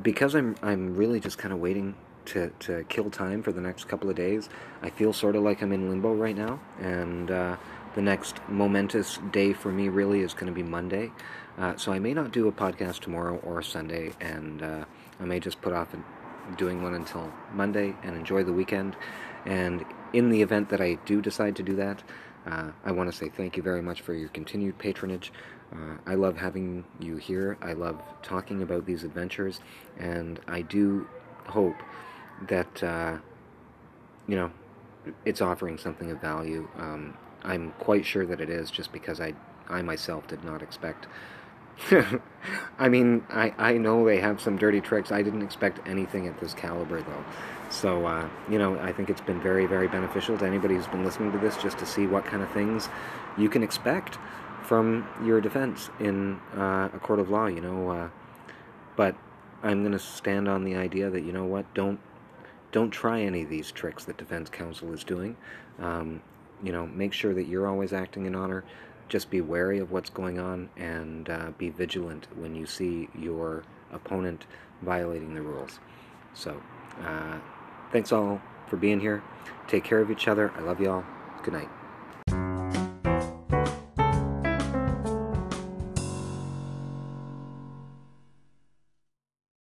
because 0.00 0.34
I'm 0.34 0.54
I'm 0.62 0.94
really 0.94 1.18
just 1.18 1.38
kind 1.38 1.52
of 1.52 1.60
waiting 1.60 1.94
to, 2.26 2.50
to 2.60 2.84
kill 2.88 3.10
time 3.10 3.42
for 3.42 3.52
the 3.52 3.60
next 3.60 3.88
couple 3.88 4.08
of 4.08 4.16
days. 4.16 4.48
I 4.82 4.90
feel 4.90 5.12
sort 5.12 5.36
of 5.36 5.42
like 5.42 5.62
I'm 5.62 5.72
in 5.72 5.90
limbo 5.90 6.14
right 6.14 6.36
now, 6.36 6.60
and 6.80 7.30
uh, 7.30 7.56
the 7.94 8.02
next 8.02 8.40
momentous 8.48 9.18
day 9.30 9.52
for 9.52 9.70
me 9.70 9.88
really 9.88 10.20
is 10.20 10.34
going 10.34 10.46
to 10.46 10.52
be 10.52 10.62
Monday. 10.62 11.12
Uh, 11.56 11.76
so 11.76 11.92
I 11.92 11.98
may 11.98 12.12
not 12.12 12.32
do 12.32 12.48
a 12.48 12.52
podcast 12.52 13.00
tomorrow 13.00 13.36
or 13.44 13.62
Sunday, 13.62 14.12
and 14.20 14.62
uh, 14.62 14.84
I 15.20 15.24
may 15.24 15.38
just 15.38 15.60
put 15.60 15.72
off 15.72 15.94
doing 16.56 16.82
one 16.82 16.94
until 16.94 17.32
Monday 17.52 17.94
and 18.02 18.16
enjoy 18.16 18.42
the 18.42 18.52
weekend. 18.52 18.96
And 19.46 19.84
in 20.12 20.30
the 20.30 20.42
event 20.42 20.68
that 20.70 20.80
I 20.80 20.94
do 21.06 21.20
decide 21.22 21.56
to 21.56 21.62
do 21.62 21.76
that, 21.76 22.02
uh, 22.46 22.70
I 22.84 22.92
want 22.92 23.10
to 23.10 23.16
say 23.16 23.28
thank 23.28 23.56
you 23.56 23.62
very 23.62 23.80
much 23.80 24.02
for 24.02 24.12
your 24.12 24.28
continued 24.28 24.78
patronage. 24.78 25.32
Uh, 25.72 25.96
I 26.06 26.14
love 26.14 26.36
having 26.36 26.84
you 27.00 27.16
here. 27.16 27.56
I 27.62 27.72
love 27.72 28.00
talking 28.22 28.62
about 28.62 28.84
these 28.84 29.04
adventures, 29.04 29.60
and 29.98 30.40
I 30.46 30.62
do 30.62 31.08
hope 31.46 31.76
that 32.48 32.82
uh, 32.82 33.18
you 34.26 34.36
know 34.36 34.50
it's 35.24 35.40
offering 35.40 35.78
something 35.78 36.10
of 36.10 36.20
value. 36.20 36.68
Um, 36.76 37.16
I'm 37.44 37.72
quite 37.78 38.06
sure 38.06 38.26
that 38.26 38.40
it 38.40 38.50
is, 38.50 38.70
just 38.70 38.92
because 38.92 39.20
I, 39.20 39.34
I 39.68 39.82
myself 39.82 40.26
did 40.26 40.44
not 40.44 40.62
expect. 40.62 41.06
I 42.78 42.88
mean, 42.88 43.24
I, 43.30 43.52
I 43.58 43.72
know 43.78 44.04
they 44.04 44.20
have 44.20 44.40
some 44.40 44.56
dirty 44.56 44.80
tricks. 44.80 45.12
I 45.12 45.22
didn't 45.22 45.42
expect 45.42 45.86
anything 45.86 46.26
at 46.26 46.38
this 46.40 46.54
caliber, 46.54 47.02
though. 47.02 47.24
So, 47.70 48.06
uh, 48.06 48.28
you 48.48 48.58
know, 48.58 48.78
I 48.78 48.92
think 48.92 49.10
it's 49.10 49.20
been 49.20 49.40
very, 49.40 49.66
very 49.66 49.88
beneficial 49.88 50.38
to 50.38 50.46
anybody 50.46 50.74
who's 50.74 50.86
been 50.86 51.04
listening 51.04 51.32
to 51.32 51.38
this 51.38 51.56
just 51.56 51.78
to 51.78 51.86
see 51.86 52.06
what 52.06 52.24
kind 52.24 52.42
of 52.42 52.50
things 52.52 52.88
you 53.36 53.48
can 53.48 53.62
expect 53.62 54.18
from 54.62 55.06
your 55.24 55.40
defense 55.40 55.90
in 56.00 56.38
uh, 56.56 56.88
a 56.94 56.98
court 57.00 57.18
of 57.18 57.30
law, 57.30 57.46
you 57.46 57.60
know. 57.60 57.90
Uh, 57.90 58.08
but 58.96 59.16
I'm 59.62 59.82
going 59.82 59.92
to 59.92 59.98
stand 59.98 60.48
on 60.48 60.64
the 60.64 60.76
idea 60.76 61.10
that 61.10 61.22
you 61.22 61.32
know 61.32 61.44
what, 61.44 61.72
don't 61.74 61.98
don't 62.70 62.90
try 62.90 63.20
any 63.20 63.42
of 63.42 63.48
these 63.48 63.70
tricks 63.70 64.04
that 64.04 64.16
defense 64.16 64.50
counsel 64.50 64.92
is 64.92 65.04
doing. 65.04 65.36
Um, 65.78 66.22
you 66.64 66.72
know, 66.72 66.86
make 66.86 67.12
sure 67.12 67.34
that 67.34 67.44
you're 67.44 67.68
always 67.68 67.92
acting 67.92 68.26
in 68.26 68.34
honor. 68.34 68.64
Just 69.08 69.30
be 69.30 69.40
wary 69.40 69.78
of 69.78 69.90
what's 69.92 70.10
going 70.10 70.38
on 70.38 70.70
and 70.76 71.28
uh, 71.28 71.50
be 71.58 71.68
vigilant 71.68 72.26
when 72.36 72.54
you 72.54 72.64
see 72.66 73.08
your 73.16 73.62
opponent 73.92 74.46
violating 74.82 75.34
the 75.34 75.42
rules. 75.42 75.78
So, 76.32 76.60
uh, 77.04 77.38
thanks 77.92 78.12
all 78.12 78.40
for 78.66 78.76
being 78.76 79.00
here. 79.00 79.22
Take 79.68 79.84
care 79.84 80.00
of 80.00 80.10
each 80.10 80.26
other. 80.26 80.50
I 80.56 80.60
love 80.60 80.80
y'all. 80.80 81.04
Good 81.42 81.54
night. 81.54 81.83